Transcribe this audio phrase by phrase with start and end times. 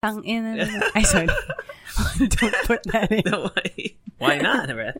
[0.00, 0.64] Tang naman.
[0.96, 1.28] Ay, sorry.
[2.16, 3.20] Don't put that in.
[3.28, 4.96] No, why- Why not, bro?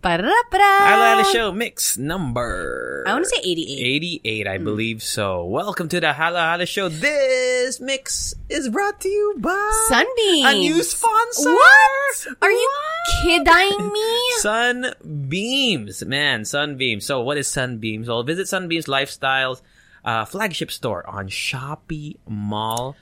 [0.00, 0.72] Para-para!
[0.88, 3.04] Hello, Show mix number.
[3.06, 4.24] I want to say 88.
[4.24, 5.44] 88, I believe so.
[5.44, 6.88] Welcome to the Halo Halo Show.
[6.88, 9.52] This mix is brought to you by
[9.92, 10.48] Sunbeams.
[10.48, 11.52] a new sponsor.
[11.52, 12.16] What?
[12.40, 12.70] Are you
[13.28, 14.08] kidding me?
[14.40, 17.04] Sunbeams, man, Sunbeams.
[17.04, 18.08] So, what is Sunbeams?
[18.08, 19.60] Well, visit Sunbeams Lifestyles
[20.02, 22.96] uh, flagship store on Shopee Mall.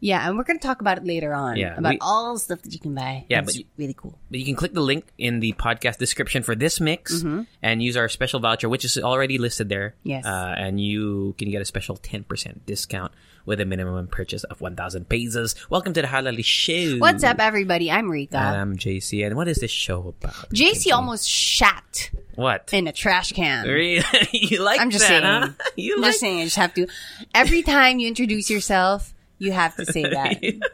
[0.00, 1.56] Yeah, and we're going to talk about it later on.
[1.56, 3.26] Yeah, about we- all the stuff that you can buy.
[3.28, 4.18] Yeah, It's but really cool.
[4.30, 7.42] But you can click the link in the podcast description for this mix Mm-hmm.
[7.62, 9.94] and use our special voucher, which is already listed there.
[10.02, 10.24] Yes.
[10.24, 13.12] Uh, and you can get a special 10% discount
[13.46, 15.54] with a minimum purchase of 1,000 pesos.
[15.70, 16.98] Welcome to the Halali Show.
[16.98, 17.90] What's up, everybody?
[17.90, 18.36] I'm Rika.
[18.38, 19.26] And I'm JC.
[19.26, 20.34] And what is this show about?
[20.50, 22.68] JC almost shat What?
[22.72, 23.66] in a trash can.
[23.66, 24.04] Really?
[24.32, 25.54] you like I'm just that, saying.
[25.58, 25.70] huh?
[25.76, 26.86] You I'm like just saying, you just have to.
[27.34, 30.38] Every time you introduce yourself, you have to say that.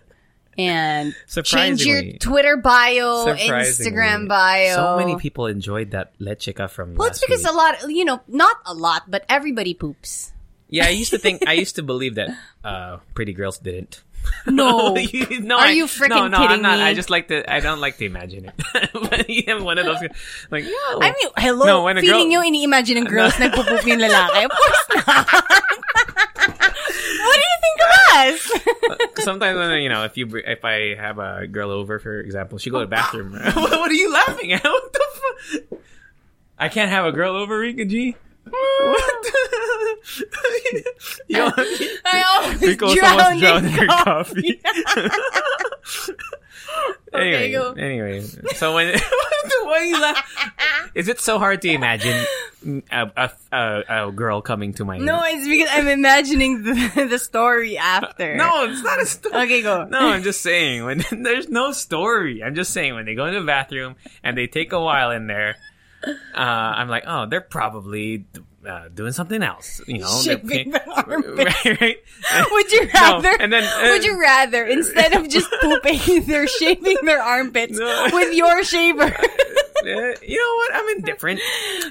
[0.59, 1.13] And
[1.45, 4.73] change your Twitter bio, Instagram bio.
[4.75, 7.53] So many people enjoyed that lechika from Well, last it's because week.
[7.53, 10.33] a lot, you know, not a lot, but everybody poops.
[10.73, 12.31] Yeah, I used to think, I used to believe that
[12.65, 14.01] uh, pretty girls didn't.
[14.49, 14.97] No.
[15.13, 16.79] You- no, Are I- you freaking no, no, kidding I'm not.
[16.79, 16.85] me?
[16.89, 17.45] I just like to.
[17.45, 18.55] I don't like to imagine it.
[18.97, 20.01] but you have one of those,
[20.51, 20.65] like.
[20.65, 24.49] I mean, hello, No, when a feeling girl- nyo ini-imagine ng girls nagpupoop yung lalaki?
[24.49, 25.29] Of course not.
[27.77, 29.25] What do you think of us?
[29.25, 32.71] sometimes when you know, if you if I have a girl over, for example, she
[32.71, 33.33] go to the bathroom.
[33.55, 34.65] what, are you laughing at?
[34.77, 35.81] What the fuck?
[36.59, 38.17] I can't have a girl over, Rika G.
[38.45, 39.27] What?
[41.29, 41.51] you
[42.05, 44.61] I always drown almost in drowned in coffee.
[44.63, 46.13] coffee.
[47.15, 47.73] Okay, anyway, go.
[47.73, 48.21] anyway,
[48.57, 48.95] so when
[49.65, 50.91] why you laugh?
[50.95, 52.27] Is it so hard to imagine
[52.91, 57.19] a, a, a, a girl coming to my No, it's because I'm imagining the, the
[57.19, 58.37] story after.
[58.37, 59.35] No, it's not a story.
[59.45, 59.85] Okay, go.
[59.85, 62.43] No, I'm just saying when there's no story.
[62.43, 65.27] I'm just saying when they go into the bathroom and they take a while in
[65.27, 65.57] there.
[66.05, 68.27] Uh, I'm like, oh, they're probably
[68.67, 69.81] uh, doing something else.
[69.87, 71.65] You know, Shaving their armpits.
[71.65, 71.99] right, right.
[72.51, 73.37] Would you No, rather?
[73.41, 78.09] and then, uh, would you rather instead of just pooping, they're shaving their armpits No.
[78.13, 79.05] with your shaver?
[79.05, 80.71] Uh, you know what?
[80.75, 81.41] I'm indifferent,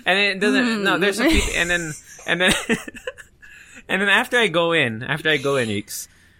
[0.06, 0.84] and it doesn't.
[0.84, 1.94] No, there's a few, and then
[2.28, 2.54] and then
[3.88, 5.84] and then after I go in, after I go in,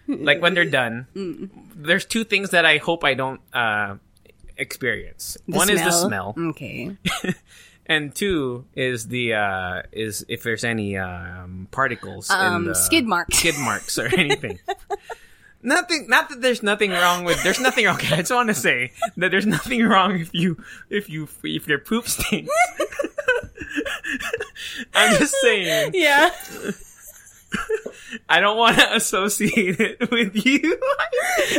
[0.08, 1.06] like when they're done,
[1.74, 3.96] there's two things that I hope I don't uh,
[4.58, 5.38] experience.
[5.46, 6.96] One is the smell, Okay.
[7.86, 13.38] And two is the uh, is if there's any um, particles Um, skid marks.
[13.38, 14.58] skid marks or anything.
[15.62, 16.06] Nothing.
[16.08, 17.42] Not that there's nothing wrong with.
[17.42, 17.98] There's nothing wrong.
[18.12, 21.78] I just want to say that there's nothing wrong if you if you if your
[21.78, 22.52] poop stinks.
[24.94, 25.92] I'm just saying.
[25.94, 26.30] Yeah.
[28.28, 30.60] I don't want to associate it with you.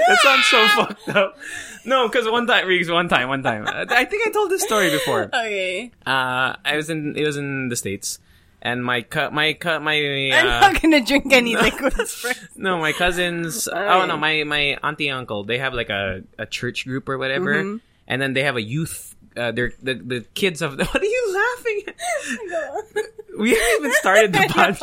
[0.08, 1.38] that sounds so fucked up.
[1.86, 3.66] No, because one time, Riggs, one time, one time.
[3.68, 5.24] I think I told this story before.
[5.34, 5.92] Okay.
[6.06, 7.16] Uh, I was in.
[7.16, 8.20] It was in the states,
[8.62, 9.96] and my cu- my cu- my.
[10.34, 12.42] I'm Uh, not gonna drink any liquids first.
[12.58, 13.68] No, my cousins.
[13.68, 15.44] Oh no, my my auntie and uncle.
[15.46, 17.78] They have like a, a church group or whatever, Mm-hmm.
[18.08, 19.16] and then they have a youth.
[19.38, 20.78] Uh, they're the the kids of.
[20.78, 21.82] the, What are you laughing?
[21.88, 23.40] at?
[23.40, 24.82] We haven't even started the podcast.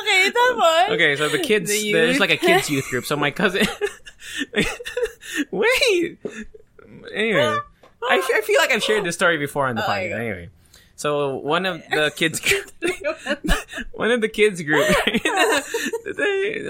[0.00, 0.90] okay, tapos.
[0.90, 1.70] Okay, so the kids.
[1.70, 3.04] The there's like a kids youth group.
[3.06, 3.66] So my cousin.
[5.50, 6.18] Wait.
[7.14, 7.40] Anyway,
[8.02, 10.18] I, I feel like I've shared this story before on the Oh, podcast.
[10.18, 10.50] Anyway.
[10.96, 12.70] So one of the kids group,
[13.92, 14.88] one of the kids group,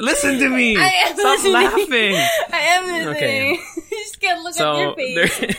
[0.02, 0.76] listen to me.
[0.76, 1.52] I am Stop listening.
[1.52, 2.14] laughing.
[2.52, 3.16] I am listening.
[3.16, 3.50] Okay.
[3.76, 5.38] you just can't look at your face.
[5.38, 5.54] there,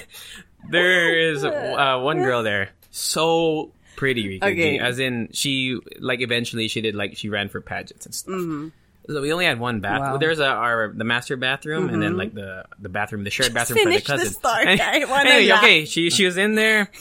[0.70, 4.48] there is uh, one girl there, so pretty, Rika.
[4.48, 4.80] Okay.
[4.80, 8.74] As in, she like eventually she did like she ran for pageants and stuff.
[9.10, 10.02] So we only had one bathroom.
[10.02, 10.04] Mm-hmm.
[10.04, 10.12] Wow.
[10.16, 10.20] Mm-hmm.
[10.20, 13.80] There's a, our the master bathroom, and then like the the bathroom, the shared bathroom
[13.80, 14.38] for the finish the cousins.
[14.38, 14.80] story.
[14.82, 16.92] I anyway, okay, she she was in there.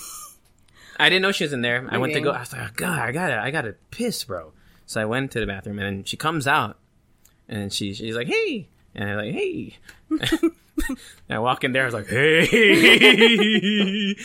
[0.99, 1.87] I didn't know she was in there.
[1.91, 2.31] I went to go.
[2.31, 4.53] I was like, oh, God, I gotta, I gotta piss, bro.
[4.87, 6.79] So I went to the bathroom, and she comes out,
[7.49, 9.77] and she she's like, hey, and I'm like, hey.
[10.11, 10.53] and
[11.31, 11.83] I walk in there.
[11.83, 12.47] I was like, hey.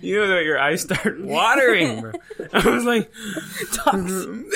[0.00, 2.12] you know that your eyes start watering, bro.
[2.52, 3.10] I was like,
[3.92, 4.46] and,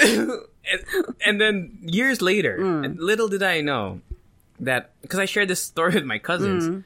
[1.24, 2.84] and then years later, Mm.
[2.84, 4.00] and little did I know
[4.60, 6.68] that because I shared this story with my cousins.
[6.68, 6.84] Mm.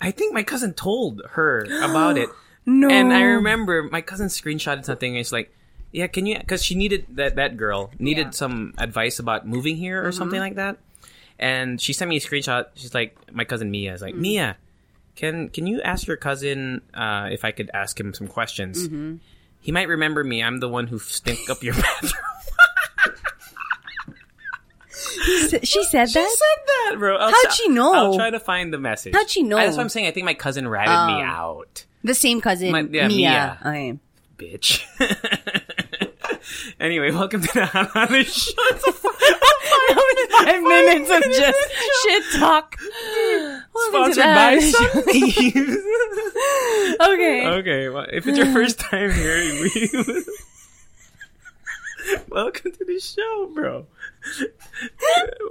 [0.00, 2.28] I think my cousin told her about it.
[2.66, 2.88] No.
[2.90, 5.12] And I remember my cousin screenshotted something.
[5.12, 5.52] And it's like,
[5.92, 6.36] yeah, can you?
[6.38, 8.24] Because she needed that that girl needed Yeah.
[8.26, 8.32] Mm-hmm.
[8.32, 10.78] some advice about moving here or something like that.
[11.38, 12.66] And she sent me a screenshot.
[12.74, 14.18] She's like, my cousin Mia is like, Mm.
[14.20, 14.56] Mia,
[15.14, 18.88] can can you ask your cousin uh, if I could ask him some questions?
[18.88, 19.16] Mm-hmm.
[19.60, 20.42] He might remember me.
[20.42, 22.12] I'm the one who stink up your bathroom.
[24.92, 26.08] She said that?
[26.08, 27.16] She said that, bro.
[27.16, 27.92] I'll How'd try- she know?
[27.94, 29.14] I'll try to find the message.
[29.14, 29.56] How'd she know?
[29.56, 30.06] That's what I'm saying.
[30.06, 31.26] I think my cousin ratted me Oh.
[31.26, 33.08] out, The same cousin, My- yeah, Mia.
[33.08, 33.58] Mia.
[33.66, 33.98] Okay.
[34.38, 34.80] bitch.
[36.80, 38.52] anyway, welcome to the Hana Show.
[40.44, 41.58] Five minutes of just
[42.04, 42.76] shit talk.
[43.74, 44.86] Welcome to Sponsored the by Show.
[47.12, 47.46] Okay.
[47.46, 49.90] okay, well, if it's your first time here, we
[52.30, 53.86] welcome to the show, bro.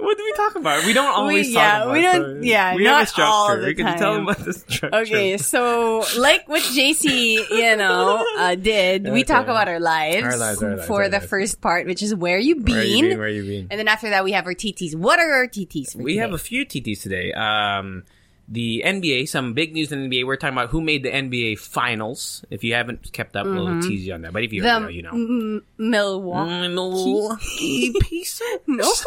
[0.00, 0.84] what do we talk about?
[0.84, 1.92] We don't always We- talk yeah, about.
[1.92, 3.30] we don't- the- yeah, we have a not structure.
[3.32, 4.94] all the can tell them about the structure.
[4.94, 10.36] Okay, so like what JC, you know, uh, did, we talk about our lives, Our
[10.36, 11.28] lives, our lives, for our the lives.
[11.30, 13.18] first part, which is where you been, Where you been?
[13.18, 13.66] Where you been?
[13.70, 14.94] and then after that we have our TTs.
[14.94, 16.20] What are our TTs for We today?
[16.20, 17.32] have a few TTs today.
[17.32, 18.04] Um,
[18.48, 20.26] the NBA, some big news in the NBA.
[20.26, 22.44] We're talking about who made the NBA Finals.
[22.50, 24.32] If you haven't kept up, we'll tease you on that.
[24.32, 25.10] But if you the know, you know.
[25.10, 26.68] M- Milwaukee.
[26.68, 28.90] Milwaukee piece No.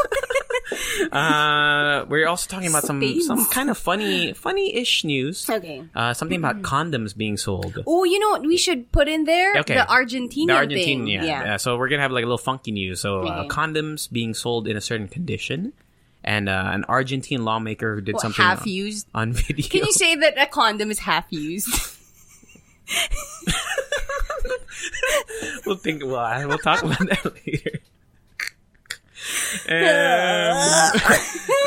[1.12, 3.26] Uh, we're also talking about some Space.
[3.26, 5.50] some kind of funny, funny-ish news.
[5.50, 5.84] okay.
[5.96, 7.80] Uh, something about condoms being sold.
[7.88, 9.56] Oh, you know what we should put in there?
[9.58, 9.74] Okay.
[9.76, 11.08] The Argentinian The Argentine, thing.
[11.08, 11.24] yeah.
[11.24, 11.58] yeah.
[11.58, 13.02] So we're gonna have like a little funky news.
[13.02, 15.74] So uh, condoms being sold in a certain condition,
[16.30, 19.08] and uh, an Argentine lawmaker who did What, something half on, used.
[19.16, 19.68] on video.
[19.68, 21.68] Can you say that a condom is half used?
[25.66, 26.04] we'll think.
[26.06, 27.80] Well, I- we'll talk about that later.
[29.68, 30.58] And,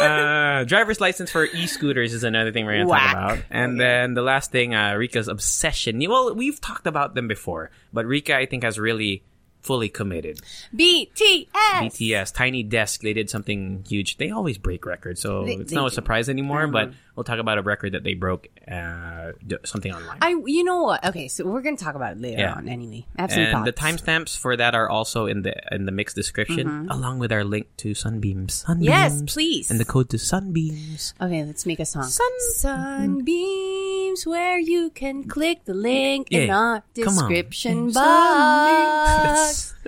[0.00, 3.14] uh, driver's license for e-scooters is another thing we're gonna Whack.
[3.14, 6.00] talk about, and then the last thing, uh, Rika's obsession.
[6.08, 9.22] Well, we've talked about them before, but Rika, I think, has really
[9.62, 10.40] fully committed.
[10.74, 11.46] BTS.
[11.54, 14.16] BTS, Tiny Desk, they did something huge.
[14.18, 15.86] They always break records, so They- it's they no do.
[15.86, 15.94] Uh-huh.
[15.94, 16.66] surprise anymore.
[16.66, 19.32] But we'll talk about a record that they broke, uh,
[19.64, 20.18] something online.
[20.22, 21.04] I, you know what?
[21.06, 22.54] Okay, so we're gonna talk about it later Yeah.
[22.54, 22.68] on.
[22.68, 26.88] Anyway, some and the timestamps for that are also in the in the mix description,
[26.90, 28.54] along with our link to Sunbeams.
[28.66, 28.88] Sunbeams.
[28.90, 29.22] Mm-hmm.
[29.24, 29.70] Yes, please.
[29.70, 31.14] And the code to Sunbeams.
[31.20, 32.04] Okay, let's make a song.
[32.04, 37.28] Sun- Sunbeams, where you can click the link in Yeah, our come on.
[37.30, 39.74] description box.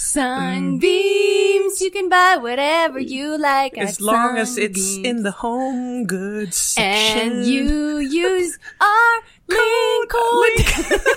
[0.00, 3.76] Sunbeams, you can buy whatever you like.
[3.76, 7.32] As long as it's in the home goods section.
[7.32, 9.14] and you use our
[9.48, 11.00] link code.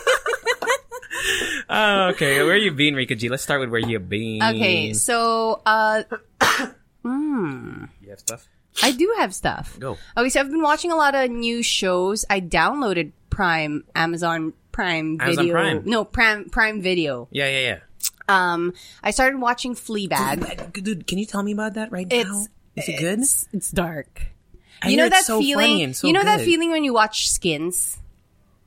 [1.69, 3.29] Oh, okay, where you been, Rika G?
[3.29, 4.43] Let's start with where you been.
[4.43, 6.03] okay, so uh,
[7.05, 8.47] You have stuff?
[8.81, 9.77] I do have stuff.
[9.79, 9.97] Go.
[10.17, 12.25] Okay, so I've been watching a lot of new shows.
[12.29, 15.53] I downloaded Prime, Amazon Prime Amazon Video.
[15.53, 15.81] Prime.
[15.85, 17.27] No, Prime Prime Video.
[17.31, 17.79] Yeah, yeah, yeah.
[18.27, 18.73] Um,
[19.03, 20.73] I started watching Fleabag.
[20.83, 22.45] Dude, can you tell me about that right It's now?
[22.75, 23.19] Is it good?
[23.19, 24.27] It's, it's dark.
[24.81, 25.93] I you know that so feeling.
[25.93, 27.99] so you know that feeling when you watch Skins.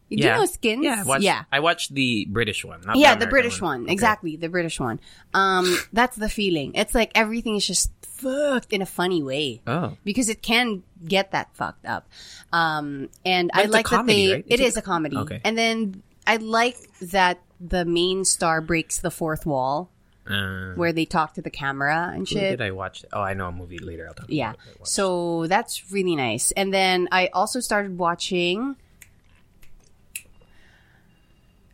[0.08, 0.34] Do Yeah.
[0.36, 0.84] you know Skins?
[0.84, 1.44] Yeah, I watched, yeah.
[1.50, 2.80] I watched the British one.
[2.82, 3.82] Not yeah, the, the British one.
[3.84, 3.92] Okay.
[3.92, 5.00] Exactly, the British one.
[5.34, 6.72] Um, that's the feeling.
[6.74, 9.60] It's like everything is just fucked in a funny way.
[9.66, 9.96] Oh.
[10.04, 12.08] Because it can get that fucked up.
[12.52, 14.44] Um, and I it's a like comedy, that they, right?
[14.46, 15.16] it Is it- is a comedy.
[15.16, 15.40] Okay.
[15.44, 19.90] And then I like that the main star breaks the fourth wall
[20.28, 22.50] Uh, where they talk to the camera and shit.
[22.58, 23.04] did I watch?
[23.12, 24.06] Oh, I know a movie later.
[24.08, 24.50] I'll talk Yeah.
[24.50, 24.86] about it.
[24.88, 26.50] So that's really nice.
[26.52, 28.76] And then I also started watching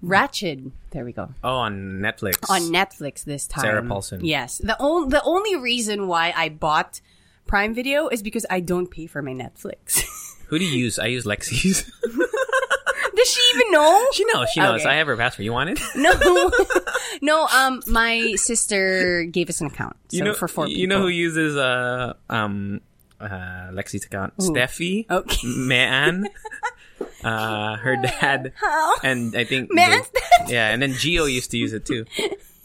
[0.05, 0.73] Ratched.
[0.91, 1.31] There we go.
[1.45, 2.51] Oh, on Netflix.
[2.51, 3.63] On Netflix this time.
[3.63, 4.25] Sarah Paulson.
[4.25, 4.59] Yes.
[4.59, 7.01] The only the only reason why I bought
[7.47, 10.03] Prime Video is because I don't pay for my Netflix.
[10.49, 10.99] Who do you use?
[10.99, 11.91] I use Lexi's.
[13.17, 14.07] Does she even know?
[14.13, 14.49] she knows.
[14.51, 14.81] She knows.
[14.81, 14.91] Okay.
[14.91, 15.45] I have her password.
[15.45, 15.81] You want it?
[15.95, 16.13] No.
[17.23, 19.97] no, um my sister gave us an account.
[20.09, 22.81] So you know, for four You know who uses uh um
[23.21, 24.37] uh Lexi's account?
[24.39, 25.09] Steffi.
[25.11, 25.47] Okay.
[25.47, 26.27] Man.
[27.25, 28.53] uh, her dad.
[28.57, 28.97] How?
[29.03, 32.05] And I think Man's they- Yeah, and then Gio used to use it too.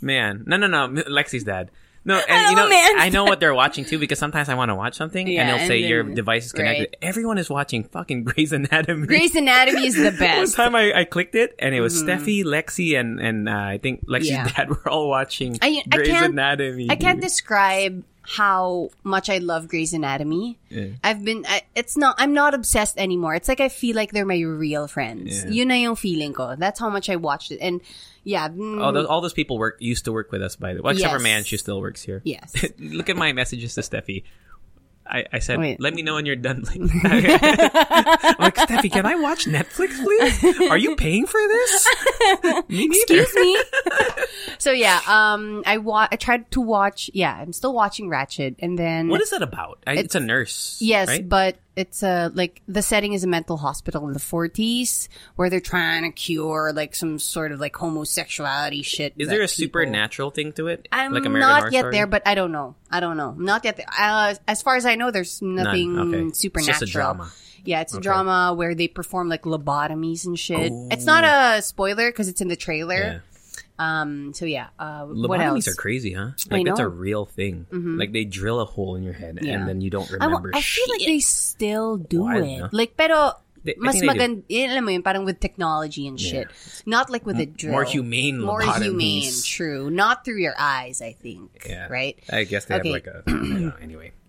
[0.01, 1.69] Man, no, no, no, Lexi's dad.
[2.07, 2.69] No, and I you know,
[3.03, 5.49] I know what they're watching too because sometimes I want to watch something Yeah, and
[5.49, 6.79] they'll and say your device is connected.
[6.83, 6.95] right.
[7.01, 9.05] Everyone is watching fucking Grey's Anatomy.
[9.07, 10.55] Grey's Anatomy is the One best.
[10.55, 14.05] time I, I clicked it and it was Steffi, Lexi, and and uh, I think
[14.07, 14.47] Lexi's Mm-hmm.
[14.47, 14.53] Yeah.
[14.55, 16.87] dad were all watching I- I Grey's can't- Anatomy.
[16.89, 20.59] I can't describe how much I love Grey's Anatomy.
[21.01, 23.35] I've been, I, it's not, I'm not obsessed anymore.
[23.35, 25.45] It's like I feel like they're my real friends.
[25.45, 25.49] Yeah.
[25.49, 26.57] Yun na yung feeling ko.
[26.57, 27.59] That's how much I watched it.
[27.59, 27.79] And
[28.25, 30.79] yeah, mm, all those all those people work used to work with us by the
[30.81, 30.91] way.
[30.91, 32.21] Well, except for Man, she still works here.
[32.25, 32.53] Yes.
[32.79, 34.23] Look at my messages to Steffi.
[35.09, 35.79] I, I said, Wait.
[35.79, 36.63] let me know when you're done.
[36.63, 36.75] Like,
[38.43, 40.69] like, Steffi, can I watch Netflix, please?
[40.69, 41.87] Are you paying for this?
[42.67, 43.21] me neither.
[43.21, 43.57] excuse me.
[44.67, 48.57] So yeah, um, I wa- I tried to watch, yeah, I'm still watching Ratched.
[48.59, 49.79] And then, What is that about?
[49.87, 50.77] I, it's, a nurse.
[50.81, 51.27] Yes, right?
[51.27, 55.07] but it's a like the setting is a mental hospital in the 40s
[55.37, 59.13] where they're trying to cure like some sort of like homosexuality shit.
[59.17, 60.89] is there a people- supernatural thing to it?
[60.91, 61.93] I'm like American not Horror yet Story?
[61.93, 62.75] there, but I don't know.
[62.91, 63.31] I don't know.
[63.37, 63.79] Not yet.
[63.97, 66.13] Uh, as far as I know, there's nothing None.
[66.13, 66.27] Okay.
[66.27, 66.79] It's supernatural.
[66.79, 67.31] just a drama.
[67.63, 70.73] Yeah, it's a drama where they perform like lobotomies and shit.
[70.91, 73.19] It's not a spoiler because it's in the Yeah.
[73.79, 74.33] Um.
[74.33, 74.69] So yeah.
[74.79, 75.67] Uh, what Lobotomies else?
[75.69, 76.31] are crazy, huh?
[76.49, 76.83] I Like that's a.
[76.83, 76.97] Mm-hmm.
[76.99, 77.65] real thing.
[77.71, 79.53] Like they drill a hole in your head Yeah.
[79.59, 82.73] and then you don't remember I feel like they still do it.
[82.73, 86.47] Like, pero They- I mas maganda, yun, alam mo yun, parang with technology and shit.
[86.87, 87.73] Not like with a drill.
[87.73, 88.81] more humane More lobotomies.
[88.81, 89.89] humane, true.
[89.91, 91.67] Not through your eyes, I think.
[91.67, 91.85] Yeah.
[91.91, 92.15] Right?
[92.31, 92.89] I guess they Okay.
[92.89, 94.11] have like a, know, anyway.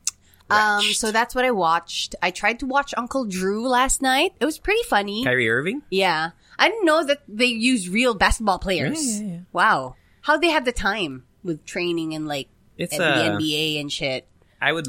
[0.51, 2.17] Um, so that's what I watched.
[2.25, 4.33] I tried to watch Uncle Drew last night.
[4.41, 5.23] It was pretty funny.
[5.23, 5.83] Kyrie Irving?
[5.93, 6.31] Yeah.
[6.59, 9.21] I didn't know that they use real basketball players.
[9.21, 9.41] Yeah, yeah, yeah.
[9.53, 9.95] Wow.
[10.23, 14.27] How they have the time with training and like It's the a- NBA and shit.
[14.61, 14.87] I would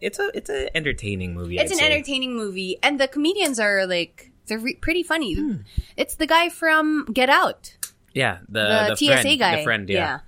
[0.00, 1.58] it's a it's an entertaining movie.
[1.58, 1.92] It's I'd an say.
[1.92, 5.34] entertaining movie, and the comedians are like they're re- pretty funny.
[5.34, 5.56] Hmm.
[5.96, 7.76] It's the guy from Get Out,
[8.14, 9.56] Yeah, the the, the, TSA friend, guy.
[9.58, 10.18] The friend, yeah.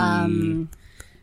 [0.00, 0.22] yeah.
[0.24, 0.70] Um,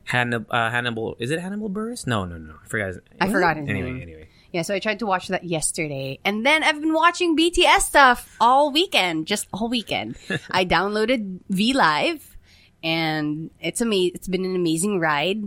[0.06, 2.08] Hannibal, uh, Hannibal, is it Hannibal Buress?
[2.08, 2.56] No, no, no.
[2.64, 2.88] I forgot.
[2.88, 4.02] His, I forgot his anyway, name.
[4.02, 7.82] Anyway, Yeah, so I tried to watch that yesterday, and then I've been watching BTS
[7.82, 10.18] stuff all weekend, just all weekend.
[10.50, 12.38] I downloaded V Live,
[12.84, 15.44] and it's ama- It's been an amazing ride.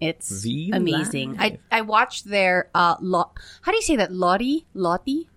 [0.00, 1.36] It's V amazing.
[1.38, 3.30] I I watched their uh lo-
[3.62, 4.12] How do you say that?
[4.12, 5.28] Lottie, Lottie.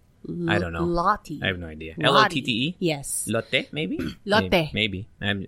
[0.49, 0.83] I don't know.
[0.83, 1.39] Lottie.
[1.43, 1.93] I have no idea.
[2.01, 2.75] L O T T E.
[2.79, 3.27] Yes.
[3.29, 3.99] Lotte, maybe.
[4.25, 4.49] Lotte.
[4.51, 4.71] Maybe.
[4.73, 5.07] maybe.
[5.21, 5.45] I'm,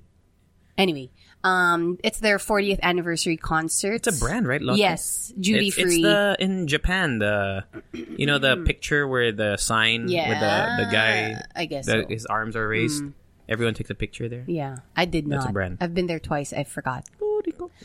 [0.77, 1.09] Anyway,
[1.47, 4.07] um, it's their 40th anniversary concert.
[4.07, 4.61] it's a brand, right?
[4.61, 4.77] Lotte?
[4.77, 5.95] Yes, duty it's, free.
[5.95, 7.63] It's the in Japan the
[7.93, 12.07] you know the picture where the sign with the the guy I guess the, so.
[12.07, 13.03] his arms are raised.
[13.47, 14.43] Everyone takes a picture there.
[14.45, 15.37] Yeah, I did not.
[15.37, 15.77] That's a brand.
[15.79, 16.51] I've been there twice.
[16.51, 17.05] I forgot.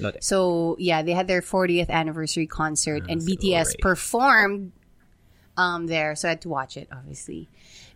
[0.01, 0.25] Lotte.
[0.25, 3.79] So yeah, they had their 40th anniversary concert, and BTS right.
[3.81, 4.73] performed
[5.57, 6.17] um there.
[6.17, 7.49] So I had to watch it, obviously.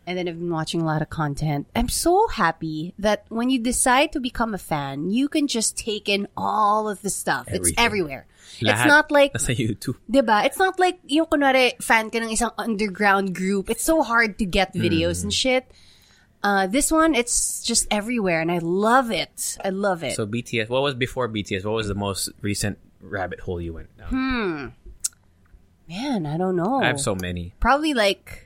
[0.06, 1.66] And then I've been watching a lot of content.
[1.74, 6.08] I'm so happy that when you decide to become a fan, you can just take
[6.08, 7.48] in all of the stuff.
[7.48, 7.84] It's Everything.
[7.84, 8.26] everywhere.
[8.60, 9.98] It's not like nasa YouTube.
[10.06, 10.46] 'Di ba?
[10.46, 13.68] It's not like yung kunwari fan ka ng isang underground group.
[13.68, 15.66] It's so hard to get videos and shit.
[16.46, 19.58] Uh, this one, it's just everywhere, and I love it.
[19.64, 20.14] I love it.
[20.14, 20.70] So BTS.
[20.70, 21.66] What was before BTS?
[21.66, 24.08] What was the most recent rabbit hole you went down?
[24.14, 24.66] Hmm.
[25.90, 26.78] Man, I don't know.
[26.82, 27.54] I have so many.
[27.58, 28.45] Probably like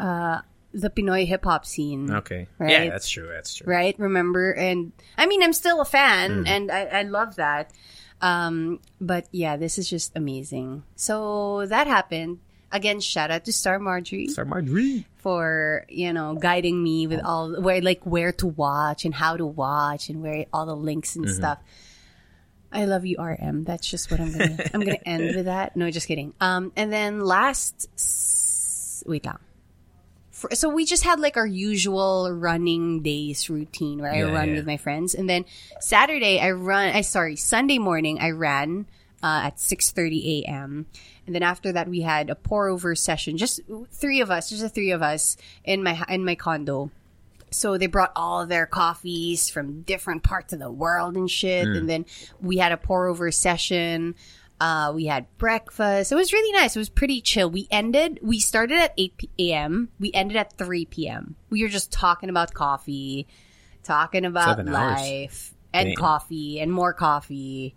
[0.00, 0.40] uh,
[0.72, 2.10] the Pinoy hip hop scene.
[2.10, 2.46] Okay.
[2.58, 2.70] Right.
[2.70, 3.28] Yeah, that's true.
[3.28, 3.66] That's true.
[3.72, 3.94] right?
[3.98, 4.52] Remember?
[4.52, 7.70] And I mean, I'm still a fan, and I, I love that.
[8.22, 10.82] Um, but yeah, this is just amazing.
[10.96, 12.38] So that happened.
[12.72, 15.04] Again, shout out to Star Marjorie Star Marjorie.
[15.16, 19.44] for you know guiding me with all where like where to watch and how to
[19.44, 21.58] watch and where all the links and stuff.
[22.70, 23.64] I love you, RM.
[23.64, 24.56] That's just what I'm gonna.
[24.72, 25.74] I'm gonna end with that.
[25.76, 26.32] No, just kidding.
[26.40, 29.38] Um, and then last, s- wait lang.
[30.40, 34.54] For, so we just had like our usual running days routine where I run yeah.
[34.54, 35.44] with my friends, and then
[35.80, 36.96] Saturday I run.
[36.96, 38.86] I sorry, Sunday morning I ran
[39.22, 40.86] uh, at six thirty a.m.
[41.26, 43.60] And then after that we had a pour over session, just
[43.92, 46.90] three of us, just the three of us in my in my condo.
[47.50, 51.66] So they brought all their coffees from different parts of the world and shit.
[51.66, 52.06] And then
[52.40, 54.14] we had a pour over session.
[54.60, 56.12] Uh, we had breakfast.
[56.12, 56.76] It was really nice.
[56.76, 57.50] It was pretty chill.
[57.50, 59.88] We ended, we started at 8 p- a.m.
[59.98, 61.34] We ended at 3 p.m.
[61.48, 63.26] We were just talking about coffee,
[63.82, 65.96] talking about life and Damn.
[65.96, 67.74] coffee and more coffee.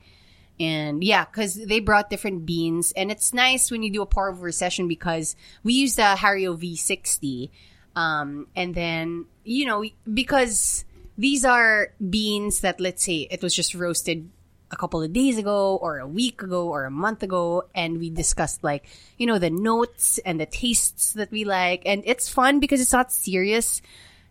[0.60, 2.92] And yeah, because they brought different beans.
[2.98, 6.60] And it's nice when you do a pour over session because we used the Hario
[6.60, 7.50] V60.
[7.96, 10.84] Um, and then, you know, because
[11.18, 14.30] these are beans that, let's say, it was just roasted
[14.74, 17.70] a couple of days ago or a week ago or a month ago.
[17.78, 18.90] And we discussed, like,
[19.22, 21.84] you know, the notes and the tastes that we like.
[21.86, 23.82] And it's fun because it's not serious.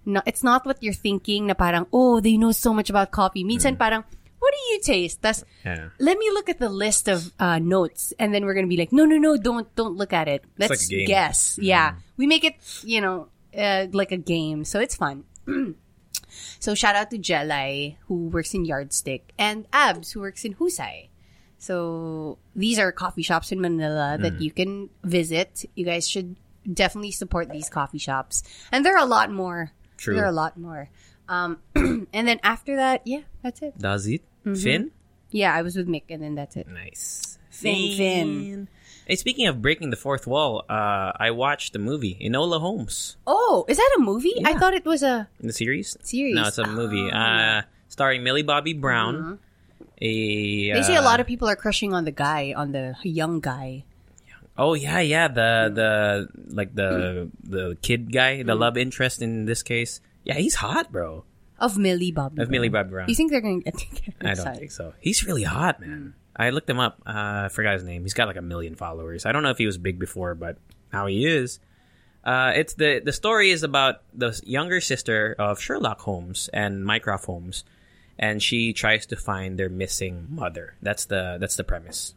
[0.05, 3.47] No, it's not what you're thinking na parang, oh, they know so much about coffee.
[3.47, 4.03] Minsan parang,
[4.43, 5.23] what do you taste?
[5.23, 5.95] Tas, Yeah.
[6.03, 8.91] let me look at the list of uh, notes, and then we're gonna be like,
[8.91, 10.43] no, no, no, don't, don't look at it.
[10.59, 11.55] Let's like guess.
[11.63, 15.23] Yeah, we make it, you know, uh, like a game, so it's fun.
[16.63, 21.09] so shout out to Jelai who works in Yardstick and Abs who works in Husay.
[21.59, 24.41] So these are coffee shops in Manila that Mm.
[24.41, 24.71] you can
[25.03, 25.65] visit.
[25.75, 28.43] You guys should definitely support these coffee shops.
[28.71, 29.73] And there are a lot more.
[29.99, 30.15] True.
[30.15, 30.91] There are a lot more.
[31.29, 33.79] Um, and then after that, yeah, that's it.
[33.79, 34.23] Does it?
[34.47, 34.55] Mm-hmm.
[34.63, 34.91] Finn?
[35.31, 36.67] Yeah, I was with Mick, and then that's it.
[36.69, 37.39] Nice.
[37.51, 38.69] Finn, Finn.
[39.07, 43.65] Hey, speaking of breaking the fourth wall, uh, I watched the movie Enola Holmes Oh,
[43.69, 44.35] is that a movie?
[44.45, 45.29] I thought it was a.
[45.41, 45.97] in the series.
[46.03, 46.35] Series.
[46.35, 47.11] No, it's a movie.
[47.11, 49.39] Uh, starring Millie Bobby Brown.
[50.01, 50.75] A Mm-hmm.
[50.75, 53.39] They say a uh, lot of people are crushing on the guy, on the young
[53.41, 53.85] guy.
[54.59, 55.29] Oh yeah, yeah.
[55.29, 58.47] The the like the the kid guy, Mm.
[58.47, 60.01] the love interest in this case.
[60.25, 61.25] Yeah, he's hot, bro.
[61.59, 62.43] Of Millie Bobby.
[62.43, 63.09] Of Millie Bobby Brown.
[63.09, 64.19] You think they're going to get together?
[64.27, 64.95] I don't think so.
[64.99, 66.15] He's really hot, man.
[66.37, 67.03] I looked him up.
[67.07, 68.03] Uh, I forgot his name.
[68.03, 69.27] He's got like a million followers.
[69.27, 70.57] I don't know if he was big before, but
[70.93, 71.61] now he is.
[72.25, 77.25] Uh, it's the the story is about the younger sister of Sherlock Holmes and Mycroft
[77.25, 77.65] Holmes,
[78.19, 80.75] and she tries to find their missing mother.
[80.83, 82.15] That's the that's the premise.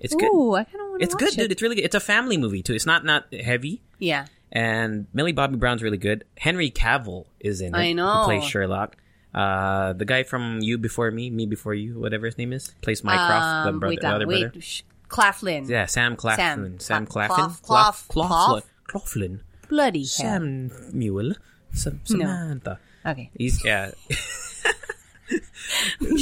[0.00, 0.26] It's good.
[0.26, 1.52] I kind of want to It's good, dude.
[1.52, 1.84] It's really good.
[1.84, 2.74] It's a family movie too.
[2.74, 3.80] It's not not heavy.
[3.98, 4.26] Yeah.
[4.50, 6.24] And Millie Bobby Brown's really good.
[6.36, 7.78] Henry Cavill is in it.
[7.78, 8.20] I know.
[8.20, 8.96] Who plays Sherlock.
[9.38, 13.04] Uh, the guy from You Before Me, Me Before You, whatever his name is, plays
[13.04, 14.40] Mycroft, the Um, brother, wait, the uh, other wait.
[14.50, 14.60] brother.
[14.60, 15.68] sh- Claflin.
[15.68, 16.80] Yeah, Sam Claflin.
[16.80, 18.62] Sam, Cla- Claflin.
[18.90, 19.40] Claflin.
[19.68, 20.42] Bloody hell.
[20.88, 21.34] Samuel.
[21.72, 22.78] Sam- Samantha.
[23.06, 23.30] Okay.
[23.38, 23.92] He's yeah.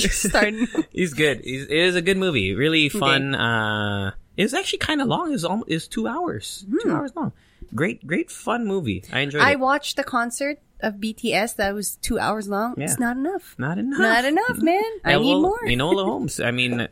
[0.06, 0.66] Starting.
[0.92, 1.40] He's good.
[1.44, 2.54] He's, it is a good movie.
[2.54, 3.34] Really fun.
[3.34, 5.28] Uh, it was actually kind of long.
[5.28, 6.66] It was almost, it was two hours.
[6.82, 7.32] Two hours long.
[7.74, 9.04] Great, great fun movie.
[9.12, 9.48] I enjoyed Hmm.
[9.48, 9.60] I it.
[9.60, 12.74] watched the concert of BTS that was two hours long.
[12.76, 12.84] Yeah.
[12.84, 13.54] It's not enough.
[13.58, 13.98] Not enough.
[13.98, 14.82] Not enough, man.
[15.04, 15.60] I Yeah, need more.
[15.64, 16.40] Enola Holmes.
[16.40, 16.78] I mean,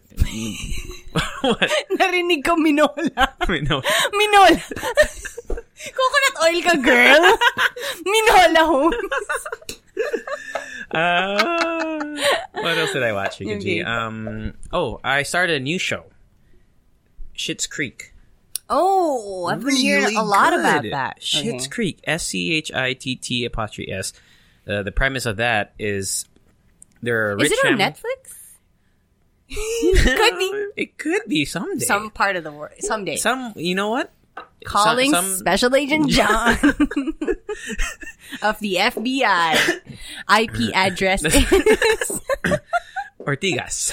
[1.42, 1.70] what?
[2.00, 3.10] Narinig ko Minola.
[3.68, 3.82] no.
[4.18, 4.56] Minola.
[5.84, 7.22] Coconut oil ka, girl.
[8.08, 8.96] Minola Holmes.
[10.90, 12.16] Uh,
[12.54, 13.82] what else did I watch, Yuka Okay.
[13.82, 16.04] Um, oh, I started a new show.
[17.36, 18.13] Schitt's Creek.
[18.70, 21.20] Oh, I've been hearing a lot about that.
[21.20, 21.68] Schitt's Okay.
[21.70, 22.00] Creek.
[22.04, 24.12] S C H I T T apostrophe S.
[24.66, 26.24] Uh, the premise of that is
[27.02, 28.30] there are Is it on family- Netflix?
[30.16, 30.66] Could be.
[30.76, 31.84] It could be someday.
[31.84, 32.72] Some part of the world.
[32.80, 33.16] Someday.
[33.16, 33.52] Some.
[33.56, 34.10] You know what?
[34.64, 36.54] Calling some- some- Special Agent John
[38.42, 39.80] of the FBI.
[40.40, 41.22] IP address.
[43.26, 43.92] Ortigas.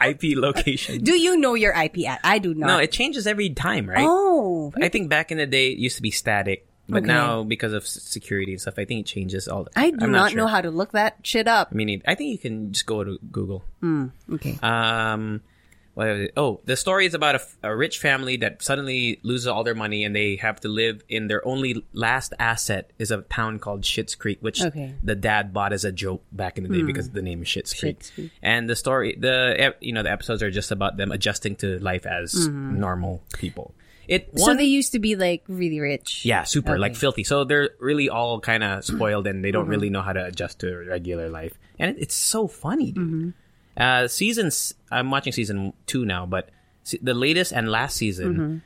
[0.00, 1.02] IP location.
[1.02, 2.20] do you know your IP ad?
[2.24, 2.66] I do not.
[2.66, 4.04] No, it changes every time, right?
[4.08, 4.72] Oh.
[4.80, 7.06] I think back in the day it used to be static, but Okay.
[7.06, 9.64] now because of security and stuff, I think it changes all.
[9.64, 9.84] The, time.
[9.84, 10.38] I do I'm not, sure.
[10.38, 11.68] know how to look that shit up.
[11.72, 13.64] I mean, I think you can just go to Google.
[13.84, 14.58] Okay.
[14.62, 14.80] Um, what
[15.22, 15.51] was it?
[15.94, 20.16] Oh, the story is about a rich family that suddenly loses all their money and
[20.16, 24.38] they have to live in their only last asset is a town called Schitt's Creek,
[24.40, 24.94] which Okay.
[25.02, 27.74] The dad bought as a joke back in the day because the name is Schitt's
[27.78, 27.98] Creek.
[28.00, 28.30] Schitt's Creek.
[28.42, 32.06] And the story, the you know, the episodes are just about them adjusting to life
[32.06, 32.80] as Mm-hmm.
[32.80, 33.74] normal people.
[34.08, 36.24] It so they used to be like really rich.
[36.24, 37.22] yeah, super, like filthy.
[37.22, 39.70] So they're really all kind of spoiled and they don't Mm-hmm.
[39.70, 41.56] really know how to adjust to regular life.
[41.78, 43.04] And it, it's so funny, dude.
[43.06, 43.30] Mm-hmm.
[43.76, 46.50] Uh, seasons, I'm watching season two now, but
[46.84, 48.62] se- the latest and last season,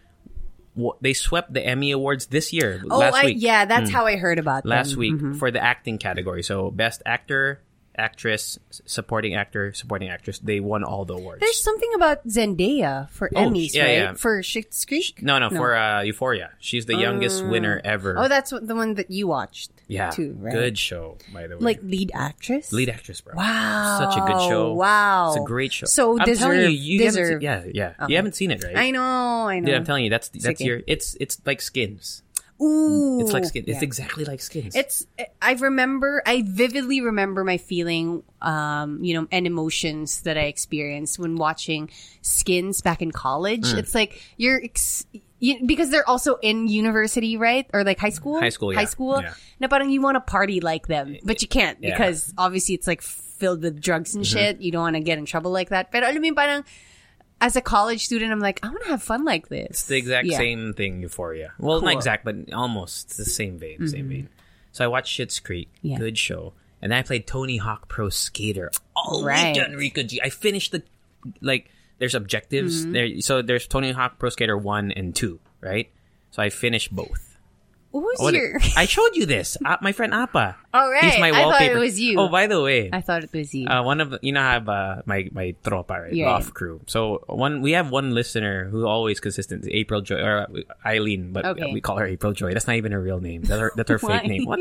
[0.74, 2.92] wa- they swept the Emmy Awards this year, Mm-hmm.
[2.92, 3.36] Oh, last I, week.
[3.40, 4.98] yeah, that's how I heard about Last them.
[4.98, 6.42] week for the acting category.
[6.42, 7.60] So best actor,
[7.96, 10.38] actress, supporting actor, supporting actress.
[10.40, 11.40] They won all the awards.
[11.40, 13.92] There's something about Zendaya for Oh, Emmys, yeah, right?
[13.92, 14.12] yeah.
[14.14, 15.22] For Schitt's Creek?
[15.22, 16.50] no, no, for uh, Euphoria.
[16.58, 18.16] She's the youngest winner ever.
[18.18, 19.70] Oh, that's the one that you watched.
[19.88, 20.52] Yeah, too, right?
[20.52, 21.62] good show, by the way.
[21.62, 22.72] Like lead actress?
[22.72, 23.34] lead actress, bro.
[23.36, 23.98] Wow.
[23.98, 24.72] Such a good show.
[24.72, 25.28] Wow.
[25.28, 25.86] It's a great show.
[25.86, 27.40] So I'm deserve, telling you, you haven't deserve.
[27.40, 28.06] seen, yeah, yeah.
[28.08, 28.76] You haven't seen it, right?
[28.76, 29.66] I know, I know.
[29.66, 30.82] Dude, I'm telling you, that's that's your.
[30.86, 32.22] It's it's like skins.
[32.60, 33.20] Ooh.
[33.20, 33.64] It's like skin.
[33.66, 34.74] It's exactly like skins.
[34.74, 35.06] It's
[35.42, 41.18] I remember I vividly remember my feeling um you know and emotions that I experienced
[41.18, 41.90] when watching
[42.22, 43.66] Skins back in college.
[43.72, 43.78] Mm.
[43.78, 45.06] It's like you're ex-
[45.38, 47.66] you, because they're also in university, right?
[47.74, 48.40] Or like high school?
[48.40, 48.78] High school, yeah.
[48.78, 49.20] High school.
[49.22, 49.66] Yeah.
[49.68, 51.90] Parang you want to party like them, but you can't Yeah.
[51.90, 51.98] Mm-hmm.
[52.02, 54.60] because obviously it's like filled with drugs and shit.
[54.60, 55.92] You don't want to get in trouble like that.
[55.92, 56.64] Pero alam mean, parang
[57.40, 59.68] as a college student, I'm like, I want to have fun like this.
[59.70, 60.38] It's the exact Yeah.
[60.38, 61.52] same thing, Euphoria.
[61.58, 63.86] Well, not exact, but almost It's the same vein.
[63.88, 64.28] Same vein.
[64.72, 65.68] So I watched Schitt's Creek.
[65.82, 65.98] Yeah.
[65.98, 66.54] Good show.
[66.80, 69.54] And then I played Tony Hawk Pro Skater all Right.
[69.56, 70.20] weekend, Rico G.
[70.22, 70.82] I finished the
[71.40, 71.70] like.
[71.98, 72.92] There's objectives Mm-hmm.
[72.92, 73.20] there.
[73.20, 75.90] So there's Tony Hawk Pro Skater one and two, right?
[76.30, 77.38] So I finished both.
[77.92, 78.60] Who's What- your?
[78.76, 79.56] I showed you this.
[79.64, 80.56] Uh, my friend Appa.
[80.74, 81.04] Oh, right.
[81.04, 82.20] He's my I thought it was you.
[82.20, 83.66] Oh, by the way, I thought it was you.
[83.68, 86.28] uh, one of you know I have uh, my my tropa right, Yeah.
[86.28, 86.82] off crew.
[86.86, 90.46] So one we have one listener who always consistent, April Joy or uh,
[90.84, 91.72] Eileen, but Okay.
[91.72, 92.52] we call her April Joy.
[92.52, 93.40] That's not even her real name.
[93.48, 94.44] That's her that's her fake name.
[94.44, 94.60] Lang.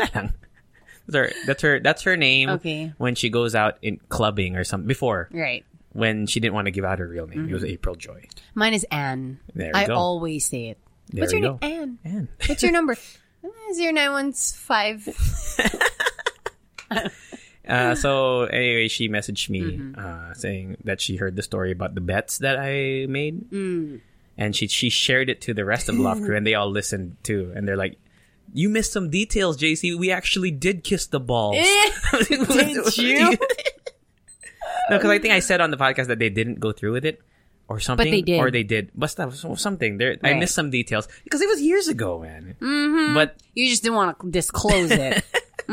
[1.07, 2.93] That's her that's her that's her name Okay.
[2.97, 5.27] when she goes out in clubbing or something before.
[5.33, 5.65] right.
[5.95, 7.47] When she didn't want to give out her real name.
[7.49, 7.71] It was Mm-hmm.
[7.71, 8.27] April Joy.
[8.53, 9.39] Mine is Anne.
[9.55, 9.95] There you I go.
[9.95, 10.77] always say it.
[11.09, 11.59] There What's your you name?
[11.61, 11.97] Anne.
[12.03, 12.27] Anne.
[12.47, 12.95] What's your number?
[13.73, 15.07] Zero nine one five.
[17.67, 19.99] uh, so anyway, she messaged me Mm-hmm.
[19.99, 24.01] uh, saying that she heard the story about the bets that I made, Mm.
[24.37, 26.69] and she she shared it to the rest of the Love Crew, and they all
[26.69, 27.97] listened too, and they're like.
[28.53, 29.97] You missed some details, JC.
[29.97, 31.57] We actually did kiss the balls.
[32.29, 33.35] Did you?
[34.89, 37.05] No, because I think I said on the podcast that they didn't go through with
[37.05, 37.21] it
[37.67, 38.05] or something.
[38.05, 38.39] But they did.
[38.39, 38.91] Or they did.
[38.95, 39.97] But stuff, something.
[39.97, 42.55] There, I missed some details because it was years ago, man.
[42.61, 43.13] Mm-hmm.
[43.15, 45.23] But You just didn't want to disclose it.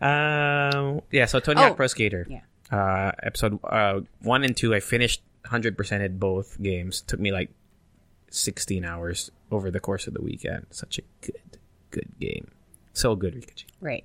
[0.00, 1.26] um, yeah.
[1.26, 1.68] So Tony Oh.
[1.68, 2.26] Hawk Pro Skater.
[2.28, 2.40] Yeah.
[2.72, 7.02] Uh, episode uh one and two, I finished hundred percent at both games.
[7.02, 7.50] Took me like
[8.30, 10.66] sixteen hours over the course of the weekend.
[10.70, 11.58] Such a good,
[11.90, 12.50] good game.
[12.92, 13.64] So good, Rikachi.
[13.80, 14.04] right.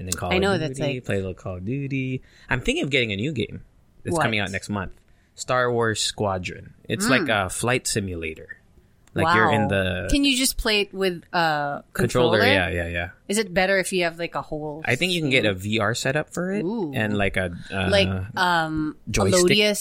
[0.00, 2.22] And then Call I of know, Duty, that's like- play a little Call of Duty.
[2.48, 3.62] I'm thinking of getting a new game.
[4.04, 4.22] It's What?
[4.22, 4.92] coming out next month.
[5.34, 6.72] Star Wars Squadron.
[6.88, 8.56] It's like a flight simulator.
[9.12, 9.28] Like Hmm.
[9.28, 9.34] wow.
[9.36, 12.38] you're in the Can you just play it with a controller.
[12.38, 12.46] controller?
[12.46, 13.08] Yeah, yeah, yeah.
[13.28, 14.82] Is it better if you have like a whole?
[14.86, 16.92] I think you can get a VR setup for it Ooh.
[16.94, 19.76] and like a uh, like um joystick?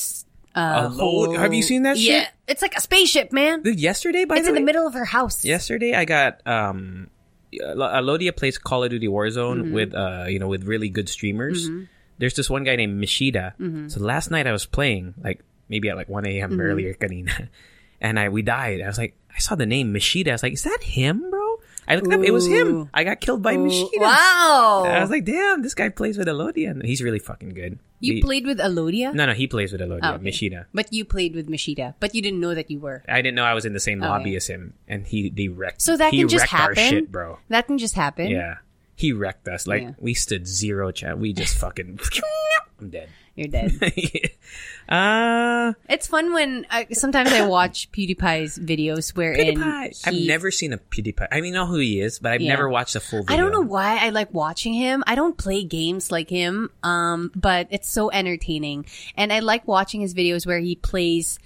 [0.56, 2.08] Uh, A have you seen that shit?
[2.10, 3.62] Yeah, it's like a spaceship, man.
[3.62, 5.46] Dude, yesterday by It's the in the middle of her house.
[5.46, 7.10] yesterday I got um
[7.54, 9.74] Alodia plays Call of Duty Warzone Mm-hmm.
[9.74, 11.70] with uh you know with really good streamers.
[12.18, 13.56] There's this one guy named Mishida.
[13.58, 13.88] Mm-hmm.
[13.88, 16.60] So last night I was playing like maybe at like 1 a.m.
[16.60, 17.48] earlier kanina.
[18.02, 18.82] and I we died.
[18.82, 20.30] I was like I saw the name Mishida.
[20.30, 21.58] I was like is that him, bro?
[21.88, 22.90] I looked up it was him.
[22.94, 23.98] I got killed by Mishida.
[24.00, 24.84] Wow.
[24.86, 27.80] I was like damn, this guy plays with Alodia and he's really fucking good.
[28.02, 29.14] You He- played with Alodia?
[29.14, 30.24] No, no, he plays with Alodia, Oh, okay.
[30.30, 30.66] Mishida.
[30.74, 31.96] But you played with Mishida.
[32.00, 33.04] But you didn't know that you were.
[33.10, 35.82] I didn't know I was in the same lobby as him, and he wrecked.
[35.82, 36.76] So that can just happen?
[36.76, 37.40] shit, bro.
[37.50, 38.28] That can just happen.
[38.30, 38.58] Yeah,
[38.96, 39.68] he wrecked us.
[39.68, 39.92] Like Yeah.
[40.00, 41.20] we stood zero chance.
[41.20, 42.00] We just fucking.
[42.80, 43.10] I'm dead.
[43.40, 43.72] You're dead.
[44.90, 50.08] uh, it's fun when I, sometimes I watch PewDiePie's videos wherein PewDiePie.
[50.08, 51.28] I've never seen a PewDiePie.
[51.32, 52.50] I mean, I know who he is, but I've Yeah.
[52.50, 53.22] never watched a full.
[53.24, 53.34] video.
[53.34, 55.04] I don't know why I like watching him.
[55.08, 58.86] I don't play games like him, um, but it's so entertaining.
[59.16, 61.40] And I like watching his videos where he plays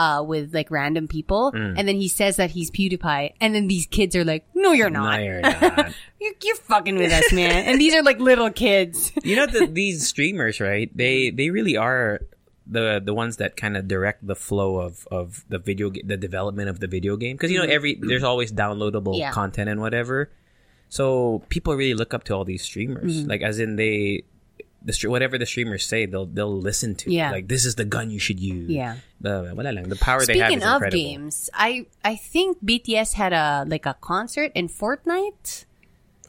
[0.00, 1.74] uh, with like random people, Mm.
[1.76, 4.88] and then he says that he's PewDiePie, and then these kids are like, "No, you're
[4.88, 5.20] No, not.
[5.22, 5.92] you're not.
[6.20, 9.12] You're, you're fucking with us, man." and these are like little kids.
[9.22, 10.88] you know the, these streamers, right?
[10.96, 12.20] They they really are
[12.66, 16.70] the the ones that kind of direct the flow of of the video the development
[16.70, 19.26] of the video game because you know every there's always downloadable Mm-hmm.
[19.28, 19.32] Yeah.
[19.36, 20.30] content and whatever.
[20.88, 23.28] So people really look up to all these streamers, Mm-hmm.
[23.30, 24.24] like as in they
[24.84, 27.12] the whatever the streamers say, they'll they'll listen to.
[27.12, 27.30] Yeah.
[27.32, 28.70] like this is the gun you should use.
[28.70, 28.96] Yeah.
[29.20, 29.42] the
[29.88, 30.98] the power they have Speaking is of incredible.
[30.98, 35.64] games, I I think BTS had a like a concert in Fortnite.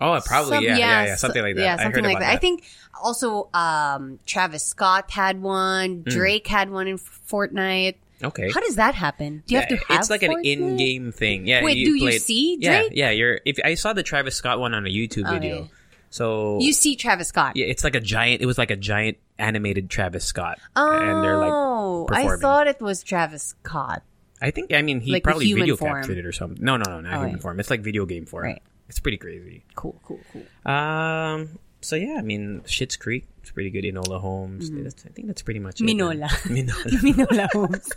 [0.03, 1.61] Oh, probably Some- yeah, yeah, yeah, so- something like that.
[1.61, 2.33] Yeah, I something heard like about that.
[2.33, 2.63] I think
[3.03, 6.03] also um, Travis Scott had one.
[6.03, 6.09] Mm.
[6.11, 7.95] Drake had one in Fortnite.
[8.23, 8.51] Okay.
[8.51, 9.43] How does that happen?
[9.47, 11.47] Do you have to have it's like an in-game thing.
[11.47, 11.63] Yeah.
[11.63, 12.91] Wait, do you played- see Yeah, Drake?
[12.95, 13.09] yeah.
[13.11, 13.39] You're.
[13.45, 15.33] If I saw the Travis Scott one on a YouTube Okay.
[15.39, 15.69] video,
[16.12, 17.56] so You see Travis Scott.
[17.56, 18.43] Yeah, it's like a giant.
[18.43, 22.80] It was like a giant animated Travis Scott, and they're like Oh, I thought it
[22.80, 24.04] was Travis Scott.
[24.39, 24.71] I think.
[24.74, 25.95] I mean, he Like probably video form.
[25.95, 26.63] captured it or something.
[26.63, 27.41] No, no, no, not Oh, human right.
[27.41, 27.60] form.
[27.60, 28.43] It's like video game form.
[28.45, 28.62] Right.
[28.89, 29.63] It's pretty crazy.
[29.76, 30.71] Cool, cool, cool.
[30.71, 31.58] Um.
[31.84, 33.26] So yeah, I mean, Schitt's Creek.
[33.41, 33.84] It's pretty good.
[33.86, 34.69] Enola Holmes.
[34.69, 35.86] That's, I think that's pretty much it.
[35.86, 36.28] Minola.
[36.50, 37.02] Minola.
[37.02, 37.89] Minola Holmes.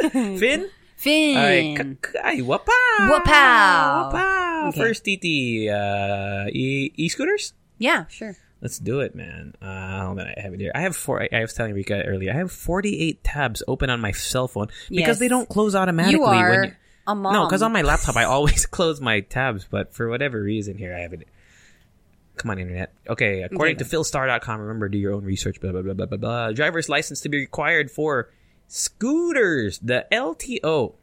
[0.40, 0.70] Finn.
[0.96, 1.36] Finn.
[1.36, 2.68] Ay, k- ay, wapow!
[3.10, 4.12] Wapow!
[4.12, 4.68] Wapow!
[4.68, 4.78] Okay.
[4.78, 7.54] First TT, uh, e- e-scooters?
[7.82, 8.36] Yeah, sure.
[8.60, 9.54] Let's do it, man.
[9.60, 10.70] Uh, hold on, I have it here.
[10.74, 11.20] I have four.
[11.20, 12.30] I, I was telling Rika earlier.
[12.32, 15.18] I have forty-eight tabs open on my cell phone because Yes.
[15.18, 16.18] they don't close automatically.
[16.20, 16.72] You are when you,
[17.08, 17.32] a mom.
[17.32, 20.94] no, because on my laptop I always close my tabs, but for whatever reason here
[20.94, 21.26] I have it.
[22.36, 22.94] Come on, internet.
[23.08, 23.84] Okay, according Okay.
[23.84, 25.60] to philstar.com, remember do your own research.
[25.60, 26.52] Blah blah blah blah blah blah.
[26.52, 28.30] Driver's license to be required for
[28.68, 29.78] scooters.
[29.80, 30.94] The LTO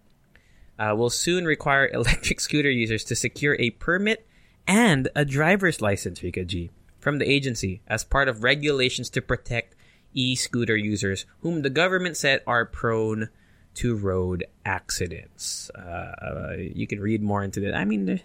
[0.79, 4.25] uh, will soon require electric scooter users to secure a permit
[4.69, 9.75] and a driver's license, Rika G, from the agency as part of regulations to protect
[10.13, 13.29] e-scooter users whom the government said are prone
[13.73, 15.71] to road accidents.
[15.71, 17.75] Uh, you can read more into that.
[17.75, 18.21] I mean,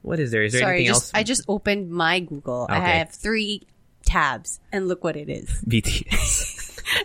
[0.00, 0.42] what is there?
[0.42, 1.20] Is there Sorry, anything just else?
[1.20, 2.66] I just opened my Google.
[2.70, 3.66] I have three
[4.04, 5.62] tabs, and look what it is.
[5.68, 6.55] BTS.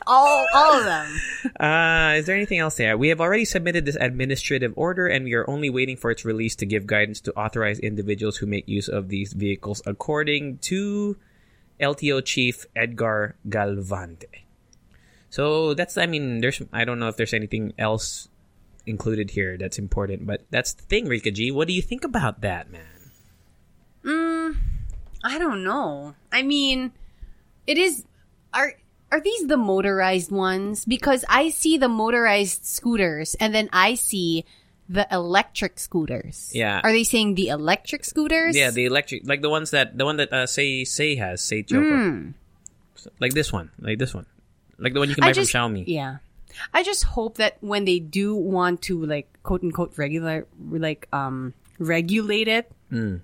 [0.08, 1.08] All, all of them.
[1.60, 2.98] Uh, is there anything else there?
[2.98, 6.56] We have already submitted this administrative order and we are only waiting for its release
[6.58, 11.18] to give guidance to authorize individuals who make use of these vehicles according to
[11.80, 14.46] LTO chief Edgar Galvante.
[15.30, 18.28] So that's, I mean, there's, I don't know if there's anything else
[18.86, 21.52] included here that's important, but that's the thing, Rika G.
[21.52, 22.82] What do you think about that, man?
[25.24, 26.16] I don't know.
[26.32, 26.92] I mean,
[27.68, 28.06] it is.
[28.54, 28.74] Are
[29.12, 30.86] are these the motorized ones?
[30.86, 34.45] Because I see the motorized scooters and then I see
[34.88, 36.52] the electric scooters.
[36.54, 36.82] Yeah.
[36.84, 38.56] Are they saying the electric scooters?
[38.56, 41.63] Yeah, the electric, like the ones that the one that uh, say say has say
[41.63, 42.34] Choco,
[43.19, 44.26] like this one, like this one,
[44.78, 45.84] like the one you can buy just, from Xiaomi.
[45.88, 46.17] Yeah.
[46.74, 51.54] I just hope that when they do want to like quote unquote regular like um
[51.80, 53.17] regulate it, Hmm.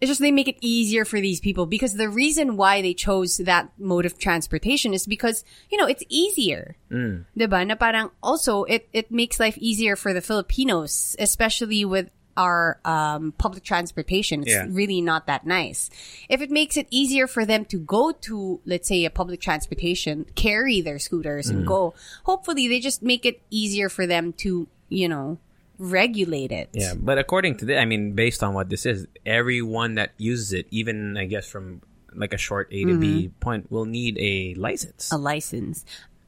[0.00, 3.38] It's just they make it easier for these people because the reason why they chose
[3.38, 6.76] that mode of transportation is because you know it's easier.
[6.90, 7.22] Hmm.
[7.38, 7.66] Diba?
[7.66, 13.30] Na parang also it it makes life easier for the Filipinos, especially with our um,
[13.38, 14.42] public transportation.
[14.42, 14.66] It's Yeah.
[14.68, 15.88] really not that nice.
[16.28, 20.26] If it makes it easier for them to go to, let's say, a public transportation,
[20.34, 21.50] carry their scooters Mm.
[21.50, 25.38] and go, hopefully they just make it easier for them to, you know,
[25.78, 26.70] regulate it.
[26.72, 30.52] Yeah, but according to this, I mean, based on what this is, everyone that uses
[30.52, 31.82] it, even I guess from
[32.14, 35.08] like a short A to B point, will need a license.
[35.08, 35.16] Mm-hmm.
[35.16, 35.84] a license.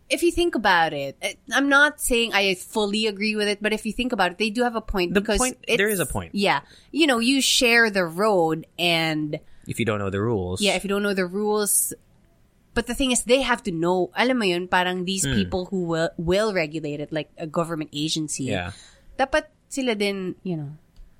[0.08, 3.72] If you think about it, eh, I'm not saying I fully agree with it, but
[3.72, 5.98] if you think about it, they do have a point The because point- there is
[5.98, 6.34] a point.
[6.34, 6.60] Yeah,
[6.92, 10.84] you know, you share the road, and if you don't know the rules, yeah, if
[10.84, 11.92] you don't know the rules,
[12.74, 14.10] but the thing is, they have to know.
[14.14, 15.34] Alam mo yun, parang these Hmm.
[15.34, 18.44] people who will will regulate it, like a government agency.
[18.44, 18.70] yeah.
[19.18, 20.72] Dapat sila din, you know.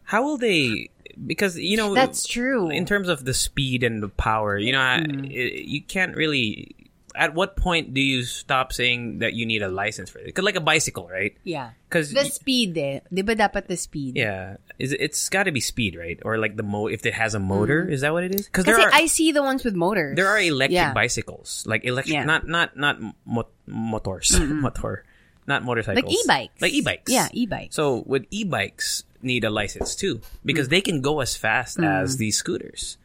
[0.04, 0.90] How will they?
[1.16, 2.68] Because you know That's true.
[2.68, 5.24] in terms of the speed and the power, you know, Mm-hmm.
[5.32, 6.72] i- you can't really.
[7.16, 10.26] At what point do you stop saying that you need a license for it?
[10.28, 11.32] Because like a bicycle, right?
[11.48, 11.72] Yeah.
[11.88, 13.00] Because The speed eh.
[13.09, 14.20] Di ba dapat the speed?
[14.20, 16.20] yeah, is it- it's got to be speed, right?
[16.28, 18.44] Or like the mo if it has a motor, is that what it is?
[18.44, 20.12] Because there are I see the ones with motors.
[20.20, 20.92] there are electric Yeah.
[20.92, 22.28] bicycles, like electric, Yeah.
[22.28, 25.09] not not not mo- motors, motor,
[25.46, 26.61] not motorcycles, Like e-bikes.
[26.62, 27.11] like e-bikes.
[27.12, 27.74] Yeah, e-bikes.
[27.74, 31.88] So would e-bikes, need a license too because they can go as fast Mm.
[32.02, 32.98] as these scooters.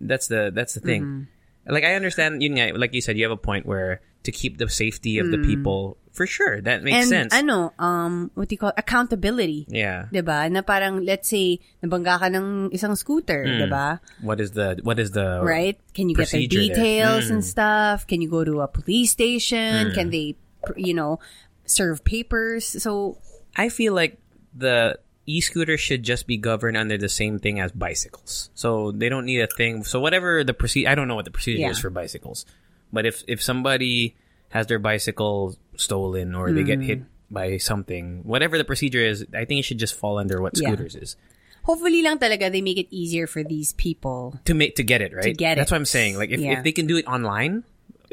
[0.00, 1.02] That's the that's the thing.
[1.02, 1.70] Mm-hmm.
[1.70, 4.58] Like I understand, you know, like you said, you have a point where to keep
[4.58, 7.02] the safety of the people, for sure, that makes Mm.
[7.02, 7.32] and sense.
[7.34, 8.78] ano, um, what do you call it?
[8.78, 9.66] accountability.
[9.70, 10.06] yeah.
[10.10, 10.46] 'Di ba?
[10.50, 13.58] Na parang let's say nabangga ka ng isang scooter, Mm.
[13.62, 13.98] 'di ba?
[14.22, 15.78] What is the what is the Right?
[15.94, 16.46] Can you get there.
[16.46, 17.50] details and Mm.
[17.54, 18.06] stuff?
[18.10, 19.90] Can you go to a police station?
[19.94, 20.34] Can they
[20.78, 21.18] you know,
[21.64, 22.64] serve papers?
[22.66, 23.18] So
[23.56, 24.18] I feel like
[24.54, 28.50] the e-scooter should just be governed under the same thing as bicycles.
[28.54, 29.84] So they don't need a thing.
[29.84, 31.70] So whatever the procedure, I don't know what the procedure Yeah.
[31.70, 32.44] is for bicycles,
[32.92, 34.16] but if if somebody
[34.50, 36.66] has their bicycle stolen or they Mm.
[36.66, 40.42] get hit by something, whatever the procedure is, I think it should just fall under
[40.42, 40.68] what Yeah.
[40.68, 41.16] scooters is
[41.62, 44.34] hopefully lang talaga they make it easier for these people.
[44.44, 45.36] to make to get it right.
[45.38, 45.74] get That's it.
[45.74, 46.18] what I'm saying.
[46.18, 46.58] Like if, Yeah.
[46.58, 47.62] if they can do it online.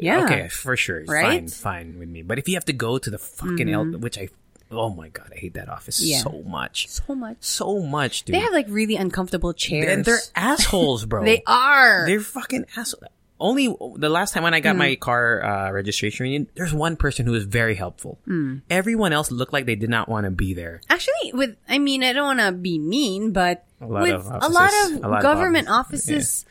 [0.00, 0.24] Yeah.
[0.24, 1.04] Okay, for sure.
[1.04, 1.40] Right?
[1.40, 2.22] Fine, fine with me.
[2.22, 4.28] But if you have to go to the fucking L, which I,
[4.70, 6.10] oh my god, I hate that office Mm-hmm.
[6.10, 6.22] Yeah.
[6.22, 7.36] so much, So much.
[7.40, 8.34] so much, dude.
[8.36, 9.88] They have like really uncomfortable chairs.
[9.88, 11.24] and they're assholes, bro.
[11.30, 12.06] They are.
[12.06, 13.04] They're fucking assholes.
[13.42, 14.84] Only the last time when I got Hmm.
[14.84, 18.18] my car uh, registration, there's one person who was very helpful.
[18.26, 18.58] Hmm.
[18.68, 20.82] Everyone else looked like they did not want to be there.
[20.90, 24.26] Actually, with I mean, I don't want to be mean, but A lot with of
[24.26, 26.46] a lot offices- of a lot of government offices, offices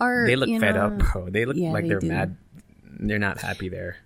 [0.00, 1.28] are They look fed know, up, bro.
[1.28, 2.08] They look Yeah, like they they're do.
[2.08, 2.36] mad.
[3.08, 3.96] They're not happy there.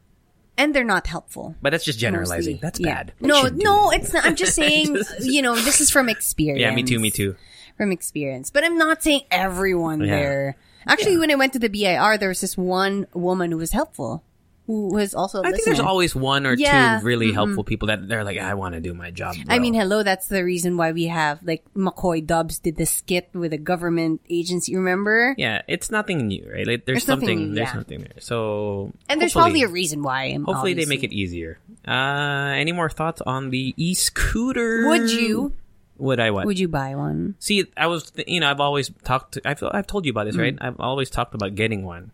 [0.58, 1.54] and they're not helpful.
[1.60, 2.54] But that's just generalizing.
[2.54, 2.60] mostly.
[2.62, 2.94] That's Yeah.
[2.94, 3.12] bad.
[3.20, 4.00] They No, no, that.
[4.00, 4.24] it's not.
[4.24, 6.60] I'm just saying, you know, this is from experience.
[6.62, 6.98] Yeah, me too.
[6.98, 7.36] Me too.
[7.76, 10.16] From experience, but I'm not saying everyone Yeah.
[10.16, 10.56] there.
[10.86, 14.22] Actually, when I went to the BIR, there was this one woman who was helpful,
[14.66, 15.42] who was also.
[15.42, 18.54] I think there's always one or Yeah, two really helpful people that they're like, I
[18.54, 19.36] want to do my job.
[19.48, 23.30] I mean, hello, that's the reason why we have like McCoy Dubs did the skit
[23.32, 24.74] with a government agency.
[24.74, 25.34] Remember?
[25.38, 26.66] yeah, it's nothing new, right?
[26.66, 27.72] Like, there's, There's something, there's yeah.
[27.72, 28.20] something there.
[28.20, 30.32] So, And there's probably a reason why.
[30.44, 31.58] Hopefully they make it easier.
[31.86, 34.88] Uh, any more thoughts on the e-scooter?
[34.88, 35.52] Would you?
[35.98, 36.44] Would I what?
[36.46, 37.36] Would you buy one?
[37.38, 39.34] See, I was, th- you know, I've always talked.
[39.34, 40.56] To, I've I've told you about this, right?
[40.60, 42.10] I've always talked about getting one.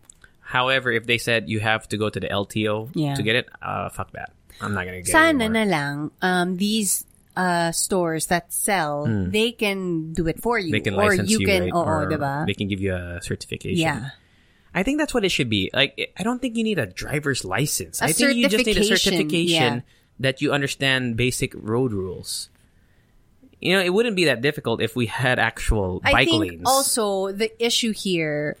[0.53, 3.17] However, if they said you have to go to the LTO Yeah.
[3.17, 4.37] to get it, uh, fuck that.
[4.61, 5.17] I'm not gonna get it.
[5.17, 10.69] Sana na lang, um, these uh, stores that sell, they can do it for you.
[10.69, 12.05] They can or license you, you, can, right?
[12.05, 12.45] diba?
[12.45, 13.81] They can give you a certification.
[13.81, 14.13] Yeah.
[14.77, 15.73] I think that's what it should be.
[15.73, 17.97] Like, I don't think you need a driver's license.
[18.01, 19.89] A I think you just need a certification, yeah.
[20.21, 22.53] that you understand basic road rules.
[23.57, 26.69] You know, it wouldn't be that difficult if we had actual I bike think lanes.
[26.69, 28.57] also the issue here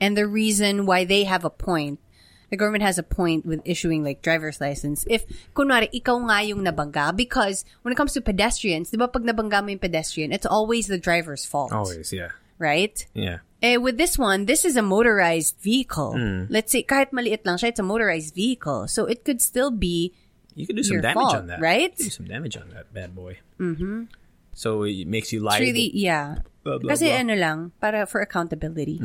[0.00, 2.00] and the reason why they have a point,
[2.50, 5.04] the government has a point with issuing like driver's license.
[5.08, 9.22] If, kunwari, ikaw nga yung nabangga, because when it comes to pedestrians, di ba pag
[9.22, 11.70] nabangga mo yung pedestrian, it's always the driver's fault.
[11.72, 12.34] Always, yeah.
[12.58, 13.06] Right?
[13.14, 13.38] Yeah.
[13.62, 16.12] Eh, with this one, this is a motorized vehicle.
[16.16, 16.44] Hmm.
[16.48, 18.88] Let's say, kahit maliit lang siya, it's a motorized vehicle.
[18.88, 20.12] So it could still be,
[20.56, 21.60] You could do some damage fault, on that.
[21.60, 21.92] right?
[21.92, 23.38] You could do some damage on that bad boy.
[23.60, 24.04] Mm-hmm.
[24.52, 25.66] So it makes you it's liable.
[25.66, 26.42] really, yeah.
[26.62, 27.14] Blah, blah, Kasi blah.
[27.16, 27.20] Hmm.
[27.30, 29.00] ano lang, para for accountability.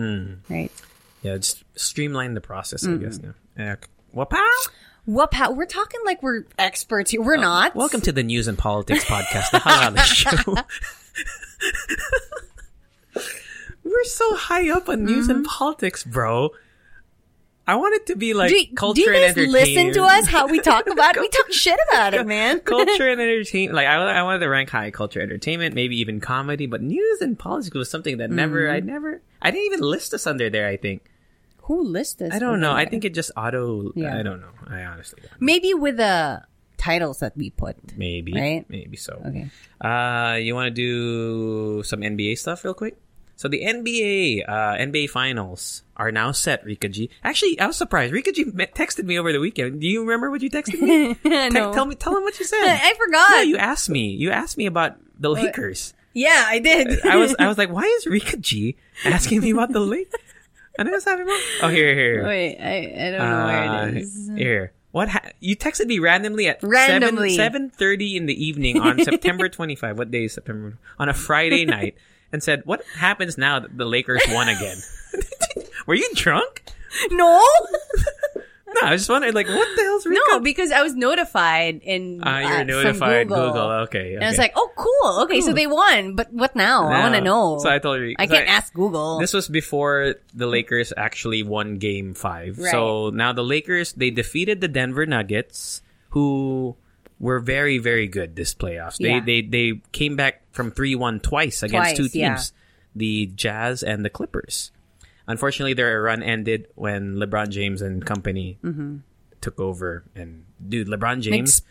[0.50, 0.72] Right?
[1.24, 3.00] Yeah, just streamline the process, Mm-hmm.
[3.00, 3.20] I guess.
[3.20, 3.34] Now.
[3.74, 3.76] Uh,
[5.06, 5.52] What pow?
[5.52, 7.22] We're talking like we're experts here.
[7.22, 7.76] We're not.
[7.76, 10.56] Welcome to the News and Politics podcast, the Halala Show.
[13.84, 16.50] We're so high up on news and politics, bro.
[17.68, 19.52] I want it to be like do, do culture you and guys entertainment.
[19.70, 20.28] listen to us?
[20.28, 21.22] How we talk about it?
[21.22, 22.60] We talk shit about it, man.
[22.66, 23.76] culture and entertainment.
[23.76, 27.38] Like I, I wanted to rank high culture, entertainment, maybe even comedy, but news and
[27.40, 30.68] politics was something that never, I never, I didn't even list us under there.
[30.68, 31.04] I think
[31.64, 32.34] Who lists this?
[32.34, 32.74] I don't know.
[32.74, 33.92] I think it just auto.
[33.96, 34.16] Yeah.
[34.18, 34.54] I don't know.
[34.68, 35.32] I honestly don't.
[35.32, 35.38] know.
[35.40, 36.44] maybe with the
[36.78, 37.78] titles that we put.
[37.98, 38.66] Maybe, Right?
[38.70, 39.14] maybe so.
[39.26, 39.50] Okay.
[39.82, 42.96] Uh, you want to do some NBA stuff real quick?
[43.38, 46.64] So the NBA, uh, NBA finals are now set.
[46.64, 47.10] Rika G.
[47.24, 48.14] Actually, I was surprised.
[48.14, 49.82] Rika G me- texted me over the weekend.
[49.82, 51.14] Do you remember what you texted me?
[51.24, 51.74] Te- no.
[51.74, 52.64] tell me, tell him what you said.
[52.82, 53.30] I forgot.
[53.32, 54.08] No, you asked me.
[54.10, 55.94] You asked me about the Lakers.
[56.14, 57.06] yeah, I did.
[57.06, 60.20] I was, I was like, why is Rika G asking me about the Lakers?
[60.78, 62.24] And I was having, oh, here, here, here.
[62.26, 64.32] Wait, I, I don't know where Uh, it is.
[64.36, 64.72] Here.
[64.92, 67.36] What ha- you texted me randomly at Randomly.
[67.36, 69.98] seven thirty in the evening on September twenty five.
[69.98, 70.78] What day is September?
[71.00, 71.96] On a Friday night,
[72.32, 74.78] and said, "What happens now that the Lakers won again?"
[75.88, 76.64] Were you drunk?
[77.12, 77.42] No,
[78.68, 80.20] No, I was just wondering, like, what the hell's Rika?
[80.32, 82.20] no, because I was notified in.
[82.24, 83.28] Ah, you're uh, from notified.
[83.30, 83.48] Google.
[83.48, 83.72] Google.
[83.88, 84.42] Okay, And I was okay.
[84.44, 85.24] like, oh, cool.
[85.24, 86.88] Okay, so they won, but what now?
[86.90, 87.58] I want to know.
[87.60, 88.16] So I told you.
[88.20, 89.20] I can't ask Google.
[89.20, 92.58] This was before the Lakers actually won Game Five.
[92.60, 92.72] Right.
[92.72, 96.76] So now the Lakers they defeated the Denver Nuggets, who
[97.20, 98.98] were very very good this playoffs.
[98.98, 99.20] They Yeah.
[99.26, 102.30] they they came back from three one twice against Twice, two yeah.
[102.36, 102.54] teams,
[102.96, 104.72] the Jazz and the Clippers.
[105.28, 108.60] Unfortunately, their run ended when LeBron James and company
[109.42, 110.04] took over.
[110.16, 111.62] And dude, LeBron James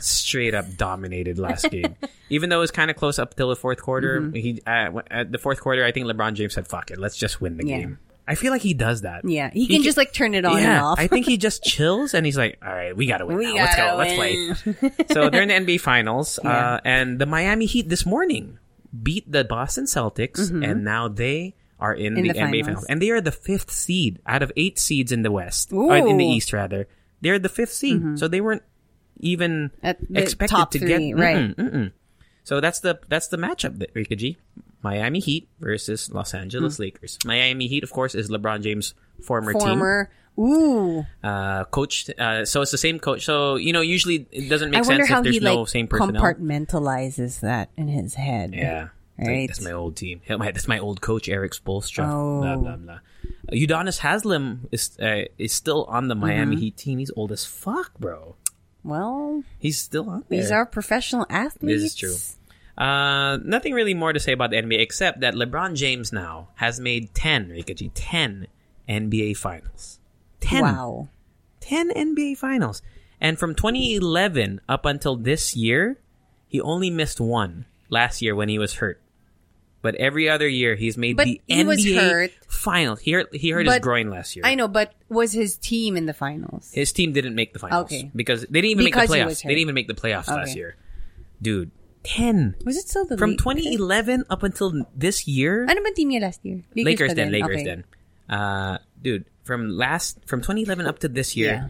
[0.00, 1.94] straight up dominated last game.
[2.30, 4.34] Even though it was kind of close up till the fourth quarter, Mm-hmm.
[4.34, 7.40] he uh, at the fourth quarter, I think LeBron James said, "Fuck it, let's just
[7.40, 7.78] win the Yeah.
[7.80, 9.24] game." I feel like he does that.
[9.24, 10.98] Yeah, he can just like turn it on and off.
[11.00, 13.38] I think he just chills and he's like, "All right, we gotta win.
[13.38, 13.64] We now.
[13.64, 13.82] Let's go.
[13.82, 16.74] gotta Let's play." so they're in the NBA Finals, Yeah.
[16.74, 18.58] uh, and the Miami Heat this morning
[19.02, 22.18] beat the Boston Celtics, and now they are in, Mm-hmm.
[22.18, 22.66] In the, the NBA finals.
[22.66, 25.96] Finals, and they are the fifth seed out of eight seeds in the West, or
[25.96, 26.32] in the Ooh.
[26.34, 26.86] East rather.
[27.22, 28.62] They're the fifth seed, so they weren't
[29.18, 31.36] even At the expected top to three, get right.
[31.36, 31.92] Mm-mm, mm-mm.
[32.44, 34.36] So that's the that's the matchup that Rika G.
[34.82, 36.82] Miami Heat versus Los Angeles Hmm.
[36.82, 37.18] Lakers.
[37.24, 40.10] Miami Heat, of course, is LeBron James' former, team Former.
[40.38, 41.04] Ooh.
[41.22, 42.10] uh, coached.
[42.18, 43.24] Uh, so it's the same coach.
[43.24, 45.86] So you know, usually it doesn't make sense how if there's he no like same
[45.88, 46.22] personnel.
[46.22, 48.54] compartmentalizes that in his head.
[48.54, 49.46] yeah, Right.
[49.48, 50.20] that's my old team.
[50.26, 52.08] That's my old coach, Erik Spoelstra.
[52.10, 52.40] Oh.
[52.40, 52.98] Blah blah blah.
[53.52, 56.62] Udonis Haslam is uh, is still on the Miami Mm-hmm.
[56.62, 56.98] Heat team.
[56.98, 58.36] He's old as fuck, bro.
[58.84, 60.40] Well, He's still on there.
[60.40, 61.82] these are professional athletes.
[61.82, 62.16] This is true.
[62.76, 66.80] Uh, nothing really more to say about the NBA except that LeBron James now has
[66.80, 68.46] made 10, Rika G, 10
[68.88, 69.98] NBA finals.
[70.40, 70.62] 10.
[70.62, 71.08] Wow.
[71.60, 72.82] 10 NBA finals.
[73.20, 75.98] And from 2011 up until this year,
[76.48, 79.00] he only missed one last year when he was hurt.
[79.82, 82.30] But every other year, he's made But the he NBA was hurt.
[82.48, 83.00] finals.
[83.00, 84.44] He hurt, he hurt his groin last year.
[84.46, 86.70] I know, but was his team in the finals?
[86.72, 87.86] His team didn't make the finals.
[87.86, 88.10] Okay.
[88.14, 89.42] Because they didn't even Because make the playoffs.
[89.42, 90.76] They didn't even make the playoffs last year.
[91.40, 91.72] Dude,
[92.04, 92.56] 10.
[92.64, 93.44] Was it still the From Lakers?
[93.78, 96.62] 2011 up until this year, Ano ba team niya last year?
[96.74, 97.40] Lakers pa then, din.
[97.40, 97.64] Lakers Okay.
[97.64, 97.80] then.
[98.28, 101.66] Uh, dude, from last from 2011 up to this year, Yeah.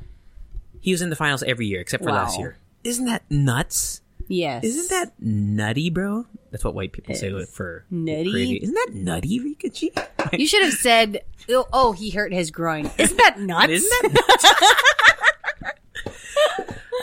[0.80, 2.24] he was in the finals every year except for Wow.
[2.24, 2.56] last year.
[2.84, 4.00] Isn't that nuts?
[4.28, 4.64] Yes.
[4.64, 6.24] Isn't that nutty, bro?
[6.50, 8.30] That's what white people say It's for nutty.
[8.30, 8.56] crazy.
[8.62, 9.92] Isn't that nutty, Rika G?
[10.32, 12.88] You should have said, oh, oh, he hurt his groin.
[12.98, 13.72] Isn't that nuts?
[13.74, 14.44] Isn't that nuts?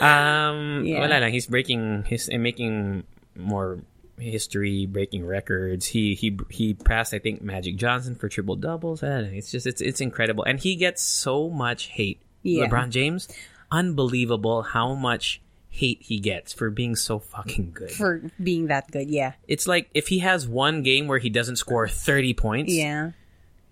[0.00, 1.00] um, Yeah.
[1.04, 1.32] wala lang.
[1.32, 3.04] He's breaking his and making
[3.40, 3.80] more
[4.18, 5.86] history, breaking records.
[5.86, 9.02] He he he passed, I think, Magic Johnson for triple doubles.
[9.02, 9.20] I.
[9.20, 12.20] It's just it's it's incredible, and he gets so much hate.
[12.42, 12.66] Yeah.
[12.68, 13.28] LeBron James,
[13.70, 17.90] unbelievable how much hate he gets for being so fucking good.
[17.90, 19.34] For being that good, yeah.
[19.46, 23.12] it's like if he has one game where he doesn't score thirty points, Yeah.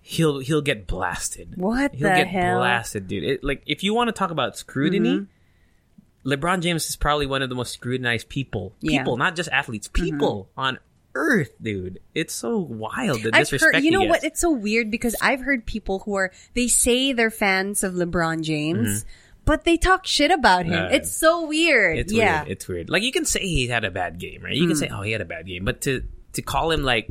[0.00, 1.54] he'll he'll get blasted.
[1.56, 2.58] What He'll the get hell?
[2.58, 3.24] blasted, dude.
[3.24, 5.24] It, like if you want to talk about scrutiny, mm-hmm.
[6.28, 8.70] LeBron James is probably one of the most scrutinized people.
[8.76, 8.86] Mm-hmm.
[8.86, 8.90] Yeah.
[8.90, 9.04] Mm-hmm.
[9.04, 9.88] People, not just athletes.
[9.88, 10.78] People on
[11.14, 12.00] earth, dude.
[12.14, 14.22] It's so wild the I've heard, you know what?
[14.24, 18.42] It's so weird because I've heard people who are, they say they're fans of LeBron
[18.42, 19.04] James,
[19.44, 20.74] but they talk shit about him.
[20.74, 20.92] Mm-hmm.
[20.92, 21.98] Uh, it's so weird.
[21.98, 22.42] It's yeah.
[22.42, 22.52] weird.
[22.52, 22.90] It's weird.
[22.90, 24.54] Like you can say he had a bad game, right?
[24.54, 24.80] You can Mm.
[24.80, 26.02] say, oh, he had a bad game, but to
[26.34, 27.08] to call him like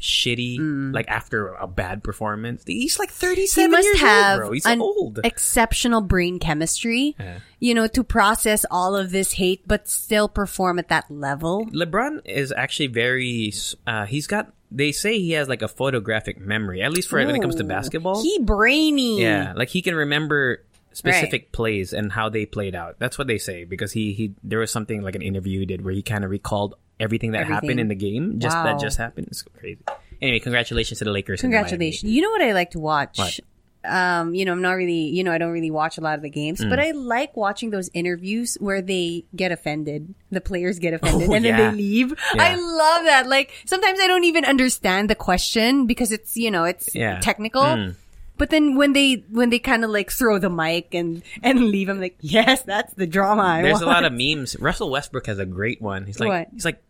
[0.00, 0.94] shitty, Mm.
[0.94, 4.52] like after a bad performance, he's like he thirty-seven must years have old, bro.
[4.52, 5.20] He's an old.
[5.24, 7.38] exceptional brain chemistry, Yeah.
[7.60, 11.66] you know, to process all of this hate, but still perform at that level.
[11.66, 13.52] LeBron is actually very.
[13.86, 14.52] Uh, he's got.
[14.70, 17.64] They say he has like a photographic memory, at least for when it comes to
[17.64, 18.22] basketball.
[18.22, 19.22] He brainy.
[19.22, 20.62] yeah, like he can remember
[20.98, 22.96] specific plays and how they played out.
[22.98, 25.84] That's what they say because he he there was something like an interview he did
[25.84, 28.38] where he kind of recalled everything that happened in the game.
[28.40, 28.64] Just Wow.
[28.64, 29.28] that just happened.
[29.28, 29.78] It's crazy.
[30.20, 31.40] Anyway, congratulations to the Lakers.
[31.40, 32.10] Congratulations.
[32.10, 33.18] You know what I like to watch?
[33.18, 33.38] What?
[33.84, 36.22] Um, you know, I'm not really, you know, I don't really watch a lot of
[36.22, 36.68] the games, Mm.
[36.68, 40.12] but I like watching those interviews where they get offended.
[40.32, 42.10] The players get offended Oh, and then they leave.
[42.34, 42.42] Yeah.
[42.42, 43.28] I love that.
[43.28, 47.20] Like, sometimes I don't even understand the question because it's, you know, it's Yeah.
[47.20, 47.62] technical.
[47.62, 47.94] Mm.
[48.38, 51.88] But then when they, when they kind of like throw the mic and, and leave,
[51.88, 54.56] I'm like, yes, that's the drama I There's a lot of memes.
[54.58, 56.06] Russell Westbrook has a great one.
[56.06, 56.48] He's like, What?
[56.52, 56.82] he's like,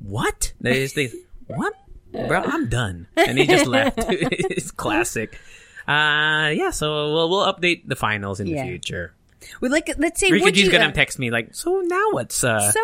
[0.00, 0.52] what?
[0.60, 1.10] There's they,
[1.46, 1.72] what?
[2.12, 3.06] Bro, I'm done.
[3.16, 3.98] And he just left.
[4.08, 5.38] it's classic.
[5.86, 6.70] Uh, yeah.
[6.70, 8.62] So we'll we'll update the finals in Yeah.
[8.62, 9.14] the future.
[9.60, 12.42] Well, like, let's say, Rika G's you, gonna uh, text me like, so now what's
[12.42, 12.72] uh?
[12.72, 12.80] so,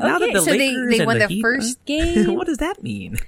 [0.00, 2.34] now that the so they, Lakers they and won the the first game.
[2.34, 3.18] what does that mean?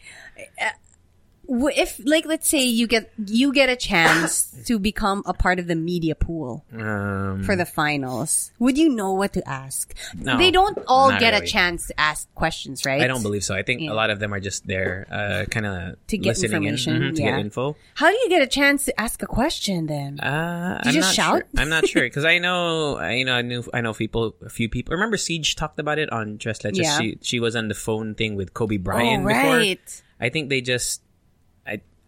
[1.48, 5.66] If like let's say you get you get a chance to become a part of
[5.66, 10.50] the media pool Um, for the finals would you know what to ask No, they
[10.50, 13.54] don't all get a chance to ask questions right I don't believe so.
[13.54, 13.92] I think Yeah.
[13.92, 17.16] a lot of them are just there, uh, kind of To get information, in, mhm,
[17.16, 17.30] to yeah.
[17.36, 17.76] get info.
[17.94, 20.94] how do you get a chance to ask a question then Uh, Do you I'm
[21.02, 21.42] just not shout?
[21.52, 21.60] Sure.
[21.60, 24.48] I'm not sure because I know, I you know, I knew, I know people, a
[24.48, 24.92] few people.
[24.92, 26.82] Remember, Siege talked about it on Dress Leches.
[26.82, 26.98] Yeah.
[26.98, 29.42] She she was on the phone thing with Kobe oh Bryant before.
[29.60, 31.02] right I think they just,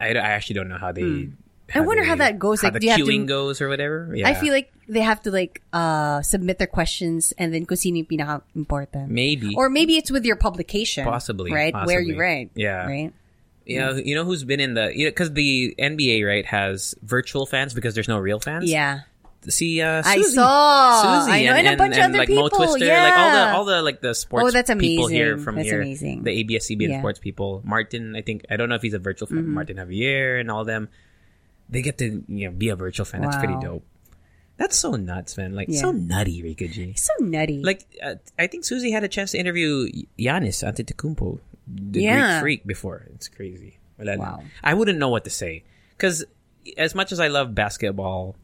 [0.00, 1.28] I, I, actually don't know how they.
[1.74, 3.60] I wonder they- how that goes, How like, the do you have to- queuing goes
[3.60, 4.12] or whatever.
[4.14, 4.28] Yeah.
[4.28, 8.02] i feel like they have to like uh submit their questions and then kung sino
[8.06, 12.20] pinaka important maybe or maybe it's with your publication Possibly, right where you possibly.
[12.20, 12.86] write Yeah.
[12.86, 13.12] right
[13.66, 17.74] you know, you know who's been in the because the NBA right has virtual fans
[17.74, 18.70] because there's no real fans.
[18.70, 19.00] yeah
[19.48, 20.18] See, uh, Susie.
[20.18, 21.20] I saw.
[21.24, 23.52] Susie I know, and a bunch of other like Mo people, Twister, like all the
[23.54, 26.24] all the like the sports Oh, that's people here from That's here, amazing.
[26.24, 26.88] the ABS CBN Yeah.
[26.88, 27.00] Mm-hmm.
[27.00, 27.62] sports people.
[27.64, 29.48] Martin, I think I don't know if he's a virtual fan.
[29.48, 30.88] Martin Javier and all them,
[31.68, 33.20] they get to you know be a virtual fan.
[33.22, 33.84] That's pretty dope.
[34.56, 35.54] That's so nuts, man.
[35.54, 35.80] Like Yeah.
[35.80, 36.94] so nutty, Rika G.
[36.96, 39.86] so nutty Like uh, I think Susie had a chance to interview
[40.18, 41.38] Giannis Antetokounmpo,
[41.68, 42.40] the Yeah.
[42.40, 43.06] Greek freak, before.
[43.14, 43.78] It's crazy.
[43.98, 44.42] Wow.
[44.64, 45.62] I wouldn't know what to say
[45.96, 46.24] because
[46.76, 48.34] as much as I love basketball,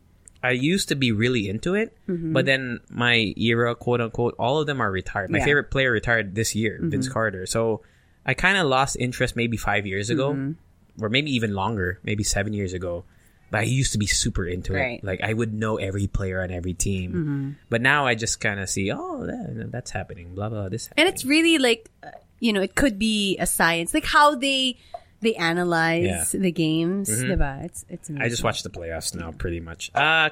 [0.43, 2.33] I used to be really into it, mm-hmm.
[2.33, 5.31] but then my era, quote unquote, all of them are retired.
[5.31, 5.45] My Yeah.
[5.45, 6.91] favorite player retired this year, mm-hmm.
[6.91, 7.47] Vince Carter.
[7.47, 7.83] So
[8.27, 11.05] I kind of lost interest maybe five years ago, mm-hmm.
[11.05, 13.05] or maybe even longer, maybe seven years ago.
[13.51, 14.99] But I used to be super into Right.
[14.99, 15.05] it.
[15.05, 17.57] Like I would know every player on every team.
[17.69, 20.35] But now I just kind of see, oh, that, that's happening.
[20.35, 20.69] Blah blah.
[20.71, 22.09] This and it's really like uh,
[22.41, 24.79] you know it could be a science like how they
[25.23, 27.65] they analyze the games diba?
[27.65, 28.25] it's it's amazing.
[28.25, 29.91] I just watched the playoffs now, pretty much.
[29.95, 30.31] Uh,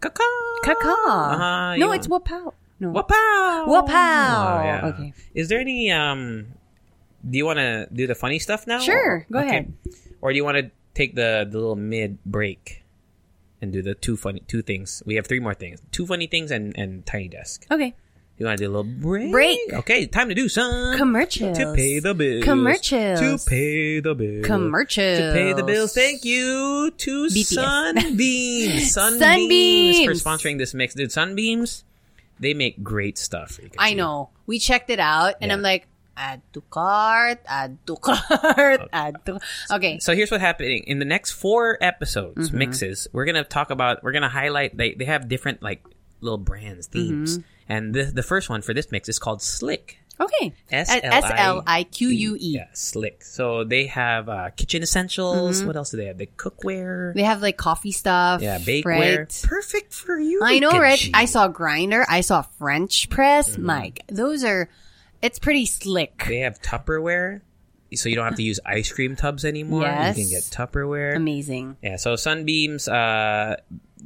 [0.00, 0.24] kaka.
[0.64, 2.52] kaka Uh-huh, no it's wapow
[2.82, 3.66] no Wapow!
[3.70, 3.88] Wapow!
[3.88, 4.90] Oh, yeah.
[4.92, 5.12] Okay.
[5.34, 6.46] Is there any um
[7.22, 8.80] do you want to do the funny stuff now?
[8.80, 9.72] Sure, go ahead.
[10.20, 12.82] Or do you want to take the, the little mid break
[13.60, 15.02] and do the two funny two things?
[15.06, 15.80] We have three more things.
[15.92, 17.66] Two funny things and and tiny desk.
[17.70, 17.94] okay
[18.42, 19.30] You want to do a little break?
[19.30, 19.72] Break.
[19.72, 21.56] Okay, time to do some Commercials.
[21.58, 22.42] to pay the bills.
[22.42, 23.20] Commercials.
[23.20, 24.44] to pay the bills.
[24.44, 25.18] Commercials.
[25.18, 25.94] to pay the bills.
[25.94, 27.54] Thank you to BTS.
[27.54, 28.90] Sunbeams.
[28.92, 30.94] Sunbeams for sponsoring this mix.
[30.94, 31.84] Dude, Sunbeams,
[32.40, 33.60] they make great stuff.
[33.78, 33.94] I see.
[33.94, 35.54] know we checked it out and Yeah.
[35.54, 35.86] I'm like
[36.16, 39.38] add to cart add to cart add to
[39.70, 42.58] okay So here's what's happening in the next four episodes, Mm-hmm.
[42.58, 43.06] mixes.
[43.12, 44.02] We're gonna talk about.
[44.02, 44.76] We're gonna highlight.
[44.76, 45.82] They they have different like
[46.22, 47.72] little brands themes, Mm-hmm.
[47.72, 49.98] and the the first one for this mix is called Slique.
[50.20, 52.54] okay S L I Q U E.
[52.56, 53.22] Yeah, Slique.
[53.24, 55.64] So they have uh, kitchen essentials.
[55.64, 56.18] What else do they have?
[56.18, 57.08] The cookware.
[57.10, 57.18] Mm-hmm.
[57.18, 59.18] they have like coffee stuff yeah, bakeware.
[59.18, 59.42] right?
[59.44, 60.40] Perfect for you.
[60.44, 61.10] I know, right?
[61.14, 62.04] I saw grinder.
[62.08, 63.50] I saw French press.
[63.50, 63.66] Mm-hmm.
[63.66, 64.68] Mike, those are.
[65.22, 66.24] It's pretty slick.
[66.26, 67.42] They have Tupperware,
[67.94, 69.82] so you don't have to use ice cream tubs anymore.
[69.82, 70.18] Yes.
[70.18, 71.14] You can get Tupperware.
[71.16, 71.76] Amazing.
[71.80, 72.88] Yeah, so Sunbeams.
[72.88, 73.56] Uh,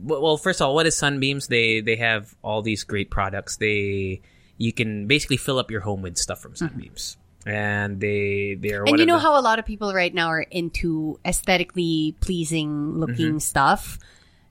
[0.02, 1.48] well, first of all, what is Sunbeams?
[1.48, 3.56] They they have all these great products.
[3.56, 4.20] They
[4.58, 7.16] you can basically fill up your home with stuff from Sunbeams,
[7.46, 8.84] and they they are.
[8.84, 8.88] Mm-hmm.
[8.94, 12.98] And you know the- how a lot of people right now are into aesthetically pleasing
[12.98, 13.38] looking Mm-hmm.
[13.38, 13.98] stuff.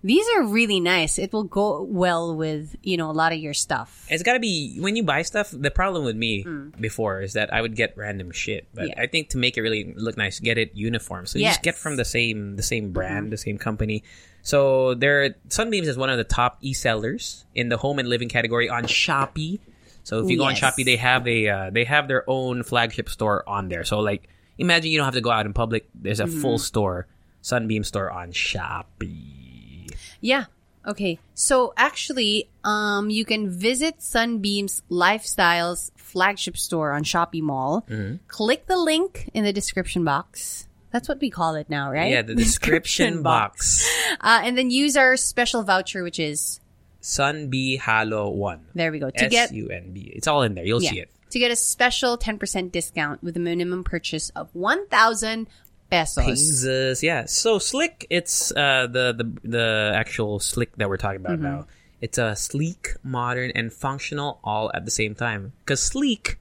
[0.06, 1.18] These are really nice.
[1.18, 4.06] It will go well with you know a lot of your stuff.
[4.08, 5.50] It's got to be when you buy stuff.
[5.52, 6.46] The problem with me
[6.80, 8.90] before is that I would get random shit, but Mm.
[8.90, 9.02] Yeah.
[9.02, 11.26] I think to make it really look nice, get it uniform.
[11.26, 11.58] So you Yes.
[11.58, 11.58] Mm-hmm.
[11.58, 14.04] just get from the same the same brand, the same company.
[14.46, 18.70] So there, Sunbeams is one of the top e-sellers in the home and living category
[18.70, 19.60] on Shopee.
[20.04, 20.54] So if you go on.
[20.54, 23.84] Shopee, they have a uh, they have their own flagship store on there.
[23.84, 24.30] So like,
[24.60, 25.90] imagine you don't have to go out in public.
[25.96, 26.62] There's a full Mm-hmm.
[26.64, 27.08] store,
[27.42, 29.92] Sunbeam store on Shopee.
[30.22, 30.46] Yeah.
[30.86, 31.18] Okay.
[31.34, 37.84] So actually, um, you can visit Sunbeam's Lifestyles flagship store on Shopee Mall.
[37.90, 38.18] Mm-hmm.
[38.28, 40.68] Click the link in the description box.
[40.96, 42.10] That's what we call it now, right?
[42.10, 43.86] Yeah, the description box.
[44.22, 46.62] Uh, and then use our special voucher, which is
[47.02, 48.68] Sunb Halo One.
[48.74, 49.10] There we go.
[49.10, 50.10] To get S U N B.
[50.16, 50.64] It's all in there.
[50.64, 51.12] You'll see it.
[51.32, 55.48] To get a special 10% discount with a minimum purchase of 1,000
[55.92, 56.24] pesos.
[56.24, 57.26] Pingses, yeah.
[57.26, 61.44] So slick, it's uh the the the actual slick that we're talking about Mm-hmm.
[61.44, 61.68] now.
[62.00, 65.52] It's a sleek, modern, and functional all at the same time.
[65.66, 66.38] Because sleek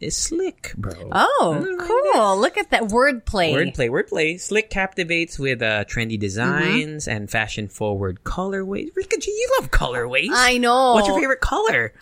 [0.00, 0.92] is slick, bro.
[1.12, 1.76] Oh,
[2.14, 2.38] cool.
[2.38, 3.52] Look at that wordplay.
[3.52, 4.40] Wordplay, wordplay.
[4.40, 7.16] Slique captivates with uh, trendy designs Mm-hmm.
[7.16, 8.94] and fashion-forward colorways.
[8.94, 10.28] Rika G, you love colorways.
[10.32, 10.94] I know.
[10.94, 11.92] What's your favorite color?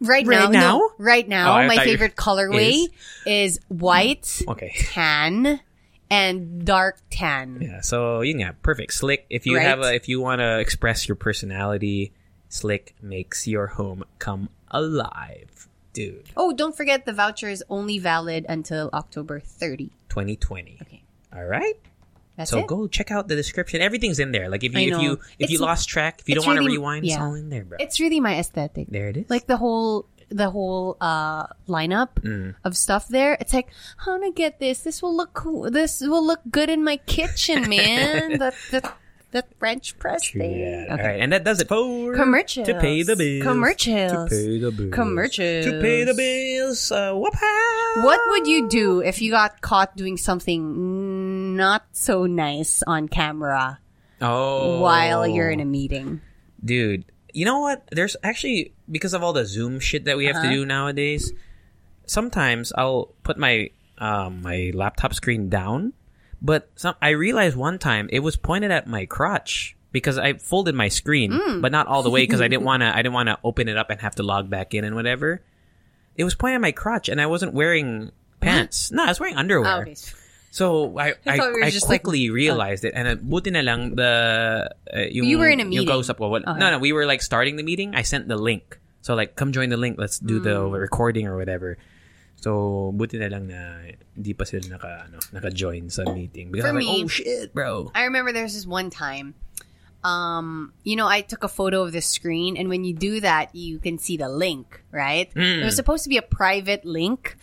[0.00, 0.78] Right, Right now, now?
[0.78, 2.84] no, right now, Oh, my you- favorite colorway
[3.24, 4.72] is white, Okay.
[4.76, 5.58] tan,
[6.10, 7.60] and dark tan.
[7.62, 8.92] Yeah, so yun nga, perfect.
[8.92, 9.24] Slique.
[9.30, 9.66] If you Right.
[9.66, 12.12] have a, if you want to express your personality,
[12.50, 15.65] Slique makes your home come alive,
[15.96, 16.28] dude.
[16.36, 19.90] Oh, don't forget the voucher is only valid until October 30.
[20.08, 20.78] 2020.
[20.82, 21.02] Okay.
[21.34, 21.74] All right.
[22.36, 22.66] That's so it.
[22.66, 23.80] go check out the description.
[23.80, 24.48] Everything's in there.
[24.50, 26.76] Like if you if you if you lost track, if you don't want to really-
[26.76, 27.78] rewind, it's all in there, bro.
[27.80, 28.88] It's really my aesthetic.
[28.90, 29.30] there it is.
[29.30, 32.54] Like the whole the whole uh lineup Mm.
[32.64, 33.38] of stuff there.
[33.40, 34.80] It's like, I how to get this?
[34.80, 35.70] This will look cool.
[35.70, 38.36] This will look good in my kitchen, man.
[38.42, 38.84] that that
[39.36, 40.58] that French press thing.
[40.58, 40.86] Yeah.
[40.90, 42.66] All right, and that does it for Commercials.
[42.66, 43.44] to pay the bills.
[43.44, 44.12] Commercials.
[44.12, 44.92] To pay the bills.
[44.96, 45.64] Commercials.
[45.68, 46.90] To pay the bills.
[46.90, 47.34] Uh, whoop
[48.02, 53.78] What would you do if you got caught doing something not so nice on camera
[54.20, 56.20] Oh, while you're in a meeting?
[56.64, 57.04] dude.
[57.36, 57.84] You know what?
[57.92, 60.56] There's actually because of all the Zoom shit that we have to Uh-huh.
[60.56, 61.36] do nowadays.
[62.06, 65.92] Sometimes I'll put my um, my laptop screen down,
[66.42, 70.74] but some I realized one time it was pointed at my crotch because I folded
[70.74, 71.62] my screen, Mm.
[71.62, 72.92] but not all the way because I didn't want to.
[72.92, 75.40] I didn't want to open it up and have to log back in and whatever.
[76.16, 78.10] It was pointing at my crotch, and I wasn't wearing
[78.40, 78.90] pants.
[78.92, 79.68] No, I was wearing underwear.
[79.68, 79.96] Oh, okay.
[80.50, 83.14] So I I, I thought we were I just like- quickly realized it, and uh,
[83.20, 85.88] buti na lang the uh, yung, You were in a yung meeting.
[85.88, 86.58] kausap ko, what- Okay.
[86.58, 87.94] No, no, we were like starting the meeting.
[87.94, 89.96] I sent the link, so like come join the link.
[90.00, 90.72] Let's do the Mm.
[90.80, 91.76] recording or whatever.
[92.46, 96.70] So buti na lang na hindi pa sila naka ano naka join sa meeting because
[96.70, 97.90] For like, me- oh shit, bro.
[97.90, 99.34] I remember there was this one time.
[100.06, 103.50] Um, you know, I took a photo of the screen, and when you do that,
[103.58, 105.26] you can see the link, right?
[105.34, 105.62] Mm.
[105.62, 107.34] It was supposed to be a private link,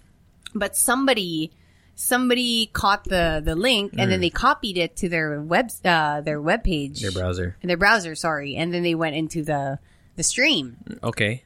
[0.55, 1.51] but somebody
[1.99, 6.39] somebody caught the the link and then they copied it to their web uh, their
[6.39, 7.11] web page, Mm.
[7.11, 7.47] Their browser.
[7.59, 9.79] their browser, sorry, and then they went into the
[10.15, 10.79] the stream.
[11.03, 11.43] Okay.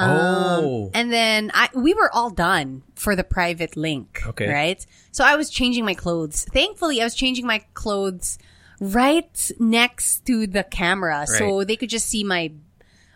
[0.00, 0.90] Um, oh.
[0.94, 4.22] And then I we were all done for the private link.
[4.26, 4.48] Okay.
[4.48, 4.84] Right?
[5.12, 6.44] So I was changing my clothes.
[6.52, 8.38] Thankfully I was changing my clothes
[8.80, 11.26] right next to the camera.
[11.26, 12.52] So they could just see my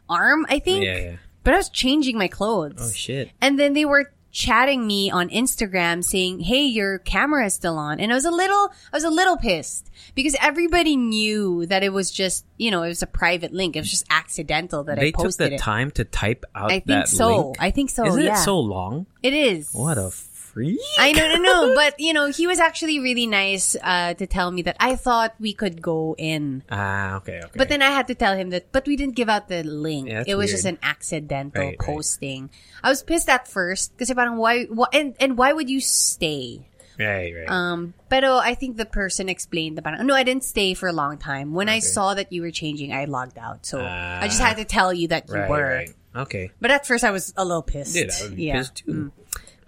[0.08, 0.84] arm, I think.
[0.84, 1.16] yeah, yeah.
[1.42, 2.80] But I was changing my clothes.
[2.80, 3.30] Oh shit.
[3.40, 8.00] And then they were chatting me on Instagram saying, "Hey, your camera is still on."
[8.00, 11.92] And I was a little I was a little pissed because everybody knew that it
[11.92, 13.76] was just, you know, it was a private link.
[13.76, 15.60] It was just accidental that They I took posted the it.
[15.60, 17.28] time to type out I think so.
[17.46, 17.56] link.
[17.60, 18.04] I think so.
[18.06, 18.34] Isn't yeah.
[18.34, 19.06] it so long?
[19.22, 19.70] It is.
[19.72, 20.10] What a
[20.54, 20.78] freak.
[20.98, 24.50] I know, no, no, but you know, he was actually really nice uh, to tell
[24.54, 27.58] me that I thought we could go in, Ah, okay, okay.
[27.58, 28.70] but then I had to tell him that.
[28.70, 30.08] But we didn't give out the link.
[30.08, 30.62] Yeah, it was weird.
[30.62, 31.78] just an accidental Right, right.
[31.78, 32.48] posting.
[32.82, 36.70] I was pissed at first because parang why, why and and why would you stay?
[36.94, 37.50] right, right.
[37.50, 40.92] Um, pero I think the person explained the parang, no, I didn't stay for a
[40.94, 41.50] long time.
[41.52, 43.66] When I saw that you were changing, I logged out.
[43.66, 45.66] So I just had to tell you that you right, were.
[45.82, 45.90] right.
[46.14, 46.50] Okay.
[46.60, 47.94] But at first I was a little pissed.
[47.98, 48.58] Dude, I yeah.
[48.62, 49.10] pissed too.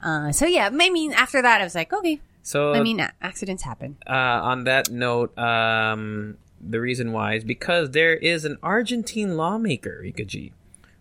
[0.02, 2.20] Uh, so yeah, I mean, after that I was like, okay.
[2.42, 3.96] So I mean, accidents happen.
[4.06, 9.98] uh, on that note, um, the reason why is because there is an Argentine lawmaker,
[10.00, 10.52] Rika G,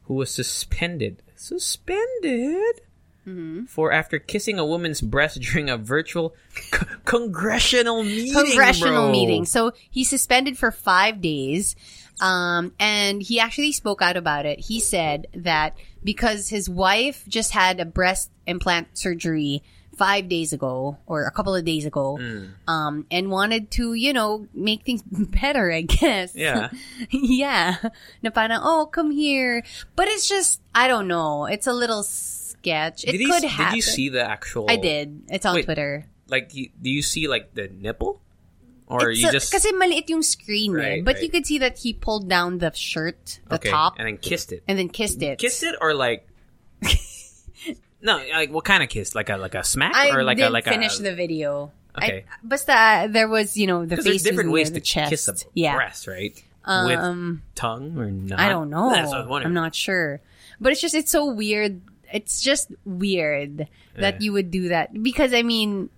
[0.04, 1.22] who was suspended.
[1.36, 2.82] Suspended?
[3.28, 3.66] Mm-hmm.
[3.66, 8.34] For after kissing a woman's breast during a virtual c- congressional meeting.
[8.34, 9.12] congressional bro.
[9.12, 9.46] meeting.
[9.46, 11.76] So he's suspended for five days.
[12.22, 14.60] Um, and he actually spoke out about it.
[14.60, 19.62] He said that because his wife just had a breast implant surgery
[19.96, 22.52] five days ago or a couple of days ago, Mm.
[22.68, 25.02] um, and wanted to, you know, make things
[25.42, 26.36] better, I guess.
[26.36, 26.68] Yeah.
[27.12, 27.78] yeah.
[28.22, 29.64] Na parang, oh, come here.
[29.96, 31.46] But it's just, I don't know.
[31.46, 33.06] It's a little sketch.
[33.08, 33.76] It Did, he, could did happen.
[33.78, 34.66] you see the actual?
[34.70, 35.24] I did.
[35.30, 35.64] It's on Wait.
[35.64, 36.08] Twitter.
[36.28, 38.20] Like, do you see like the nipple,
[38.88, 40.74] or It's you a- just kasi maliit yung screen.
[40.74, 41.24] Right, But right.
[41.24, 44.52] you could see that he pulled down the shirt, the okay, top, and then kissed
[44.52, 44.64] it?
[44.68, 45.40] and then kissed it.
[45.40, 46.28] Kissed it or like?
[48.02, 49.16] no, like what kind of kiss?
[49.16, 51.72] Like a like a smack I or like a like finish a the video.
[51.98, 52.26] Okay.
[52.28, 55.10] I, basta there was, you know, the face there's different ways near to the chest.
[55.10, 55.76] kiss a yeah.
[55.76, 56.36] breast, right?
[56.66, 58.40] Um, With tongue or not?
[58.40, 58.90] I don't know.
[58.90, 59.48] That's what I was wondering.
[59.50, 60.20] I'm not sure.
[60.60, 61.82] But it's just it's so weird.
[62.12, 64.26] It's just weird that Yeah.
[64.26, 65.90] you would do that because I mean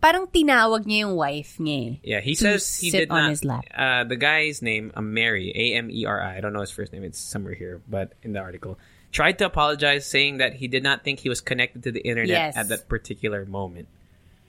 [0.00, 1.96] parang tinawag niya yung wife niya.
[1.96, 1.98] eh.
[2.04, 3.30] Yeah, he says he sit did on not.
[3.30, 3.64] his lap.
[3.74, 6.36] Uh, the guy's name, uh, Ameri, A M E R I.
[6.36, 7.02] I don't know his first name.
[7.02, 8.78] It's somewhere here, but in the article,
[9.16, 12.52] tried to apologize, saying that he did not think he was connected to the internet
[12.52, 12.60] Yes.
[12.60, 13.88] at that particular moment.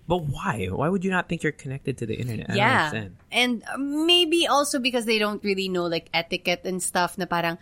[0.08, 0.68] But why?
[0.72, 2.52] Why would you not think you're connected to the internet?
[2.52, 3.08] I yeah.
[3.32, 7.56] And uh, maybe also because they don't really know like etiquette and stuff na parang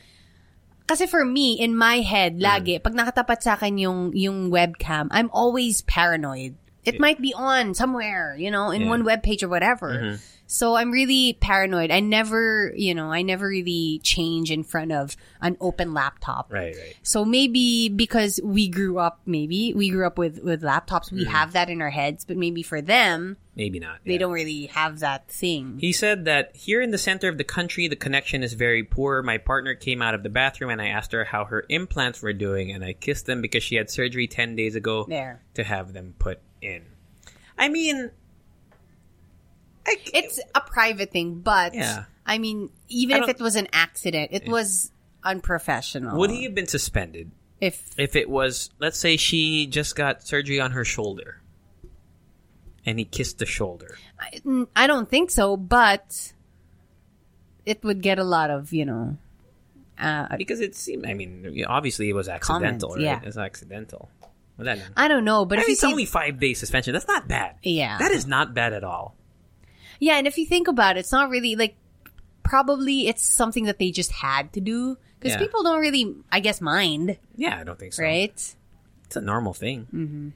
[0.86, 2.78] kasi for me, in my head, Mm.
[2.86, 6.54] pag nakatapat sa akin yung, yung webcam, I'm always paranoid.
[6.86, 8.90] It might be on somewhere, you know, in Yeah.
[8.90, 9.90] one web page or whatever.
[9.94, 10.16] Mm-hmm.
[10.48, 11.90] So I'm really paranoid.
[11.90, 16.54] I never, you know, I never really change in front of an open laptop.
[16.54, 16.96] Right, right.
[17.02, 21.14] So maybe because we grew up, maybe we grew up with with laptops, Mm.
[21.14, 22.26] we have that in our heads.
[22.26, 24.02] But maybe for them, Maybe not.
[24.06, 24.20] they yeah.
[24.20, 25.80] don't really have that thing.
[25.80, 29.24] He said that here in the center of the country, the connection is very poor.
[29.24, 32.34] My partner came out of the bathroom and I asked her how her implants were
[32.34, 35.42] doing, and I kissed them because she had surgery 10 days ago There.
[35.56, 36.84] to have them put in.
[37.58, 38.12] I mean,
[39.88, 42.06] I, It's a private thing, but Yeah.
[42.26, 44.92] I mean, even I if it was an accident, it was
[45.24, 46.18] unprofessional.
[46.18, 50.60] would he have been suspended If if it was, let's say she just got surgery
[50.60, 51.42] on her shoulder
[52.86, 53.98] and he kissed the shoulder?
[54.20, 54.42] I,
[54.76, 56.34] I don't think so, but
[57.66, 59.18] it would get a lot of you know.
[59.98, 63.22] Uh, Because it seemed, I mean, obviously it was accidental, Comments, right?
[63.24, 63.28] yeah.
[63.28, 64.10] It's accidental.
[64.58, 66.94] I don't know, but I if mean, you it's only five days suspension.
[66.94, 67.56] That's not bad.
[67.64, 67.98] Yeah.
[68.00, 69.16] That is not bad at all.
[70.00, 71.76] yeah, and if you think about it, it's not really like
[72.44, 75.40] probably it's something that they just had to do because Yeah.
[75.40, 78.04] people don't really, I guess, mind, Yeah, I don't think so.
[78.04, 78.32] right?
[78.32, 79.88] It's a normal thing.
[79.94, 80.30] Mm-hmm.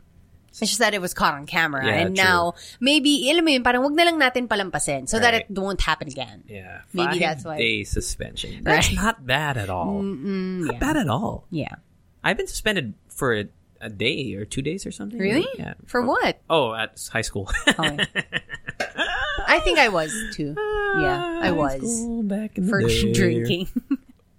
[0.50, 2.24] It's just that it was caught on camera, Yeah, and true.
[2.26, 5.80] now maybe, alam mo yun, parang wag na lang natin palampasin so that it won't
[5.80, 6.44] happen again.
[6.50, 6.82] Yeah.
[6.92, 7.58] Maybe that's why.
[7.58, 8.64] day suspension.
[8.64, 8.96] That's Right.
[8.98, 10.02] not bad at all.
[10.02, 10.80] not yeah.
[10.82, 11.46] bad at all.
[11.54, 11.76] Yeah,
[12.24, 13.46] I've been suspended for
[13.82, 15.20] a, day or two days or something.
[15.20, 15.48] really?
[15.58, 15.74] Yeah.
[15.86, 16.42] For what?
[16.50, 17.50] Oh, at high school.
[17.68, 18.06] Okay.
[19.48, 20.54] I think I was too.
[21.02, 23.14] Yeah, I was school back in the for day.
[23.14, 23.68] drinking.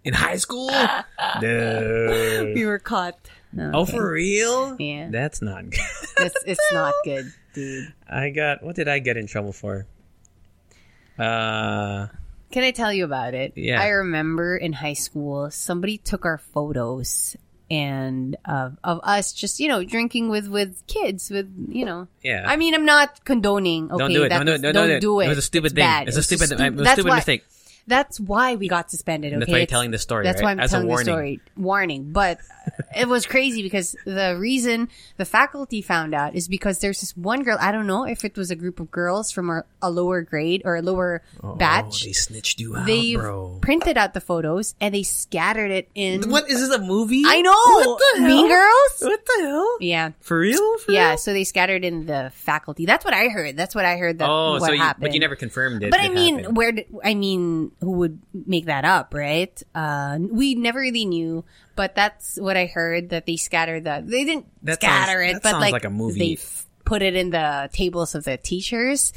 [0.05, 0.71] in high school.
[1.43, 2.53] no.
[2.55, 3.19] we were caught.
[3.53, 4.77] No, Oh, for real?
[4.79, 5.09] Yeah.
[5.11, 5.81] That's not good.
[6.19, 7.93] it's, it's not good, dude.
[8.09, 9.87] I got what did I get in trouble for?
[11.19, 12.07] Uh
[12.53, 13.53] Can I tell you about it?
[13.57, 13.81] Yeah.
[13.83, 17.37] I remember in high school, somebody took our photos
[17.71, 22.09] and of of us just you know drinking with with kids with you know.
[22.23, 22.45] Yeah.
[22.47, 23.91] I mean, I'm not condoning.
[23.91, 24.29] Okay, don't do it.
[24.31, 24.73] Don't do it.
[24.73, 25.25] Don't, do it.
[25.25, 25.27] it.
[25.27, 25.83] It was a stupid It's thing.
[25.83, 26.09] bad.
[26.09, 26.47] It's a stupid.
[26.47, 27.45] stu- it was a stupid mistake.
[27.91, 29.33] That's why we got suspended.
[29.35, 30.45] Okay, That's why you're It's- telling the story, That's right?
[30.47, 31.41] why I'm As a telling the story.
[31.57, 32.39] Warning, but
[32.97, 34.89] it was crazy because the reason
[35.19, 37.59] the faculty found out is because there's this one girl.
[37.61, 40.63] I don't know if it was a group of girls from a, a lower grade
[40.65, 41.23] or a lower
[41.57, 42.03] batch.
[42.03, 43.59] Oh, they snitched you out, they bro.
[43.61, 46.31] printed out the photos and they scattered it in.
[46.31, 47.25] What is this a movie?
[47.27, 47.51] I know.
[47.51, 48.29] What the hell?
[48.29, 48.97] Mean Girls.
[49.01, 49.77] What the hell?
[49.81, 50.11] Yeah.
[50.21, 50.79] For real?
[50.79, 51.19] For Yeah, real?
[51.19, 52.87] so they scattered in the faculty.
[52.87, 53.57] That's what I heard.
[53.57, 54.19] That's what I heard.
[54.19, 55.03] That Oh, what so you, happened.
[55.03, 55.91] but you never confirmed it.
[55.91, 56.57] But I mean, happened.
[56.57, 56.73] where?
[56.73, 59.63] Did, I mean, who would make that up, right?
[59.75, 61.45] Uh, we never really knew,
[61.77, 63.11] but that's what I heard.
[63.11, 64.03] That they scattered the.
[64.05, 66.19] They didn't That scatter sounds- it, that but like, like a movie.
[66.19, 69.13] They f- put it in the tables of the teachers.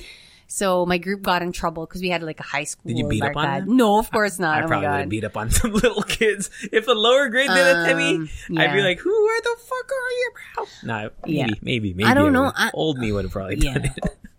[0.48, 2.90] So my group got in trouble because we had like a high school.
[2.90, 3.68] Did you beat up on barricade.
[3.70, 3.78] them?
[3.78, 4.62] No, of course not.
[4.62, 6.52] I oh probably would have beat up on some little kids.
[6.72, 9.10] If a lower grade did it to me, Um, I'd be like, "Who?
[9.26, 11.48] Where the fuck are you, bro?" Nah, maybe, Yeah.
[11.64, 12.04] maybe, maybe.
[12.06, 12.52] I don't know.
[12.56, 13.74] I- old me would have probably Yeah.
[13.74, 13.98] done it.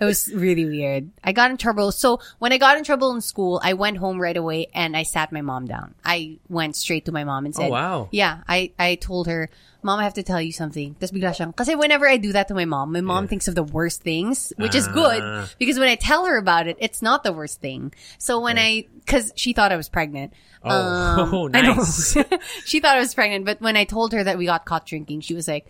[0.00, 1.10] It was really weird.
[1.22, 1.92] I got in trouble.
[1.92, 5.02] So when I got in trouble in school, I went home right away and I
[5.04, 5.94] sat my mom down.
[6.02, 8.08] I went straight to my mom and said, Oh, wow.
[8.10, 9.50] Yeah, I, I told her,
[9.82, 10.94] Mom, I have to tell you something.
[11.00, 13.54] Tapos bigla siyang, kasi whenever I do that to my mom, my mom thinks of
[13.54, 15.48] the worst things, which is good Ah.
[15.58, 17.92] because when I tell her about it, it's not the worst thing.
[18.16, 20.32] So when I, cause she thought I was pregnant.
[20.64, 21.76] Oh, I know.
[21.76, 22.16] nice.
[22.68, 25.20] she thought I was pregnant, but when I told her that we got caught drinking,
[25.22, 25.64] she was like,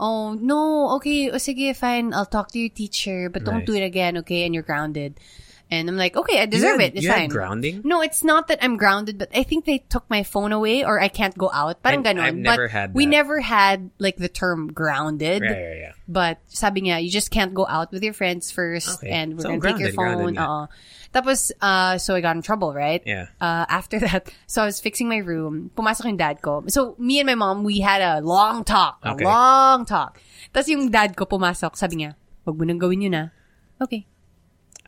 [0.00, 3.82] Oh, no, okay, o sige, fine, I'll talk to your teacher, but don't do it
[3.82, 5.18] again, okay, and you're grounded.
[5.70, 6.96] And I'm like, okay, I deserve had- it.
[6.96, 7.28] It's you fine.
[7.28, 7.82] grounding?
[7.84, 10.96] No, it's not that I'm grounded, but I think they took my phone away or
[10.96, 11.82] I can't go out.
[11.84, 15.42] Parang I- never but we never had like the term grounded.
[15.44, 15.92] Yeah, yeah, yeah.
[16.08, 19.12] But sabi niya, you just can't go out with your friends first Okay.
[19.12, 20.34] and we're So, gonna take your phone.
[20.40, 20.48] nga.
[20.48, 20.62] Oo.
[21.12, 23.00] Tapos, uh, so I got in trouble, right?
[23.04, 23.28] Yeah.
[23.40, 25.68] Uh, after that, so I was fixing my room.
[25.76, 26.64] Pumasok yung dad ko.
[26.68, 29.00] So, me and my mom, we had a long talk.
[29.04, 30.16] A long talk.
[30.52, 32.16] Tapos yung dad ko pumasok, sabi niya,
[32.48, 33.28] wag mo nang gawin yun ah.
[33.80, 34.08] Okay.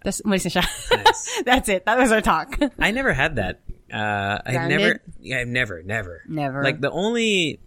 [0.04, 0.64] Tapos umalis na siya.
[1.04, 1.42] Nice.
[1.44, 1.84] That's it.
[1.86, 2.58] That was our talk.
[2.78, 3.60] I never had that.
[3.92, 6.62] Uh, I've never, yeah, I've never, never, Never.
[6.62, 7.58] Like the only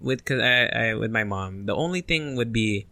[0.00, 2.86] with, cause I, I with my mom, the only thing would be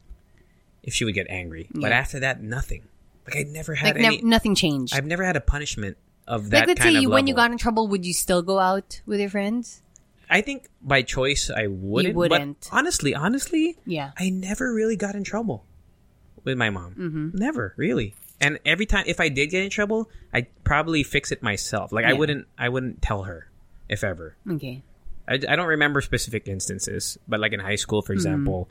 [0.82, 1.68] if she would get angry.
[1.72, 2.84] But after that, nothing.
[3.26, 4.16] Like I never had like, any.
[4.16, 4.94] nev- nothing changed.
[4.94, 5.96] I've never had a punishment
[6.28, 8.12] of like, that let's kind say of you, when you got in trouble, would you
[8.12, 9.80] still go out with your friends?
[10.28, 12.14] I think by choice I wouldn't.
[12.14, 12.68] wouldn't.
[12.70, 14.12] But honestly, honestly, Yeah.
[14.18, 15.64] I never really got in trouble.
[16.44, 16.92] with my mom.
[16.92, 17.28] Mm-hmm.
[17.40, 18.12] Never really.
[18.40, 21.92] And every time, if I did get in trouble, I'd probably fix it myself.
[21.92, 23.48] Like I wouldn't, I wouldn't tell her
[23.88, 24.36] if ever.
[24.48, 24.82] Okay.
[25.26, 28.18] I, I don't remember specific instances, but like in high school, for hmm.
[28.18, 28.68] example,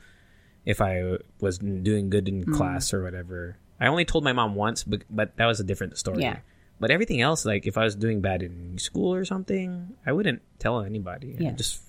[0.64, 2.54] if I was doing good in hmm.
[2.54, 5.98] class or whatever, I only told my mom once, but, but that was a different
[5.98, 6.22] story.
[6.22, 6.38] Yeah.
[6.78, 10.42] But everything else, like if I was doing bad in school or something, I wouldn't
[10.58, 11.36] tell anybody.
[11.38, 11.50] Yeah.
[11.50, 11.80] I'd just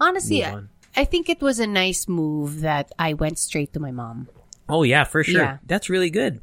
[0.00, 0.62] Honestly, I.
[0.94, 4.28] I think it was a nice move that I went straight to my mom.
[4.68, 5.40] oh yeah, for sure.
[5.40, 5.58] Yeah.
[5.66, 6.40] That's really good.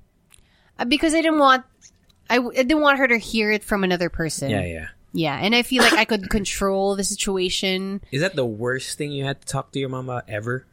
[0.79, 1.65] Uh, because I didn't want
[2.29, 4.49] I didn't want her to hear it from another person.
[4.49, 4.87] Yeah, yeah.
[5.11, 8.01] Yeah, and I feel like I could control the situation.
[8.11, 10.65] Is that the worst thing you had to talk to your mom about ever?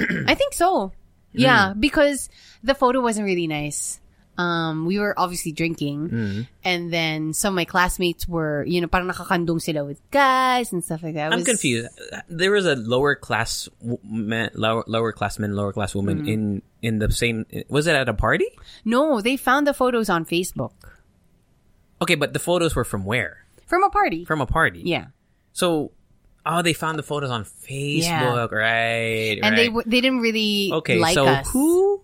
[0.00, 0.92] I think so.
[1.32, 2.28] Yeah, because
[2.62, 4.00] the photo wasn't really nice.
[4.40, 9.12] Um, we were obviously drinking, and then some of my classmates were, you know, parang
[9.12, 11.28] nakakandong sila with guys and stuff like that.
[11.28, 11.92] It I'm was- confused.
[12.32, 13.68] There was a lower class
[14.00, 16.32] man, lower, lower class man, lower class woman Mm-hmm.
[16.32, 16.42] in
[16.80, 17.44] in the same.
[17.68, 18.48] Was it at a party?
[18.88, 20.72] No, they found the photos on Facebook
[22.00, 23.44] Okay, but the photos were from where?
[23.68, 24.24] from a party.
[24.24, 24.82] From a party.
[24.84, 25.12] yeah,
[25.52, 25.92] So,
[26.46, 29.38] oh, they found the photos on Facebook, right?
[29.42, 29.76] and they right.
[29.84, 30.98] w- they didn't really okay.
[30.98, 31.46] like so us.
[31.52, 32.02] who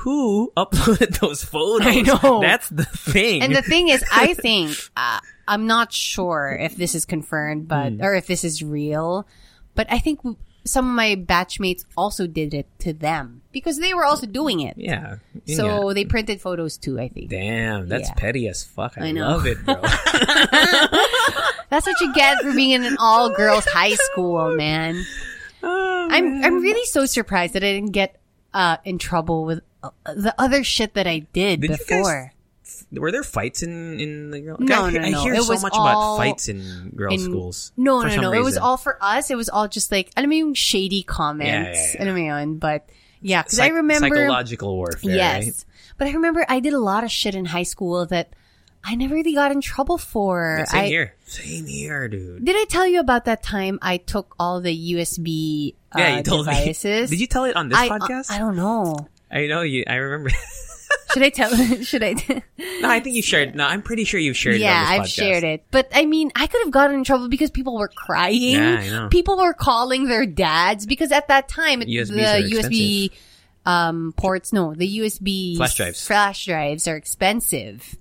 [0.00, 1.86] who uploaded those photos?
[1.86, 2.40] I know.
[2.40, 3.42] That's the thing.
[3.42, 7.92] And the thing is, I think uh, I'm not sure if this is confirmed, but
[7.92, 8.02] Hmm.
[8.02, 9.26] or if this is real.
[9.74, 10.20] But I think
[10.64, 14.74] some of my batchmates also did it to them because they were also doing it.
[14.76, 15.16] yeah.
[15.46, 16.98] So they printed photos too.
[16.98, 18.14] I think damn, that's Yeah.
[18.16, 18.98] petty as fuck.
[18.98, 19.74] I, I love it, bro.
[21.70, 25.04] that's what you get for being in an all girls high school, man.
[25.62, 28.18] Oh, I'm I'm really so surprised that I didn't get
[28.54, 29.60] uh, in trouble with
[30.04, 32.32] the other shit that I did, Did you guys- before.
[32.92, 34.56] Were there fights in in the girl?
[34.58, 35.22] No, I, no, I no.
[35.22, 37.72] hear It so was much about fights in girls' in- schools.
[37.76, 38.32] No, for no, no.
[38.32, 39.30] It was all for us.
[39.30, 41.46] It was all just like, alam mo yung shady comments.
[41.46, 42.02] Yeah, yeah, yeah.
[42.02, 42.58] Alam mo yun?
[42.58, 42.88] But,
[43.20, 44.08] yeah, because Psych- I remember.
[44.14, 45.14] psychological warfare.
[45.14, 45.44] yes.
[45.44, 45.64] right?
[45.98, 48.34] But I remember I did a lot of shit in high school that
[48.84, 50.62] I never really got in trouble for.
[50.70, 51.14] Same I, here.
[51.26, 52.44] Same here, dude.
[52.44, 56.22] Did I tell you about that time I took all the USB uh, yeah, you
[56.22, 57.10] told devices?
[57.10, 57.16] me.
[57.16, 58.30] Did you tell it on this I, podcast?
[58.30, 59.08] I, I don't know.
[59.30, 59.84] I know you.
[59.86, 60.30] I remember.
[61.12, 61.56] Should I tell?
[61.82, 62.14] should I?
[62.80, 63.54] no, I think you shared.
[63.54, 64.56] No, I'm pretty sure you've shared.
[64.56, 65.14] yeah, I've podcast.
[65.14, 65.64] shared it.
[65.70, 68.52] But I mean, I could have gotten in trouble because people were crying.
[68.52, 69.08] Yeah, I know.
[69.08, 73.10] People were calling their dads because at that time it, USBs the USB
[73.64, 76.06] um, ports, no, the USB Flash drives.
[76.06, 77.96] flash drives are expensive.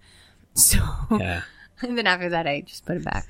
[0.54, 0.80] So,
[1.12, 1.42] Yeah.
[1.82, 3.26] and then after that, I just put it back.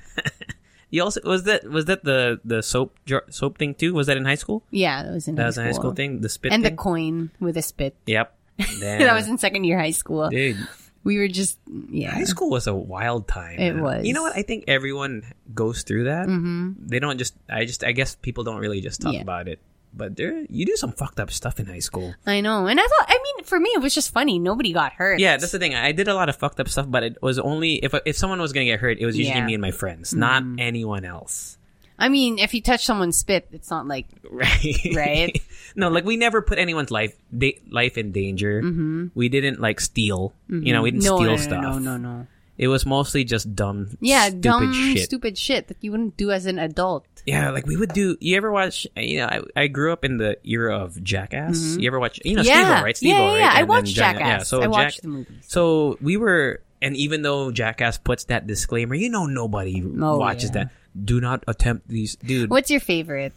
[0.90, 3.92] You also was that was that the the soap jar, soap thing too?
[3.92, 4.62] Was that in high school?
[4.70, 5.42] Yeah, that was in high school.
[5.42, 6.20] That high was a high school thing.
[6.20, 7.96] The spit And the coin with a spit.
[8.06, 8.32] Yep.
[8.80, 10.28] That was in second year high school.
[10.30, 10.56] dude.
[11.04, 11.58] We were just
[11.90, 12.10] yeah.
[12.10, 13.58] High school was a wild time.
[13.60, 13.82] It man.
[13.82, 14.06] was.
[14.06, 14.34] You know what?
[14.36, 15.22] I think everyone
[15.54, 16.26] goes through that.
[16.26, 16.86] Mm-hmm.
[16.86, 17.34] They don't just.
[17.48, 17.84] I just.
[17.84, 19.20] I guess people don't really just talk Yeah.
[19.22, 19.60] about it.
[19.94, 22.14] But there, you do some fucked up stuff in high school.
[22.26, 24.38] I know, and I thought, I mean, for me, it was just funny.
[24.38, 25.20] Nobody got hurt.
[25.20, 25.74] Yeah, that's the thing.
[25.74, 28.40] I did a lot of fucked up stuff, but it was only if if someone
[28.40, 29.38] was gonna get hurt, it was usually Yeah.
[29.38, 29.46] Mm-hmm.
[29.46, 31.56] me and my friends, not anyone else.
[31.98, 34.76] I mean, if you touch someone's spit, it's not like Right.
[34.94, 35.40] Right.
[35.76, 38.60] no, like we never put anyone's life da- life in danger.
[38.60, 39.06] Mm-hmm.
[39.14, 40.34] We didn't like steal.
[40.50, 41.62] You know, we didn't no, steal no, no, stuff.
[41.62, 42.26] no, no, no.
[42.58, 45.04] It was mostly just dumb, Yeah, stupid dumb, shit.
[45.04, 47.06] stupid shit that you wouldn't do as an adult.
[47.26, 48.16] Yeah, like we would do.
[48.20, 48.86] You ever watch?
[48.96, 51.76] You know, I, I grew up in the era of Jackass.
[51.76, 52.20] You ever watch?
[52.24, 52.48] You know, Mm-hmm.
[52.48, 52.86] yeah, Steve-O, right?
[52.86, 53.38] yeah, Steve-O, yeah, right?
[53.54, 53.60] yeah.
[53.60, 54.28] I watched Jack- Jackass.
[54.28, 55.44] Yeah, so I Jack- watched the movies.
[55.48, 60.50] So we were, and even though Jackass puts that disclaimer, you know, nobody Oh, watches
[60.54, 60.64] yeah.
[60.64, 60.70] that.
[61.04, 62.48] Do not attempt these, dude.
[62.48, 63.32] What's your favorite?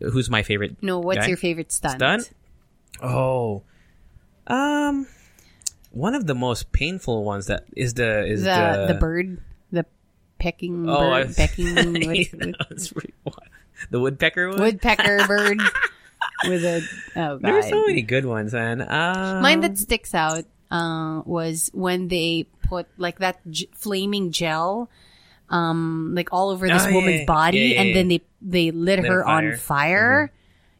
[0.00, 0.76] Who's my favorite?
[0.80, 1.26] No, what's guy?
[1.26, 1.96] your favorite stunt?
[1.96, 2.30] stunt?
[3.02, 3.64] Oh,
[4.46, 5.06] um,
[5.90, 9.42] one of the most painful ones that is the is The the the bird,
[10.38, 13.38] pecking Oh, I- bird, pecking what- That's pretty- what?
[13.90, 14.60] the woodpecker one.
[14.60, 15.60] woodpecker bird
[16.48, 16.82] with a
[17.16, 17.42] oh god.
[17.42, 18.80] There's so many good ones, man.
[18.82, 24.88] Um, Mine that sticks out uh, was when they put like that j- flaming gel,
[25.50, 27.24] um, like all over this Oh, woman's yeah.
[27.26, 29.52] body, Yeah, and then they they lit, Lit her fire.
[29.52, 30.32] on fire.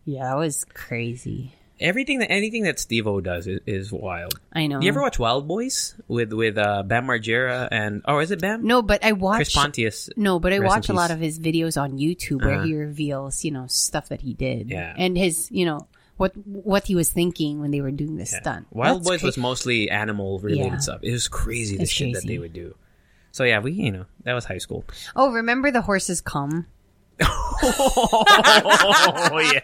[0.04, 1.52] Yeah, that was crazy.
[1.78, 4.40] Everything that anything that Steve-O does is, is wild.
[4.52, 4.80] I know.
[4.80, 8.66] You ever watch Wildboyz with with uh, Bam Margera and oh, is it Bam?
[8.66, 9.52] No, but I watch Chris.
[9.54, 10.08] Pontius.
[10.16, 12.64] No, but I watch a lot of his videos on YouTube where Uh-huh.
[12.64, 14.70] he reveals, you know, stuff that he did.
[14.70, 14.94] Yeah.
[14.96, 18.66] And his, you know, what what he was thinking when they were doing this stunt.
[18.70, 20.78] Wild That's Boys cra- was mostly animal related Yeah.
[20.78, 21.00] stuff.
[21.02, 22.74] It was crazy the It's shit that they would do.
[23.32, 24.84] So yeah, we you know that was high school.
[25.14, 26.66] Oh, remember the horses come?
[27.22, 28.34] oh
[29.52, 29.60] yeah.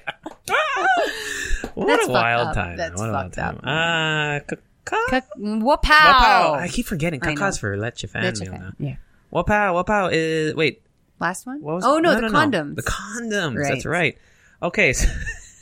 [1.75, 2.77] what That's a wild time.
[2.77, 3.57] That's what a wild time.
[3.63, 4.45] up.
[4.51, 6.55] Uh, kaka- Wapow!
[6.59, 7.21] I keep forgetting.
[7.23, 7.61] I Kaka's know.
[7.61, 7.77] for
[8.09, 8.63] fan That's meal okay.
[8.79, 8.97] Yeah.
[9.33, 10.83] Wapow, wapow is wait.
[11.21, 11.61] Last one?
[11.63, 12.77] What was oh no, the condoms.
[12.77, 13.57] The condoms.
[13.57, 13.73] Right.
[13.73, 14.19] That's right.
[14.63, 14.93] Okay.
[14.93, 15.07] So,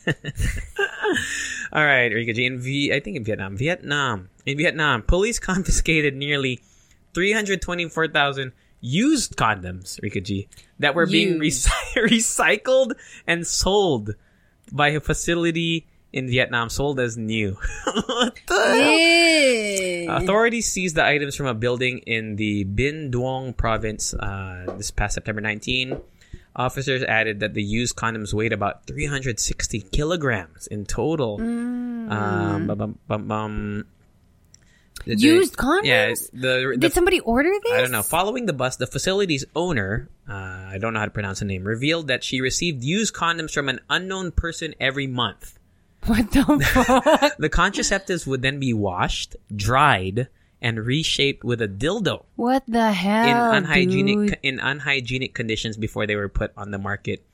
[1.73, 2.47] All right, Rika G.
[2.47, 3.57] In v- I think in Vietnam.
[3.57, 4.29] Vietnam.
[4.47, 6.61] In Vietnam, police confiscated nearly
[7.15, 10.49] 324,000 used condoms, Rika G,
[10.79, 11.67] that were being Used.
[11.95, 12.93] recy- recycled
[13.27, 14.15] and sold
[14.73, 17.53] by a facility in Vietnam, sold as new.
[18.07, 20.17] what the hell?
[20.17, 25.15] Authorities seized the items from a building in the Binh Duong province uh, this past
[25.15, 26.01] September 19.
[26.57, 31.41] Officers added that the used condoms weighed about 360 kilograms in total.
[31.41, 33.87] Um, bum, bum, bum, bum.
[35.07, 36.31] The- Used Yeah, condoms?
[36.33, 37.73] the, the Did somebody order this?
[37.73, 38.03] I don't know.
[38.03, 41.63] Following the bust, the facility's owner, uh, I don't know how to pronounce the name,
[41.65, 45.57] revealed that she received used condoms from an unknown person every month.
[46.07, 47.37] What the fuck?
[47.39, 50.29] The contraceptives would then be washed, dried,
[50.63, 53.29] and reshaped with a dildo what the hell?
[53.29, 54.39] in unhygienic dude?
[54.43, 57.25] in unhygienic conditions before they were put on the market.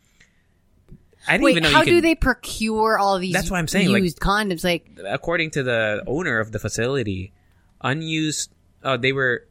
[1.28, 3.66] I didn't Wait, even know how you do they procure all these That's what I'm
[3.68, 4.62] saying, like- used condoms?
[4.62, 7.32] Like, according to the owner of the facility,
[7.80, 8.50] unused
[8.84, 9.46] oh they were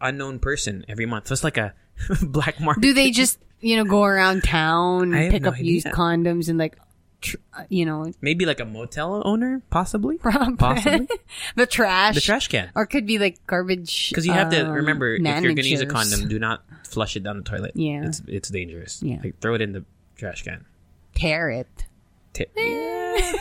[0.00, 1.28] unknown person every month.
[1.28, 1.74] So it's like a
[2.22, 2.80] black market.
[2.82, 6.58] do they just, you know, go around town and pick no up used condoms and
[6.58, 6.76] like,
[7.22, 7.36] tr-
[7.70, 10.18] you know, maybe like a motel owner, possibly?
[10.18, 11.08] from Possibly.
[11.56, 12.70] the trash, The trash can.
[12.74, 14.10] or could be like garbage.
[14.10, 16.62] Because you have to um, remember, if you're going to use a condom, do not
[16.84, 17.72] flush it down the toilet.
[17.74, 18.04] Yeah.
[18.04, 19.02] It's, it's dangerous.
[19.02, 19.20] Yeah.
[19.24, 19.84] Like, throw it in the
[20.16, 20.66] trash can.
[21.14, 21.86] tear it.
[22.34, 22.50] Tip.
[22.56, 23.32] I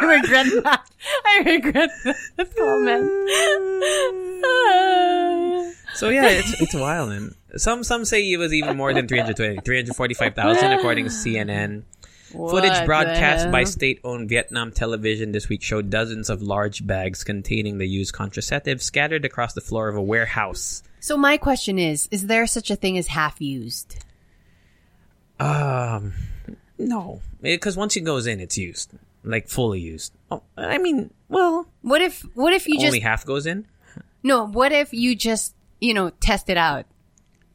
[0.00, 0.82] regret that.
[1.24, 1.90] I regret
[2.36, 3.10] that comment.
[6.02, 7.12] So yeah, it's it's wild.
[7.12, 11.84] And some some say it was even more than 320, 345,000 according to CNN.
[12.32, 17.22] Footage What the broadcast by state-owned Vietnam television this week showed dozens of large bags
[17.22, 20.82] containing the used contraceptives scattered across the floor of a warehouse.
[20.98, 24.04] So my question is: Is there such a thing as half used?
[25.38, 26.14] Um,
[26.78, 28.90] no, because once it goes in, it's used,
[29.22, 30.12] like fully used.
[30.32, 32.22] Oh, I mean, well, What if?
[32.34, 33.66] What if you just only half goes in.
[34.24, 34.46] no?
[34.48, 36.86] What if you just you know test it out,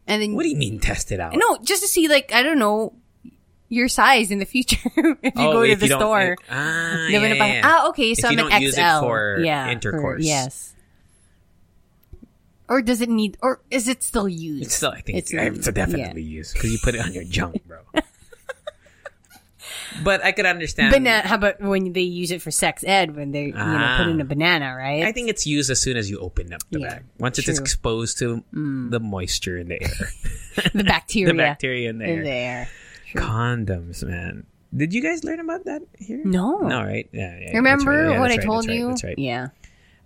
[0.05, 1.34] and then What do you mean test it out?
[1.36, 2.93] no, just to see like I don't know
[3.69, 4.78] your size in the future
[5.23, 6.36] if you Oh, go to the store.
[6.49, 7.61] Ah, yeah, yeah, yeah.
[7.63, 8.63] Ah, okay, so you I'm an XL.
[8.63, 10.23] use it for yeah, intercourse.
[10.23, 10.73] yes.
[12.69, 13.38] Or does it need?
[13.41, 14.65] Or is it still used?
[14.65, 17.23] It's still, I think it's, It's, it's, definitely used because you put it on your
[17.23, 17.80] junk, bro.
[20.03, 20.91] but I could understand.
[20.93, 21.27] Banana.
[21.27, 24.19] How about when they use it for sex ed when they you know put in
[24.19, 24.23] Ah.
[24.23, 25.03] a banana, right?
[25.03, 27.03] I think it's used as soon as you open up the Yeah, bag.
[27.19, 27.55] Once it's true.
[27.55, 27.59] Mm.
[27.61, 28.43] exposed to
[28.89, 30.09] the moisture in the air,
[30.73, 31.27] the bacteria.
[31.33, 32.23] the bacteria in the in air.
[32.23, 32.69] there.
[33.15, 34.45] Condoms, man.
[34.75, 36.21] Did you guys learn about that here?
[36.25, 36.57] No.
[36.59, 37.07] No, right?
[37.13, 37.38] Yeah.
[37.39, 38.11] yeah Remember right.
[38.13, 38.88] Yeah, what I right, told right, you?
[38.89, 39.17] That's right.
[39.17, 39.47] Yeah.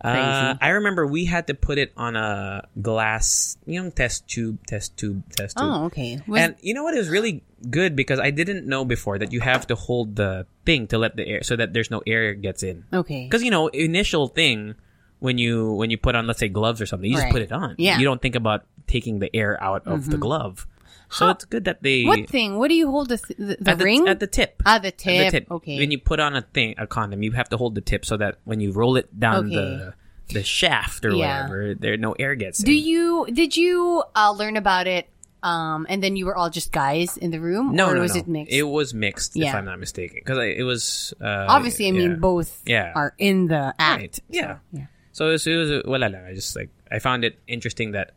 [0.03, 0.55] Uh.
[0.59, 4.97] I remember we had to put it on a glass, you know, test tube, test
[4.97, 5.67] tube, test tube.
[5.69, 6.19] Oh, okay.
[6.27, 6.93] Was, and you know what?
[6.95, 10.45] It was really good because I didn't know before that you have to hold the
[10.65, 12.85] thing to let the air, so that there's no air gets in.
[12.91, 13.25] okay.
[13.25, 14.75] Because you know, initial thing
[15.19, 17.23] when you when you put on, let's say, gloves or something, you Right.
[17.25, 17.75] just put it on.
[17.77, 17.93] Yeah.
[17.93, 17.99] Mm-hmm.
[18.01, 20.65] You don't think about taking the air out of the glove.
[21.11, 22.57] So it's good that they What thing?
[22.57, 24.07] What do you hold the th- the, the at the, ring?
[24.07, 24.63] at the tip.
[24.65, 25.51] ah, the At the tip.
[25.51, 25.77] Okay.
[25.77, 28.15] When you put on a thing, a condom, you have to hold the tip so
[28.17, 29.55] that when you roll it down Okay.
[29.55, 29.93] the
[30.31, 31.43] the shaft or Yeah.
[31.51, 32.77] whatever, there no air gets do in.
[32.79, 35.09] you did you uh, learn about it?
[35.43, 38.13] Um, and then you were all just guys in the room, no, or no, was
[38.13, 38.21] no.
[38.21, 38.53] it mixed?
[38.53, 42.15] It was mixed, if I'm not mistaken, because it was uh, Obviously, I mean yeah.
[42.21, 42.93] both Yeah.
[42.95, 43.99] are in the act.
[44.01, 44.19] Right.
[44.29, 44.57] Yeah.
[44.71, 44.85] yeah.
[45.11, 46.23] So it was, it was wala lang.
[46.23, 48.13] I just like I found it interesting that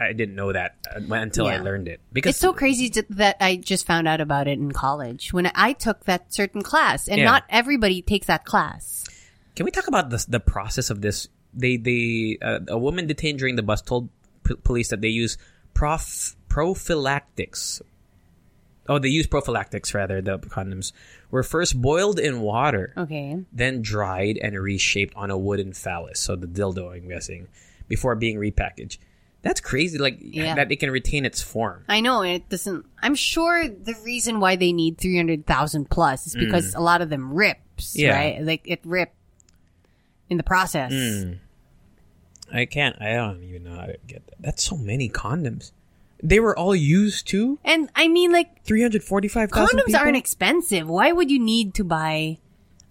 [0.00, 3.36] I didn't know that uh, until I learned it because It's so crazy to, that
[3.40, 7.18] I just found out about it in college when I took that certain class, and
[7.18, 7.24] Yeah.
[7.26, 9.04] not everybody takes that class.
[9.56, 11.28] Can we talk about the the process of this?
[11.52, 14.08] They they uh, a woman detained during the bus told
[14.44, 15.36] p- police that they use
[15.74, 17.82] prof prophylactics.
[18.88, 20.20] Oh, they use prophylactics rather.
[20.20, 20.92] The condoms
[21.30, 23.38] were first boiled in water, Okay.
[23.52, 26.18] then dried and reshaped on a wooden phallus.
[26.18, 27.46] So the dildo, I'm guessing,
[27.86, 28.98] before being repackaged.
[29.42, 29.96] That's crazy.
[29.98, 30.54] Like Yeah.
[30.56, 31.84] that it can retain its form.
[31.88, 32.84] I know it doesn't.
[33.02, 37.00] I'm sure the reason why they need three hundred thousand plus is because a lot
[37.00, 38.00] of them rips, Mm.
[38.00, 38.14] Yeah.
[38.16, 38.42] right?
[38.42, 39.16] Like it ripped
[40.28, 40.92] in the process.
[40.92, 41.38] Mm.
[42.52, 43.00] I can't.
[43.00, 44.34] I don't even know how to get that.
[44.40, 45.72] That's so many condoms.
[46.22, 47.58] They were all used too.
[47.64, 50.86] And I mean, like three hundred forty-five condoms aren't expensive.
[50.88, 52.38] Why would you need to buy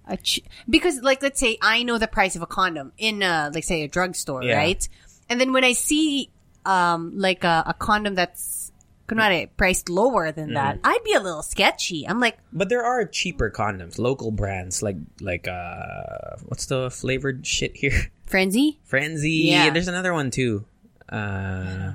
[0.07, 3.51] a ch- because like let's say I know the price of a condom in a,
[3.53, 4.57] like say a drugstore, Yeah.
[4.57, 4.89] right?
[5.29, 6.31] And then when I see
[6.66, 8.72] um like a, a condom that's
[9.07, 10.86] kunwari, priced lower than that, Mm-hmm.
[10.88, 12.05] I'd be a little sketchy.
[12.07, 17.41] I'm like, But there are cheaper condoms, local brands like like uh, what's the flavored
[17.47, 18.12] shit here?
[18.30, 18.78] frenzy?
[18.86, 19.49] Frenzy.
[19.49, 19.72] Yeah.
[19.72, 20.66] There's another one too.
[21.10, 21.93] Uh,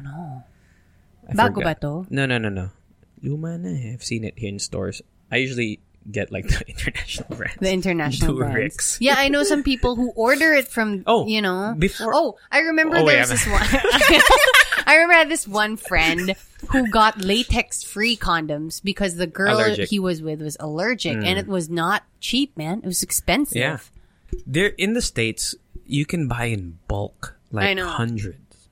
[1.28, 1.80] I Bago forgot.
[1.80, 2.06] ba to?
[2.10, 2.70] No, no, no, no.
[3.22, 3.70] luma na.
[3.94, 5.00] I've seen it here in stores.
[5.30, 5.78] I usually
[6.10, 7.56] get like the international brands.
[7.60, 8.98] The international brands.
[9.00, 11.74] Yeah, I know some people who order it from, Oh, you know.
[11.78, 13.60] before- Oh, I remember Oh, there was this one.
[14.86, 16.34] I remember I had this one friend
[16.70, 19.86] who got latex-free condoms because the girl Allergic.
[19.86, 19.90] Mm.
[19.90, 22.80] he was with was allergic, and it was not cheap, man.
[22.82, 23.56] It was expensive.
[23.56, 23.78] Yeah.
[24.46, 25.54] They're in the States,
[25.86, 28.68] you can buy in bulk, like hundreds.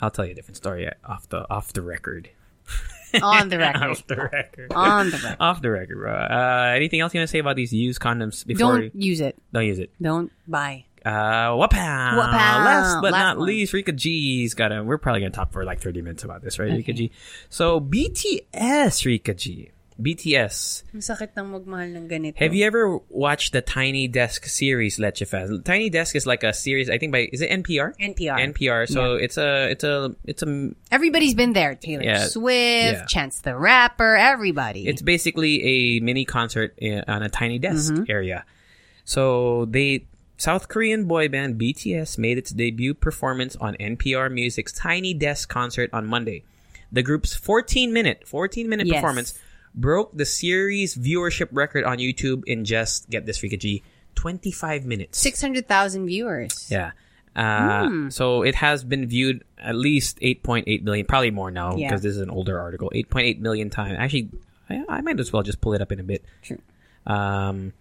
[0.00, 2.30] I'll tell you a different story off the off the record.
[3.22, 3.82] On the record.
[3.82, 4.72] off the record.
[4.74, 5.36] On the record.
[5.40, 6.12] off the record, bro.
[6.14, 8.80] Uh, anything else you want to say about these used condoms before?
[8.80, 9.36] Don't use it.
[9.52, 9.90] don't use it.
[10.00, 10.84] Don't buy.
[11.04, 11.70] Uh, wapow.
[12.18, 12.32] Wapow.
[12.32, 13.46] Last but Last not one.
[13.46, 14.82] least, Rika G's got a.
[14.82, 17.12] We're probably gonna talk for like thirty minutes about this, right, Rika G?
[17.48, 19.70] So BTS, Rika G,
[20.00, 20.84] BTS.
[20.92, 22.36] Ang sakit ng magmahal ng ganito.
[22.36, 25.62] Have you ever watched the Tiny Desk series, Leche Fan?
[25.64, 26.90] Tiny Desk is like a series.
[26.90, 27.96] I think by is it NPR?
[27.96, 28.36] NPR.
[28.52, 28.88] NPR.
[28.88, 31.74] So it's a it's a it's a Everybody's been there.
[31.74, 32.28] Taylor Yeah.
[32.28, 33.06] Swift, Yeah.
[33.06, 34.86] Chance the Rapper, everybody.
[34.86, 38.10] It's basically a mini concert in, on a tiny desk mm-hmm.
[38.10, 38.44] area.
[39.04, 40.04] So they
[40.36, 45.88] South Korean boy band BTS made its debut performance on NPR Music's Tiny Desk concert
[45.92, 46.44] on Monday.
[46.92, 48.96] The group's 14 minute 14 minute Yes.
[48.96, 49.38] performance
[49.76, 53.82] broke the series viewership record on YouTube in just get this Rika G
[54.14, 55.18] 25 minutes.
[55.18, 56.68] 600,000 viewers.
[56.70, 56.92] Yeah.
[57.36, 58.08] Uh, Hmm.
[58.08, 61.88] So it has been viewed at least 8.8 million, probably more now Yeah.
[61.88, 62.90] because this is an older article.
[62.94, 63.96] 8.8 million times.
[63.98, 64.30] Actually,
[64.70, 66.24] I, I might as well just pull it up in a bit.
[66.42, 66.58] True.
[67.06, 67.74] Um,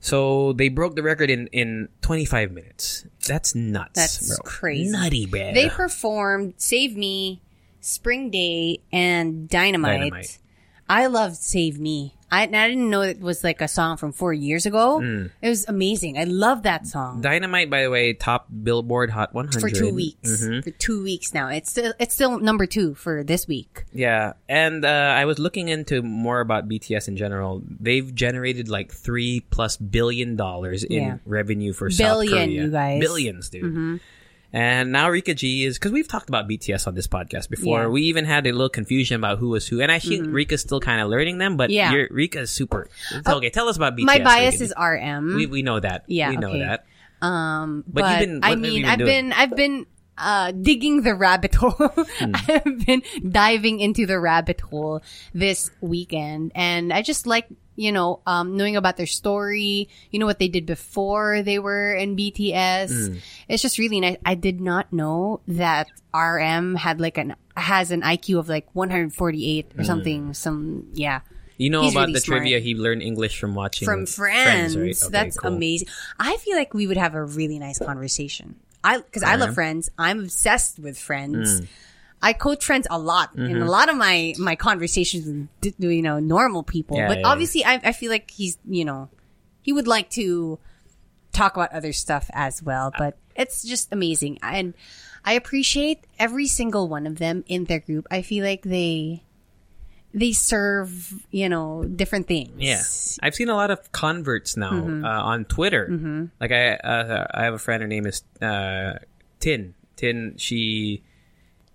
[0.00, 3.04] so they broke the record in in 25 minutes.
[3.26, 3.90] That's nuts.
[3.94, 4.36] That's bro.
[4.44, 4.90] crazy.
[4.90, 5.52] Nutty, bro.
[5.52, 7.42] They performed Save Me,
[7.80, 10.00] Spring Day, and Dynamite.
[10.00, 10.38] Dynamite.
[10.90, 12.16] I loved Save Me.
[12.32, 15.00] I, I didn't know it was like a song from four years ago.
[15.02, 15.30] Mm.
[15.42, 16.16] It was amazing.
[16.18, 17.20] I love that song.
[17.22, 20.42] Dynamite, by the way, top Billboard Hot 100 for two weeks.
[20.44, 20.62] Mhm.
[20.62, 21.48] For two weeks now.
[21.48, 23.84] It's still it's still number two for this week.
[23.92, 24.88] Yeah, and uh,
[25.18, 27.62] I was looking into more about BTS in general.
[27.66, 31.16] They've generated like three plus billion dollars in Yeah.
[31.24, 32.62] revenue for South Billion, Korea.
[32.62, 32.90] you guys.
[32.92, 33.00] Mm-hmm.
[33.00, 34.00] billions, dude.
[34.52, 37.78] And now Rika G is because we've talked about BTS on this podcast before.
[37.78, 37.84] Yeah.
[37.84, 37.92] Mm-hmm.
[37.92, 40.80] We even had a little confusion about who was who, and I think Rika's still
[40.80, 41.56] kind of learning them.
[41.56, 41.90] But Yeah.
[41.90, 42.88] Oh, you're, Rika is super.
[43.26, 44.04] okay, tell us about BTS.
[44.04, 44.74] My bias Rika is.
[44.76, 45.36] RM.
[45.36, 46.04] we we know that.
[46.08, 46.60] Yeah, we know okay.
[46.60, 46.86] that.
[47.24, 49.86] Um, But but, you've been- what I mean, been I've been, I've been
[50.18, 51.70] uh, digging the rabbit hole.
[52.20, 52.32] Hmm.
[52.34, 55.00] I've been diving into the rabbit hole
[55.32, 57.46] this weekend, and I just like
[57.80, 59.88] you know um, knowing about their story.
[60.12, 62.92] You know what they did before they were in BTS.
[62.92, 63.16] Hmm.
[63.48, 64.18] It's just really nice.
[64.24, 69.72] I did not know that RM had like an has an IQ of like 148
[69.72, 69.80] Hmm.
[69.80, 70.34] or something.
[70.34, 71.20] Some yeah.
[71.56, 72.40] You know He's about really the smart.
[72.40, 72.58] trivia.
[72.60, 74.76] He learned English from watching from friends.
[74.76, 74.96] right?
[74.96, 75.52] Okay, That's cool.
[75.52, 75.88] amazing.
[76.18, 78.56] I feel like we would have a really nice conversation.
[78.82, 79.90] I because I love Friends.
[79.98, 81.66] I'm obsessed with Mm.
[82.22, 83.62] I quote Friends a lot in Mm-hmm.
[83.62, 85.26] a lot of my my conversations
[85.62, 86.96] with you know normal people.
[86.96, 87.28] Yeah, but yeah, yeah.
[87.32, 89.08] obviously, I I feel like he's you know
[89.62, 90.58] he would like to
[91.32, 92.92] talk about other stuff as well.
[92.96, 94.74] But it's just amazing, and
[95.24, 98.06] I appreciate every single one of them in their group.
[98.10, 99.22] I feel like they
[100.12, 102.50] they serve you know different things.
[102.58, 102.82] Yeah,
[103.22, 105.04] I've seen a lot of converts now Mm-hmm.
[105.04, 106.28] uh, on Twitter.
[106.40, 107.80] Like I, uh, I have a friend.
[107.82, 108.98] Her name is uh,
[109.38, 109.74] Tin.
[109.96, 110.34] Tin.
[110.36, 111.02] She,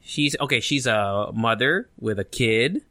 [0.05, 0.59] she's okay.
[0.61, 2.81] She's a mother with a kid,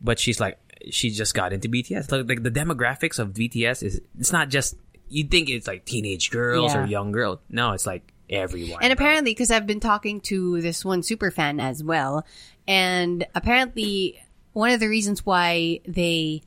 [0.00, 0.58] but she's like
[0.90, 2.12] she just got into BTS.
[2.12, 4.76] Like, like the demographics of BTS is it's not just
[5.08, 6.84] you think it's like teenage girls Yeah.
[6.84, 7.38] or young girls.
[7.48, 8.78] No, it's like everyone.
[8.82, 12.24] And apparently, because I've been talking to this one super fan as well,
[12.68, 14.20] and apparently,
[14.52, 16.42] one of the reasons why they,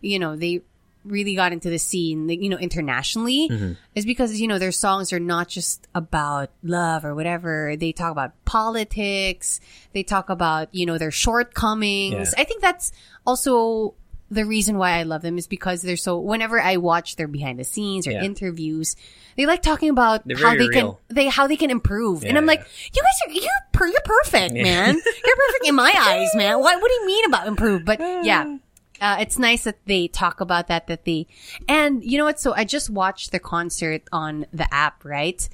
[0.00, 0.62] you know, they
[1.06, 3.72] really got into the scene, like, you know, internationally, Mm-hmm.
[3.94, 7.76] is because you know their songs are not just about love or whatever.
[7.76, 9.60] They talk about politics.
[9.92, 12.32] They talk about you know their shortcomings.
[12.36, 12.40] Yeah.
[12.42, 12.92] I think that's
[13.26, 13.94] also
[14.30, 16.18] the reason why I love them is because they're so.
[16.18, 18.24] Whenever I watch their behind the scenes or Yeah.
[18.24, 18.96] interviews,
[19.36, 20.98] they like talking about how they real.
[21.08, 22.24] can they how they can improve.
[22.24, 22.60] and I'm like,
[22.92, 24.94] you guys are you're per, you're perfect, man.
[24.94, 26.58] You're perfect in my eyes, man.
[26.58, 27.84] What what do you mean about improve?
[27.84, 28.56] But yeah.
[29.00, 31.26] Uh, it's nice that they talk about that, that they,
[31.68, 32.40] and you know what?
[32.40, 35.46] So I just watched the concert on the app, right?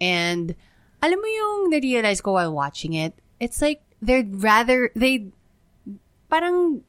[0.00, 0.54] And
[1.02, 5.32] alam mo yung na-realize ko while watching it, it's like they're rather, they,
[6.28, 6.82] parang,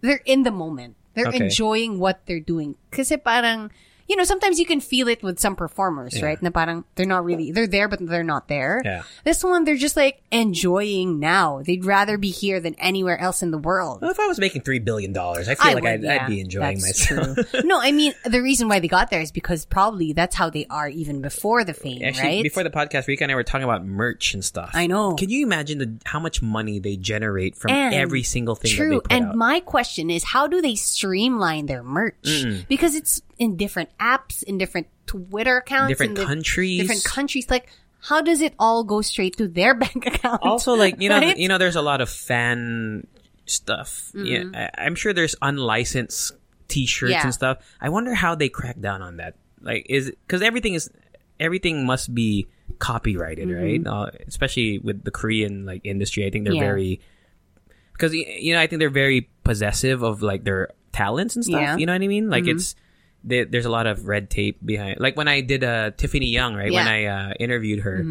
[0.00, 0.96] they're in the moment.
[1.14, 1.44] They're Okay.
[1.44, 2.76] enjoying what they're doing.
[2.90, 3.70] Kasi parang,
[4.10, 6.24] you know, sometimes you can feel it with some performers, Yeah.
[6.26, 6.42] right?
[6.42, 8.82] Na parang they're not really, they're there, but they're not there.
[8.84, 9.04] Yeah.
[9.22, 11.62] This one, they're just like enjoying now.
[11.64, 14.02] They'd rather be here than anywhere else in the world.
[14.02, 16.28] Well, if I was making three billion dollars, I feel like would, I'd, yeah, I'd
[16.28, 17.38] be enjoying that's myself.
[17.64, 20.66] no, I mean the reason why they got there is because probably that's how they
[20.68, 22.42] are even before the fame, Actually, right?
[22.42, 24.70] before the podcast, Rika and I were talking about merch and stuff.
[24.74, 25.14] I know.
[25.14, 28.88] Can you imagine the how much money they generate from And- every single thing True.
[28.96, 29.36] that they put and out?
[29.36, 32.44] my question is, how do they streamline their merch?
[32.68, 36.80] Because it's in different apps, in different Twitter accounts, Different in countries.
[36.82, 37.48] different countries.
[37.50, 37.68] Like,
[38.02, 40.42] how does it all go straight to their bank account?
[40.44, 41.36] also, like you know, Right?
[41.36, 43.06] you know, there's a lot of fan
[43.46, 44.12] stuff.
[44.14, 44.26] Mm-hmm.
[44.54, 46.32] Yeah, I, I'm sure there's unlicensed
[46.68, 47.24] T-shirts Yeah.
[47.24, 47.58] and stuff.
[47.80, 49.34] I wonder how they crack down on that.
[49.60, 50.88] Like, is because everything is
[51.40, 52.46] everything must be
[52.78, 53.84] copyrighted, Mm-hmm.
[53.84, 53.86] right?
[53.86, 56.60] Uh, especially with the Korean like industry, I think they're Yeah.
[56.76, 57.00] very
[57.92, 61.60] because you know I think they're very possessive of like their talents and stuff.
[61.60, 61.76] Yeah.
[61.76, 62.24] You know what I mean?
[62.24, 62.32] Mm-hmm.
[62.32, 62.74] Like it's
[63.24, 65.00] there, there's a lot of red tape behind.
[65.00, 66.72] Like when I did uh, Tiffany Young, right?
[66.72, 68.04] When I uh, interviewed her,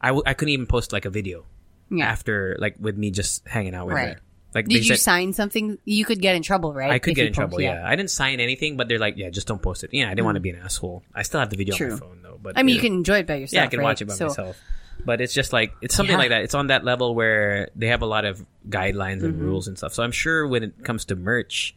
[0.00, 1.44] I w- I couldn't even post like a video
[1.90, 2.06] Yeah.
[2.06, 4.14] after like with me just hanging out with Right.
[4.14, 4.20] her.
[4.54, 5.76] Like Did you said, sign something?
[5.84, 6.90] You could get in trouble, right?
[6.90, 7.58] I could If get you in trouble.
[7.58, 7.82] post- Yeah.
[7.86, 9.90] I didn't sign anything, but they're like, yeah, just don't post it.
[9.92, 11.02] Yeah, I didn't want to be an asshole.
[11.14, 12.38] I still have the video on my phone though.
[12.42, 12.82] But I mean, yeah.
[12.82, 13.60] you can enjoy it by yourself.
[13.60, 13.84] yeah, I can right?
[13.84, 14.56] watch it by So- myself.
[15.04, 16.18] But it's just like it's something Yeah.
[16.18, 16.42] like that.
[16.44, 19.44] It's on that level where they have a lot of guidelines and Mm-hmm.
[19.44, 19.92] rules and stuff.
[19.92, 21.75] So I'm sure when it comes to merch,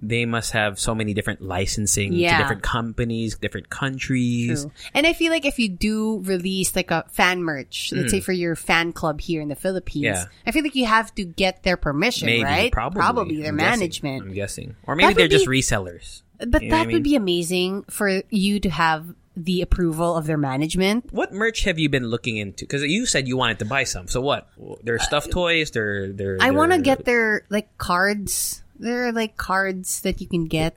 [0.00, 2.36] they must have so many different licensing Yeah.
[2.36, 4.62] to different companies, different countries.
[4.62, 4.72] True.
[4.94, 8.32] And I feel like if you do release like a fan merch, let's say for
[8.32, 10.04] your fan club here in the Philippines.
[10.04, 10.24] Yeah.
[10.46, 12.70] I feel like you have to get their permission, Maybe, right?
[12.72, 13.80] probably, their I'm guessing.
[13.80, 14.22] management.
[14.22, 16.22] I'm guessing, or maybe they're just resellers.
[16.38, 16.94] But You know that I mean?
[16.94, 21.12] would be amazing for you to have the approval of their management.
[21.12, 22.64] What merch have you been looking into?
[22.64, 24.06] Because you said you wanted to buy some.
[24.08, 24.48] So what?
[24.82, 25.70] They're stuffed toys.
[25.72, 26.36] They're they're.
[26.40, 28.62] Uh, I want to get their like cards.
[28.78, 30.76] They're like cards that you can get.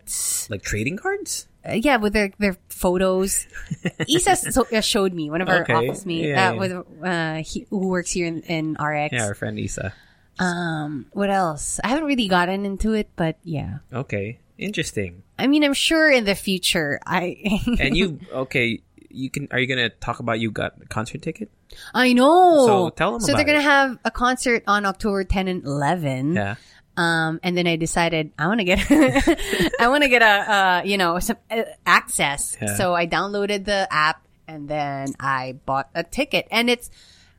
[0.50, 1.48] like trading cards.
[1.64, 3.46] Uh, yeah, with their their photos.
[4.08, 5.74] Isa so, uh, showed me one of our Okay.
[5.74, 6.60] office mates Yeah, uh, yeah.
[6.60, 6.72] with
[7.06, 9.14] uh, he, who works here in, in RX.
[9.14, 9.94] Yeah, our friend Isa.
[10.40, 11.80] Um, what else?
[11.84, 13.86] I haven't really gotten into it, but yeah.
[13.94, 15.22] Okay, interesting.
[15.38, 17.38] I mean, I'm sure in the future, I.
[17.80, 18.82] And you okay?
[19.14, 19.48] You can.
[19.52, 21.52] Are you gonna talk about you got a concert ticket?
[21.94, 22.66] I know.
[22.66, 26.34] So tell 'em So they're about gonna have a concert on October 10 and 11.
[26.34, 26.56] Yeah.
[27.02, 28.80] Um, and then I decided I want to get,
[29.80, 32.56] I want to get a, uh, you know, some uh, access.
[32.62, 32.76] Yeah.
[32.76, 36.92] So I downloaded the app and then I bought a ticket and it's,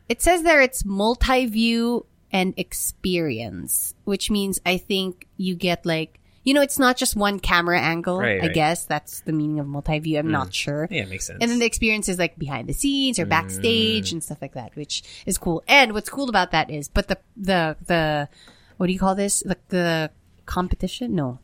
[0.08, 6.54] it says there it's multi-view and experience, which means I think you get like, you
[6.54, 8.18] know, it's not just one camera angle.
[8.18, 8.54] Right, I right.
[8.54, 10.18] guess that's the meaning of multi-view.
[10.18, 10.88] I'm not sure.
[10.90, 11.38] Yeah, makes sense.
[11.40, 14.74] And then the experience is like behind the scenes or backstage and stuff like that,
[14.74, 15.62] which is cool.
[15.68, 18.28] And what's cool about that is, but the, the, the,
[18.76, 19.42] what do you call this?
[19.44, 20.10] Like the
[20.46, 21.14] competition?
[21.14, 21.38] No.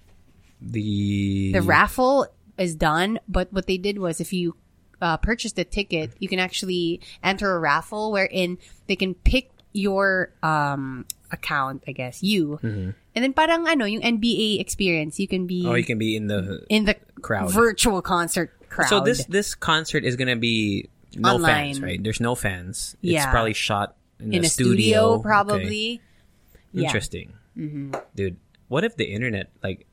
[0.61, 2.27] the The raffle
[2.59, 4.57] is done, but what they did was if you
[5.01, 8.59] uh, purchase the ticket, you can actually enter a raffle wherein
[8.89, 12.59] they can pick your um, account, I guess, you.
[12.63, 16.27] And then parang ano, yung NBA experience, you can be Oh, you can be in
[16.27, 16.67] the.
[16.69, 17.51] in the crowd.
[17.53, 18.89] virtual concert crowd.
[18.89, 21.75] So this this concert is gonna be no Online.
[21.75, 22.03] fans, right?
[22.03, 22.97] There's no fans.
[23.01, 23.23] Yeah.
[23.23, 26.01] It's probably shot in, in a, a studio, Okay.
[26.73, 26.83] Probably.
[26.83, 26.87] Yeah.
[26.89, 27.33] Interesting,
[28.15, 28.37] dude.
[28.69, 29.87] What if the internet like?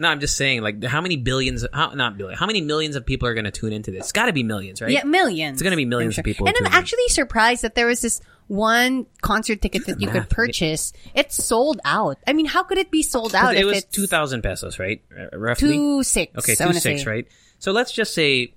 [0.00, 1.64] No, I'm just saying, like, how many billions?
[1.72, 2.38] How not billion?
[2.38, 4.04] How many millions of people are going to tune into this?
[4.04, 4.90] It's got to be millions, right?
[4.90, 5.54] Yeah, millions.
[5.54, 6.78] It's gonna be millions I'm of people And I'm tuning in.
[6.78, 10.92] actually surprised that there was this one concert ticket that you could purchase.
[11.14, 12.18] It's sold out.
[12.26, 15.02] I mean, how could it be sold out it was two thousand pesos, right?
[15.16, 15.68] Uh, roughly.
[15.68, 16.36] two six?
[16.38, 17.10] okay, two six, say.
[17.10, 17.28] right?
[17.58, 18.54] So let's just say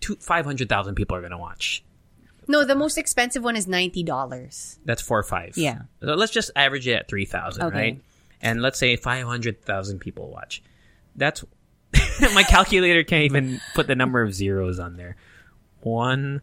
[0.00, 1.84] two five hundred thousand people are going to watch.
[2.48, 4.78] No, the most expensive one is ninety dollars.
[4.84, 5.56] That's four or five.
[5.56, 5.82] Yeah.
[6.00, 7.76] So let's just average it at three thousand, Okay.
[7.76, 8.00] right?
[8.40, 10.62] And let's say five hundred thousand people watch.
[11.14, 11.44] That's
[12.34, 15.16] my calculator can't even put the number of zeros on there.
[15.80, 16.42] One,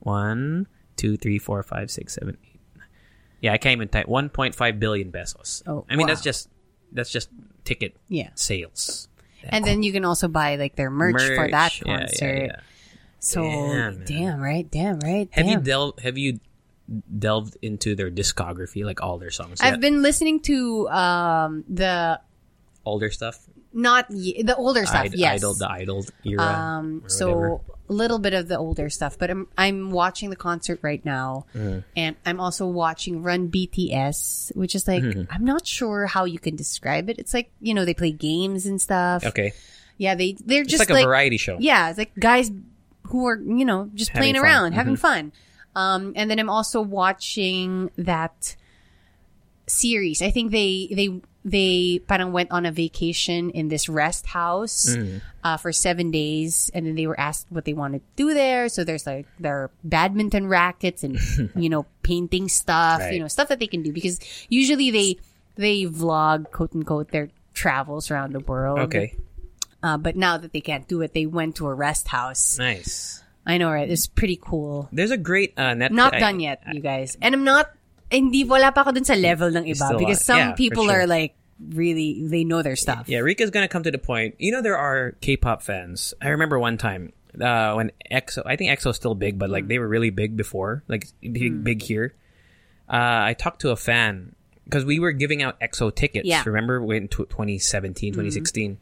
[0.00, 2.60] one, two, three, four, five, six, seven, eight.
[3.40, 5.62] Yeah, I can't even type one point five billion pesos.
[5.66, 6.08] Oh, I mean wow.
[6.14, 6.48] that's just
[6.92, 7.28] that's just
[7.64, 9.08] ticket Yeah, sales.
[9.48, 12.56] and then you can also buy like their merch, for that Yeah, yeah, yeah.
[13.24, 15.28] So Damn, damn, right, damn right.
[15.30, 16.00] Have you delved?
[16.00, 16.40] Have you
[17.18, 19.60] delved into their discography, like all their songs?
[19.60, 19.80] I've yet?
[19.80, 22.18] been listening to um the
[22.84, 23.38] older stuff.
[23.72, 25.06] not y- the older stuff.
[25.06, 26.42] Id- yes, Idol, the idol era.
[26.42, 27.60] Um, so whatever.
[27.88, 31.46] a little bit of the older stuff, but I'm I'm watching the concert right now,
[31.54, 31.84] Mm.
[31.96, 35.30] and I'm also watching Run BTS, which is like Mm-hmm.
[35.32, 37.20] I'm not sure how you can describe it.
[37.20, 39.24] It's like you know they play games and stuff.
[39.24, 39.52] okay,
[39.96, 41.56] Yeah, they they're it's just like a variety show.
[41.60, 42.50] yeah, it's like guys
[43.04, 44.42] who are you know just Having playing fun.
[44.44, 44.52] Mm-hmm.
[44.64, 45.32] around, having fun.
[45.74, 48.56] Um, and then I'm also watching that
[49.66, 50.22] series.
[50.22, 55.20] I think they they they parang went on a vacation in this rest house Mm.
[55.42, 58.68] uh, for seven days, and then they were asked what they wanted to do there.
[58.68, 61.18] So there's like their badminton rackets and
[61.56, 63.14] you know painting stuff, Right.
[63.14, 65.16] you know stuff that they can do because usually they
[65.56, 68.78] they vlog quote unquote their travels around the world.
[68.80, 69.16] Okay.
[69.82, 72.58] Uh, but now that they can't do it, they went to a rest house.
[72.58, 73.22] Nice.
[73.44, 73.90] I know, right?
[73.90, 74.88] It's pretty cool.
[74.92, 75.90] There's a great uh, Netflix.
[75.90, 77.18] Not done yet, you guys.
[77.20, 77.72] And I'm not,
[78.10, 79.98] hindi, wala pa ako dun sa level ng iba.
[79.98, 81.02] Because some yeah, people sure.
[81.02, 83.08] are like, really, they know their stuff.
[83.08, 84.36] Yeah, Rika's gonna come to the point.
[84.38, 86.14] You know, there are K-pop fans.
[86.22, 88.42] I remember one time uh, when EXO.
[88.46, 89.52] I think EXO's still big, but Mm.
[89.52, 92.14] like they were really big before, like big, big here.
[92.88, 94.34] Uh, I talked to a fan
[94.64, 96.26] because we were giving out EXO tickets.
[96.26, 96.40] Yeah.
[96.40, 96.50] Mm-hmm.
[96.50, 98.78] Remember when tw 2017, 2016,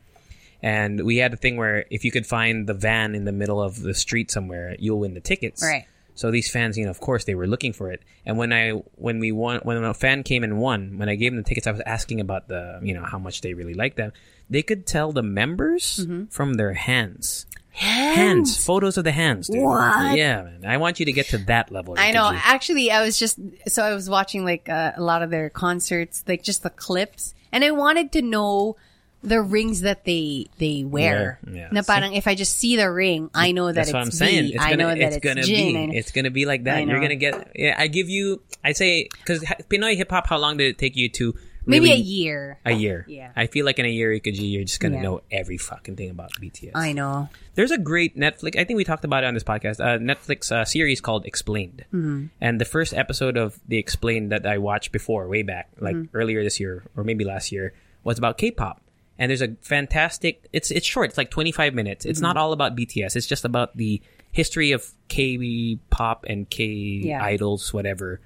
[0.63, 3.63] and we had a thing where if you could find the van in the middle
[3.63, 5.63] of the street somewhere, you'll win the tickets.
[5.63, 5.87] Right.
[6.15, 8.03] So these fans, you know, of course, they were looking for it.
[8.27, 11.33] And when I when we won, when a fan came and won, when I gave
[11.33, 13.97] them the tickets, I was asking about the, you know, how much they really liked
[13.97, 14.13] them.
[14.51, 16.25] They could tell the members Mm-hmm.
[16.27, 17.47] from their hands.
[17.73, 19.47] Hands, photos of the hands.
[19.49, 19.63] Dude.
[19.63, 20.17] What?
[20.19, 20.67] Yeah, man.
[20.67, 21.95] I want you to get to that level.
[21.97, 22.31] I know.
[22.35, 23.39] Actually, I was just
[23.69, 27.33] so I was watching like uh, a lot of their concerts, like just the clips,
[27.53, 28.77] and I wanted to know
[29.23, 31.39] the rings that they they wear.
[31.47, 31.69] Yeah, yeah.
[31.73, 34.11] Na parang if I just see the ring, I know that That's it's what I'm
[34.11, 34.45] saying.
[34.45, 34.55] V.
[34.55, 35.91] It's gonna, know that it's, it's, gonna Jin.
[35.91, 35.97] be.
[35.97, 36.87] It's gonna be like that.
[36.87, 37.53] You're gonna get.
[37.55, 38.43] Yeah, I give you.
[38.65, 40.27] I say because Pinoy hip hop.
[40.27, 41.35] How long did it take you to?
[41.67, 42.59] Maybe a year.
[42.65, 43.05] A year.
[43.09, 43.33] Yeah.
[43.37, 45.03] I feel like in a year, G, you're just gonna Yeah.
[45.03, 46.73] know every fucking thing about BTS.
[46.75, 47.29] I know.
[47.55, 48.59] There's a great Netflix.
[48.59, 49.79] I think we talked about it on this podcast.
[49.79, 52.27] A Netflix uh, series called Explained, mm-hmm.
[52.41, 56.43] and the first episode of the Explained that I watched before, way back, like earlier
[56.43, 58.81] this year or maybe last year, was about K-pop.
[59.21, 60.49] And there's a fantastic.
[60.51, 61.11] It's it's short.
[61.11, 62.07] It's like 25 minutes.
[62.07, 63.15] It's not all about BTS.
[63.17, 64.01] It's just about the
[64.33, 67.23] history of K-pop and K Yeah.
[67.23, 68.21] idols, whatever,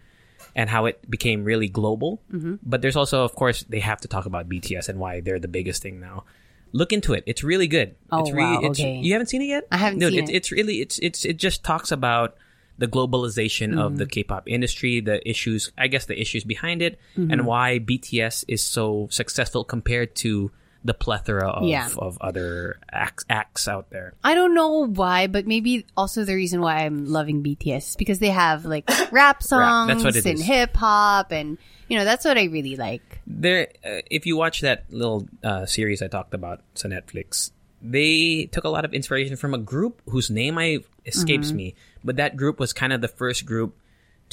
[0.55, 2.23] and how it became really global.
[2.33, 2.57] Mm-hmm.
[2.63, 5.49] But there's also, of course, they have to talk about BTS and why they're the
[5.49, 6.25] biggest thing now.
[6.73, 7.23] Look into it.
[7.27, 7.95] It's really good.
[8.11, 8.97] Oh, it's really, wow, it's, okay.
[8.99, 9.67] You haven't seen it yet?
[9.71, 10.35] I haven't Dude, seen it's, it.
[10.35, 12.37] it's really it's it's it just talks about
[12.79, 13.97] the globalization of Mm-hmm.
[13.97, 17.31] the K-pop industry, the issues, I guess the issues behind it, Mm-hmm.
[17.33, 20.51] and why BTS is so successful compared to
[20.85, 21.89] the plethora of, Yeah.
[21.97, 24.13] of other acts, acts out there.
[24.23, 28.19] I don't know why, but maybe also the reason why I'm loving BTS is because
[28.19, 31.57] they have like rap songs what and hip hop, and
[31.89, 33.21] you know that's what I really like.
[33.27, 37.51] There, uh, if you watch that little uh, series I talked about on Netflix,
[37.81, 41.57] they took a lot of inspiration from a group whose name I escapes Mm-hmm.
[41.57, 41.75] me,
[42.05, 43.77] but that group was kind of the first group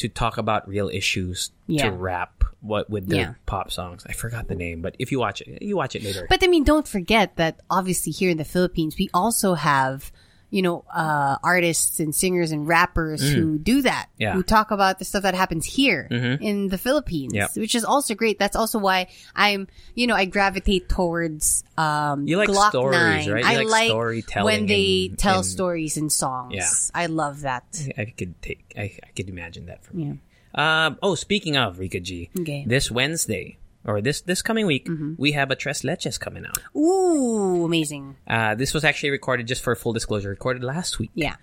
[0.01, 1.89] to talk about real issues Yeah.
[1.89, 3.33] to rap what with their Yeah.
[3.45, 4.03] pop songs.
[4.07, 6.25] I forgot the name, but if you watch it, you watch it later.
[6.29, 10.11] But I mean, don't forget that obviously here in the Philippines, we also have,
[10.51, 14.07] you know, uh, artists and singers and rappers who do that.
[14.07, 14.13] Mm.
[14.17, 14.27] Yeah.
[14.29, 14.37] Mm-hmm.
[14.37, 17.47] Who talk about the stuff that happens here in the Philippines, Yeah.
[17.55, 18.37] which is also great.
[18.37, 23.31] That's also why I'm, you know, I gravitate towards, um, You like Gloc stories, 9.
[23.31, 23.43] right?
[23.45, 26.53] You I like storytelling when they in- tell in- stories in songs.
[26.53, 26.69] Yeah.
[26.93, 27.63] I love that.
[27.97, 30.19] I could take, I, I could imagine that for me.
[30.53, 30.85] Yeah.
[30.87, 32.65] Um, oh, speaking of Rika G, Okay.
[32.67, 34.87] this Wednesday or this this coming week,
[35.17, 36.59] we have a Tres Leches coming out.
[36.75, 38.15] Ooh, amazing.
[38.27, 41.11] Uh, this was actually recorded just for full disclosure, recorded last week.
[41.15, 41.35] Yeah.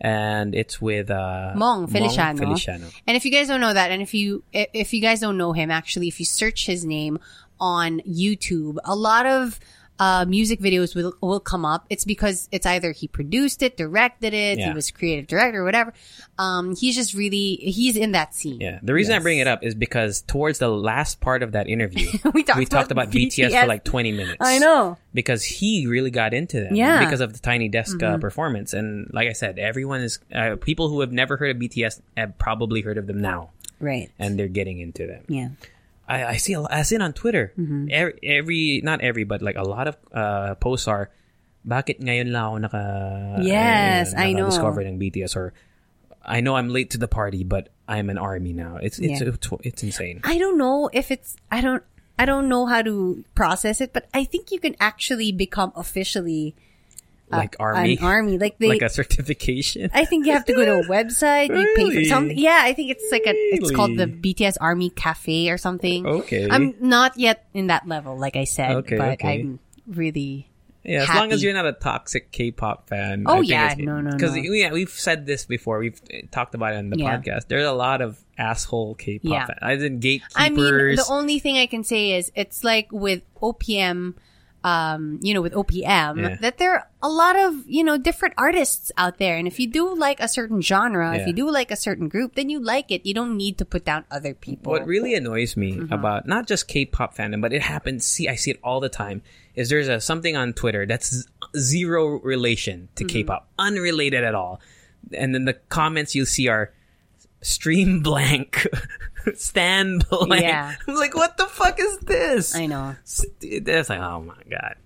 [0.00, 2.38] and it's with uh, Mong Feliciano.
[2.38, 2.86] Feliciano.
[3.06, 5.52] And if you guys don't know that, and if you if you guys don't know
[5.52, 7.18] him, actually, if you search his name
[7.60, 9.60] on YouTube, a lot of
[10.02, 11.86] uh, music videos will will come up.
[11.90, 15.92] It's because it's either he produced it, directed it, he was creative director, whatever.
[16.38, 18.60] Um, he's just really he's in that scene.
[18.60, 21.68] Yeah, the reason I bring it up is because towards the last part of that
[21.68, 24.36] interview, We talked about about BTS, for like 20 minutes.
[24.40, 24.96] I know.
[25.14, 26.96] because he really got into them Yeah.
[26.96, 27.04] Mm-hmm.
[27.04, 28.72] because of the Tiny Desk uh, performance.
[28.72, 32.36] And like I said, everyone is uh, people who have never heard of BTS have
[32.38, 33.50] probably heard of them now,
[33.80, 34.10] Right.
[34.18, 35.24] and they're getting into them.
[35.28, 35.48] Yeah.
[36.08, 36.56] I, I see.
[36.56, 37.52] I see it on Twitter.
[37.58, 37.88] Mm-hmm.
[37.90, 41.10] Every, every, not every, but like a lot of uh, posts are,
[41.66, 42.82] bakit ngayon lang ako naka,
[43.42, 44.46] Yes, I know.
[44.50, 45.54] discover ng BTS or
[46.24, 48.78] I know I'm late to the party, but I'm an army now.
[48.82, 49.28] It's it's Yeah.
[49.30, 50.20] it's, it's insane.
[50.24, 51.82] I don't know if it's I don't
[52.18, 56.54] I don't know how to process it, but I think you can actually become officially
[57.32, 58.38] like army, an army.
[58.38, 59.90] Like they like a certification.
[59.92, 61.48] I think you have to go to a website.
[61.48, 62.38] You pay for something.
[62.38, 63.32] Yeah, I think it's like a.
[63.34, 66.06] It's called the BTS Army Cafe or something.
[66.06, 66.48] Okay.
[66.50, 69.40] I'm not yet in that level, like I said, Okay, but okay.
[69.40, 70.48] I'm really.
[70.84, 73.22] Yeah, as long as you're not a toxic K-pop fan.
[73.28, 73.72] Oh, yeah.
[73.78, 74.42] No, no, Because no.
[74.42, 75.78] yeah, we've said this before.
[75.78, 77.18] We've uh, talked about it on the Yeah.
[77.18, 77.46] podcast.
[77.46, 79.46] There's a lot of asshole K-pop Yeah.
[79.46, 79.58] fans.
[79.62, 80.34] As in gatekeepers.
[80.34, 84.14] I mean, the only thing I can say is it's like with OPM.
[84.64, 86.36] Um, you know, with OPM, Yeah.
[86.40, 89.36] that there are a lot of, you know, different artists out there.
[89.36, 92.36] And if you do like a certain genre, if you do like a certain group,
[92.36, 93.04] then you like it.
[93.04, 94.70] You don't need to put down other people.
[94.72, 95.92] What really annoys me Mm-hmm.
[95.92, 98.04] about not just K-pop fandom, but it happens.
[98.06, 99.22] See, I see it all the time.
[99.56, 101.26] Is there's a something on Twitter that's
[101.58, 103.12] zero relation to Mm-hmm.
[103.12, 104.60] K-pop, unrelated at all,
[105.12, 106.72] and then the comments you see are
[107.42, 108.66] stream blank,
[109.34, 110.42] stand blank.
[110.42, 110.74] Yeah.
[110.88, 112.54] I'm like, what the fuck is this?
[112.54, 112.96] I know.
[113.62, 114.76] That's like, oh my god.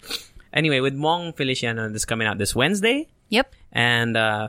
[0.52, 3.54] Anyway, with Mong Feliciano, this coming out this Wednesday, Yep.
[3.72, 4.48] and uh,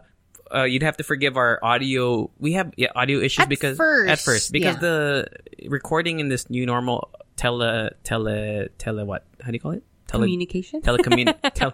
[0.53, 2.29] uh, you'd have to forgive our audio.
[2.39, 4.81] We have yeah, audio issues At because first, at first because yeah.
[4.81, 5.27] the
[5.67, 10.23] recording in this new normal tele tele tele what how do you call it tele
[10.23, 10.81] Communication?
[10.81, 11.73] telecommun tel,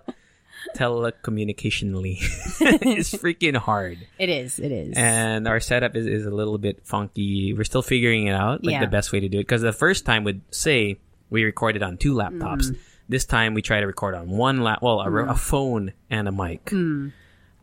[0.75, 2.17] telecommunicationally
[2.61, 4.59] it's freaking hard It is.
[4.59, 4.93] It is.
[4.97, 8.73] and our setup is, is a little bit funky we're still figuring it out like
[8.73, 8.81] Yeah.
[8.81, 10.99] the best way to do it because the first time would say
[11.29, 12.77] we recorded on two laptops Mm.
[13.09, 16.31] this time we try to record on one lap well a, a phone and a
[16.31, 17.11] mic Mm.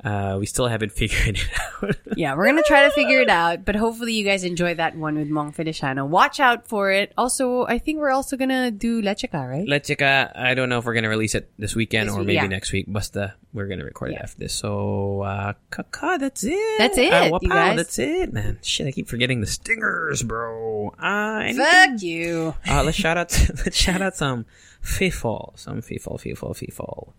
[0.02, 3.64] Uh, we still haven't figured it out yeah, we're gonna try to figure it out,
[3.64, 6.05] but hopefully you guys enjoy that one with Mong Feliciano.
[6.05, 7.12] Watch out for it.
[7.16, 9.66] Also, I think we're also gonna do Leche Ka, right?
[9.66, 12.28] Leche Ka, I don't know if we're gonna release it this weekend This or week,
[12.28, 12.47] maybe yeah.
[12.47, 12.86] next week.
[12.89, 14.55] Basta, we're gonna record it after this.
[14.55, 16.78] So, uh, kaka, that's it.
[16.78, 17.77] That's it, Uh, you guys.
[17.77, 18.59] That's it, man.
[18.62, 20.94] Shit, I keep forgetting the stingers, bro.
[20.98, 21.52] Uh.
[21.52, 22.55] Fuck you.
[22.68, 23.31] Uh, let's shout out,
[23.64, 24.47] let's shout out some
[24.82, 27.12] FIFA, some FIFA, FIFA, FIFA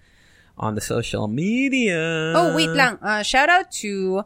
[0.62, 2.34] on the social media.
[2.38, 3.00] Oh, wait lang.
[3.02, 4.24] Uh, shout out to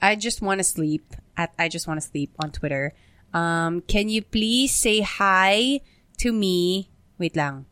[0.00, 2.92] I Just Want to Sleep at I Just Want to Sleep on Twitter.
[3.32, 5.80] Um, can you please say hi
[6.18, 6.90] to me?
[7.18, 7.64] Wait lang.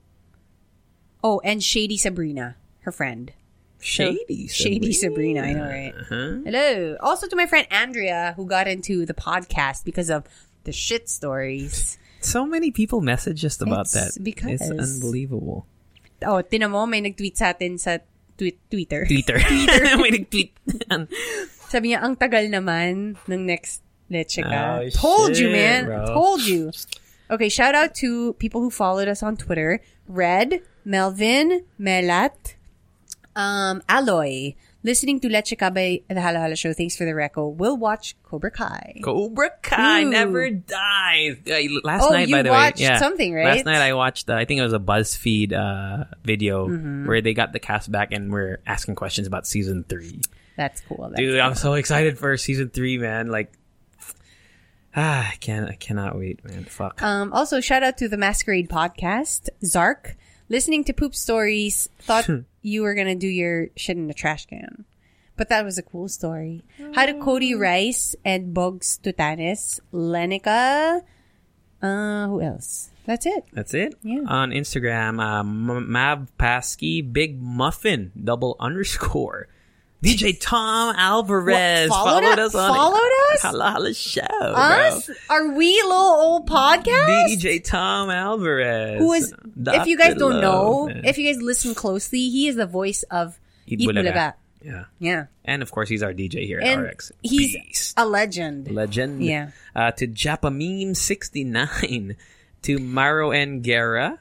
[1.22, 3.30] Oh, and Shady Sabrina, her friend.
[3.78, 5.92] Shady, Shady Sabrina, I know, right?
[5.94, 6.38] Uh-huh.
[6.44, 6.96] Hello.
[7.00, 10.24] Also to my friend Andrea, who got into the podcast because of
[10.64, 11.98] the shit stories.
[12.20, 14.22] So many people message us about It's that.
[14.22, 15.66] because- it's unbelievable.
[16.24, 17.98] Oh, tinan mo, may nag-tweet sa atin sa
[18.36, 19.04] tweet, Twitter.
[19.06, 19.38] Twitter.
[20.02, 20.56] May nag-tweet.
[21.68, 23.82] Sabi niya, ang tagal naman ng next
[24.12, 24.84] Leche ka.
[24.84, 25.80] Oh, Told you, shit, man.
[25.88, 26.04] bro.
[26.12, 26.68] Told you.
[27.32, 29.80] Okay, shout out to people who followed us on Twitter.
[30.04, 32.60] Red, Melvin, Melat,
[33.32, 34.54] um, Aloy.
[34.84, 36.72] Listening to Leche Ka by The Halo Halo Show.
[36.72, 37.54] Thanks for the reco.
[37.54, 39.00] We'll watch Cobra Kai.
[39.04, 40.10] Cobra Kai Ooh.
[40.10, 41.36] never dies.
[41.84, 42.98] Last Oh, night, by the way, yeah.
[42.98, 43.44] something, right?
[43.56, 44.28] Last night I watched.
[44.28, 47.06] Uh, I think it was a BuzzFeed uh, video Mm-hmm.
[47.06, 50.20] where they got the cast back and we're asking questions about season three.
[50.56, 51.08] That's cool.
[51.10, 53.28] That's Dude, I'm so excited for season three, man.
[53.28, 53.52] Like,
[54.96, 55.68] ah, I can't.
[55.70, 56.64] I cannot wait, man.
[56.64, 57.00] Fuck.
[57.02, 60.16] Um, also, shout out to the Masquerade podcast, Zark.
[60.48, 62.28] Listening to poop stories, thought
[62.62, 64.84] you were gonna do your shit in the trash can.
[65.36, 66.62] But that was a cool story.
[66.94, 71.02] How to Cody Rice and Bugs Tutanes, Lenica,
[71.82, 72.90] uh, who else?
[73.06, 73.44] That's it.
[73.52, 73.94] That's it.
[74.02, 74.20] Yeah.
[74.28, 79.48] On Instagram, uh, M- Mav Pasky, Big Muffin, double underscore.
[80.02, 83.42] DJ Tom Alvarez What, followed followed us- on followed us?
[83.42, 84.20] Halo Halo Show.
[84.40, 84.52] bro.
[84.54, 85.08] Us?
[85.30, 87.28] Are we little old podcast?
[87.28, 88.98] DJ Tom Alvarez.
[88.98, 89.32] Who is,
[89.66, 93.04] if you guys don't know, Love, if you guys listen closely, he is the voice
[93.12, 94.12] of Eat Eat Bulaga.
[94.12, 94.34] Bulaga.
[94.64, 94.84] Yeah.
[94.98, 95.26] Yeah.
[95.44, 97.12] And of course, he's our DJ here at And RX.
[97.22, 97.94] he's Beast.
[97.96, 98.68] a legend.
[98.70, 99.22] legend.
[99.24, 99.50] Yeah.
[99.74, 102.16] Uh, to Japameme69.
[102.62, 104.18] To Maro and Maro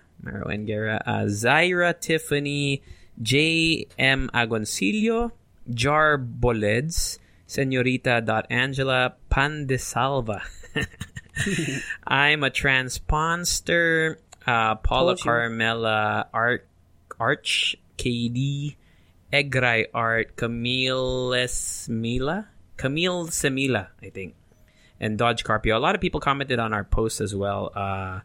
[0.48, 1.00] and Guerra.
[1.06, 2.82] Uh, Zaira Tiffany.
[3.22, 4.32] J.M.
[4.34, 5.32] Agoncillo.
[5.70, 7.20] Jar Boleds.
[7.48, 10.42] Senorita.Angela Pandesalva.
[12.08, 14.20] I'm a transponster.
[14.48, 16.68] Uh, Paula Carmela Art,
[17.20, 18.76] Arch KD.
[19.32, 22.48] Egrai Art, Camille Semila,
[22.78, 24.36] Camille Semila, I think,
[25.00, 25.78] and Dodge Carpio.
[25.78, 28.20] A lot of people commented on our posts as well, uh,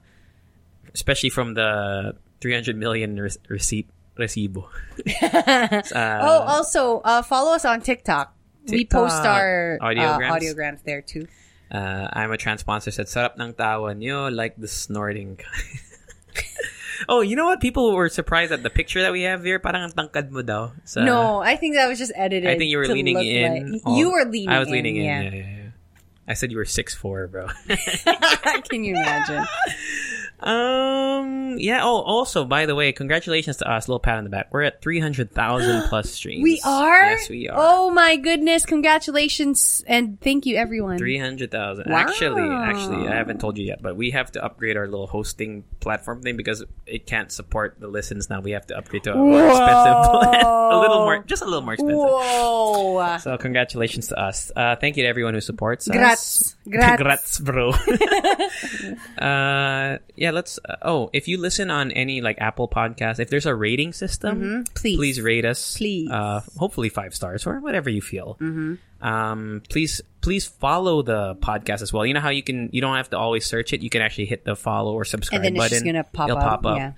[0.95, 3.89] especially from the 300 million re- receipt
[4.19, 4.69] recibo.
[5.95, 8.35] oh, also, uh, follow us on TikTok.
[8.69, 10.31] We post our Audiograms?
[10.31, 11.29] Uh, audiograms there too.
[11.71, 15.39] Uh, I'm a transponsor said, sarap ng tawa nyo, like the snorting
[17.09, 17.61] oh, you know what?
[17.61, 19.59] People were surprised at the picture that we have here.
[19.59, 20.73] Parang ang tangkad mo daw.
[20.85, 22.49] Sa- no, I think that was just edited.
[22.49, 23.73] I think you were leaning in.
[23.73, 24.49] like- all- you were leaning.
[24.49, 25.05] I was leaning in.
[25.05, 25.23] Yeah.
[25.23, 25.71] Yeah, yeah, yeah.
[26.29, 27.47] I said you were six four, bro.
[28.71, 29.47] Can you imagine?
[30.41, 31.57] Um.
[31.59, 31.81] Yeah.
[31.83, 32.03] Oh.
[32.03, 33.89] Also, by the way, congratulations to us.
[33.89, 34.49] Little pat on the back.
[34.53, 36.43] We're at three hundred thousand plus streams.
[36.43, 37.11] We are.
[37.11, 37.57] Yes, we are.
[37.59, 38.67] Oh my goodness!
[38.67, 40.99] Congratulations and thank you, everyone.
[40.99, 41.91] Three hundred thousand.
[41.91, 41.99] Wow.
[41.99, 45.65] Actually, actually, I haven't told you yet, but we have to upgrade our little hosting
[45.81, 48.41] platform thing because it can't support the listens now.
[48.41, 50.45] We have to upgrade to a more expensive plan.
[50.45, 51.97] a little more, just a little more expensive.
[51.99, 53.19] Whoa!
[53.19, 54.51] So congratulations to us.
[54.55, 55.97] Uh, thank you to everyone who supports us.
[55.97, 56.57] Grats.
[56.67, 56.99] Grats.
[56.99, 57.71] Grats, bro.
[59.19, 60.59] uh, yeah, yeah, let's.
[60.65, 64.65] Uh, oh, if you listen on any like Apple podcast, if there's a rating system,
[64.75, 64.97] Please.
[64.97, 65.77] please rate us.
[65.77, 66.11] Please.
[66.11, 68.37] uh, hopefully five stars or whatever you feel.
[69.01, 72.05] Um, please, please follow the podcast as well.
[72.07, 73.83] You know how you can, you don't have to always search it.
[73.83, 75.75] You can actually hit the follow or subscribe And then it's button.
[75.77, 76.77] just gonna pop It'll up, pop up.
[76.79, 76.93] yeah.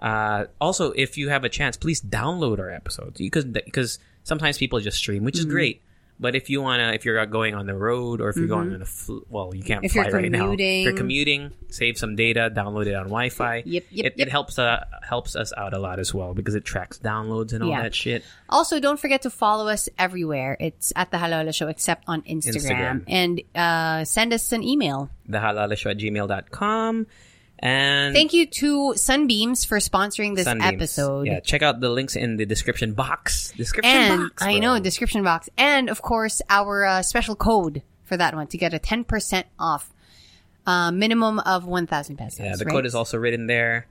[0.00, 4.80] Uh, also, if you have a chance, please download our episodes because because sometimes people
[4.80, 5.52] just stream, which is Mm-hmm.
[5.54, 5.82] great.
[6.20, 8.80] But if you wanna, if you're going on the road or if you're going on
[8.82, 9.98] a, fl- well, you can't Mm-hmm.
[9.98, 10.52] If fly right now.
[10.52, 11.50] If you're commuting.
[11.70, 13.64] save some data, download it on Wi-Fi.
[13.66, 14.28] Yep, yep, it, yep.
[14.28, 17.64] it helps uh helps us out a lot as well because it tracks downloads and
[17.64, 17.82] all Yeah.
[17.82, 18.22] that shit.
[18.48, 20.56] Also, don't forget to follow us everywhere.
[20.60, 23.04] It's at the Halo Halo Show, except on Instagram.
[23.04, 23.04] Instagram.
[23.08, 25.10] And uh, send us an email.
[25.28, 27.06] thehalohaloshow at gmail.com.
[27.64, 30.74] And Thank you to Sunbeams for sponsoring this Sunbeams.
[30.74, 31.26] episode.
[31.26, 33.52] Yeah, check out the links in the description box.
[33.56, 34.42] Description and box.
[34.42, 38.58] I know description box, and of course our uh, special code for that one to
[38.58, 39.94] get a ten percent off,
[40.66, 42.40] uh, minimum of one thousand pesos.
[42.40, 42.72] Yeah, the right?
[42.72, 43.86] code is also written there.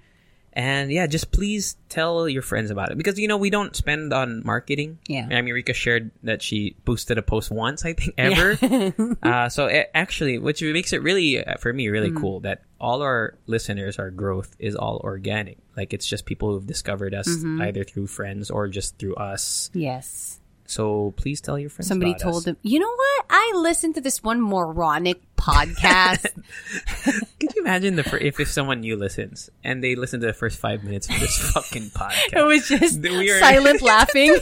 [0.56, 4.14] And yeah, just please tell your friends about it because you know we don't spend
[4.14, 5.00] on marketing.
[5.08, 5.28] Yeah.
[5.32, 9.18] I mean, Rika shared that she boosted a post once, I think, ever.
[9.24, 12.22] uh, so it, actually, which makes it really uh, for me really Mm.
[12.22, 15.58] cool that all our listeners, our growth is all organic.
[15.76, 17.62] Like it's just people who've discovered us Mm-hmm.
[17.64, 19.72] either through friends or just through us.
[19.74, 20.40] Yes.
[20.74, 21.88] So please tell your friends.
[21.88, 22.44] Somebody told us.
[22.46, 23.26] them, you know what?
[23.30, 26.24] I listened to this one moronic podcast.
[27.40, 30.34] Could you imagine the fir- if if someone new listens and they listen to the
[30.34, 32.34] first five minutes of this fucking podcast?
[32.34, 34.36] it was just We are- silent laughing.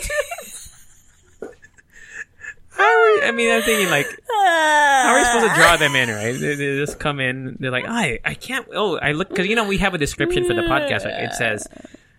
[2.69, 6.07] How are, I mean, I'm thinking like, how are we supposed to draw them in,
[6.09, 6.31] right?
[6.39, 7.57] They, they just come in.
[7.59, 8.65] They're like, I, I can't.
[8.73, 11.03] Oh, I look because you know we have a description for the podcast.
[11.03, 11.25] Right?
[11.25, 11.67] It says,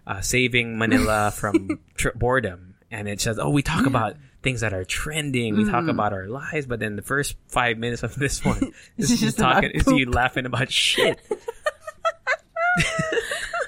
[0.06, 4.72] uh, "Saving Manila from tr- boredom," and it says, "Oh, we talk about things that
[4.72, 5.56] are trending.
[5.56, 5.70] We Mm.
[5.72, 9.22] talk about our lives." But then the first five minutes of this one is just
[9.22, 9.70] just talking.
[9.72, 11.18] Is you laughing about shit.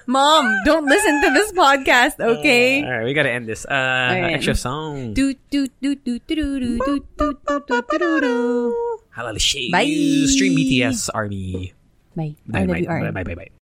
[0.07, 2.85] Mom, don't listen to this podcast, okay?
[2.85, 3.65] All right, we gotta end this.
[3.65, 4.35] Uh, right.
[4.37, 5.15] extra song.
[5.15, 8.99] Do do do do do do do do do do do do do.
[9.17, 9.71] Halal.
[9.73, 10.27] Bye.
[10.29, 11.73] Stream BTS Army.
[12.15, 12.37] Bye.
[12.47, 13.13] Bye bye RWR.
[13.15, 13.64] bye bye bye.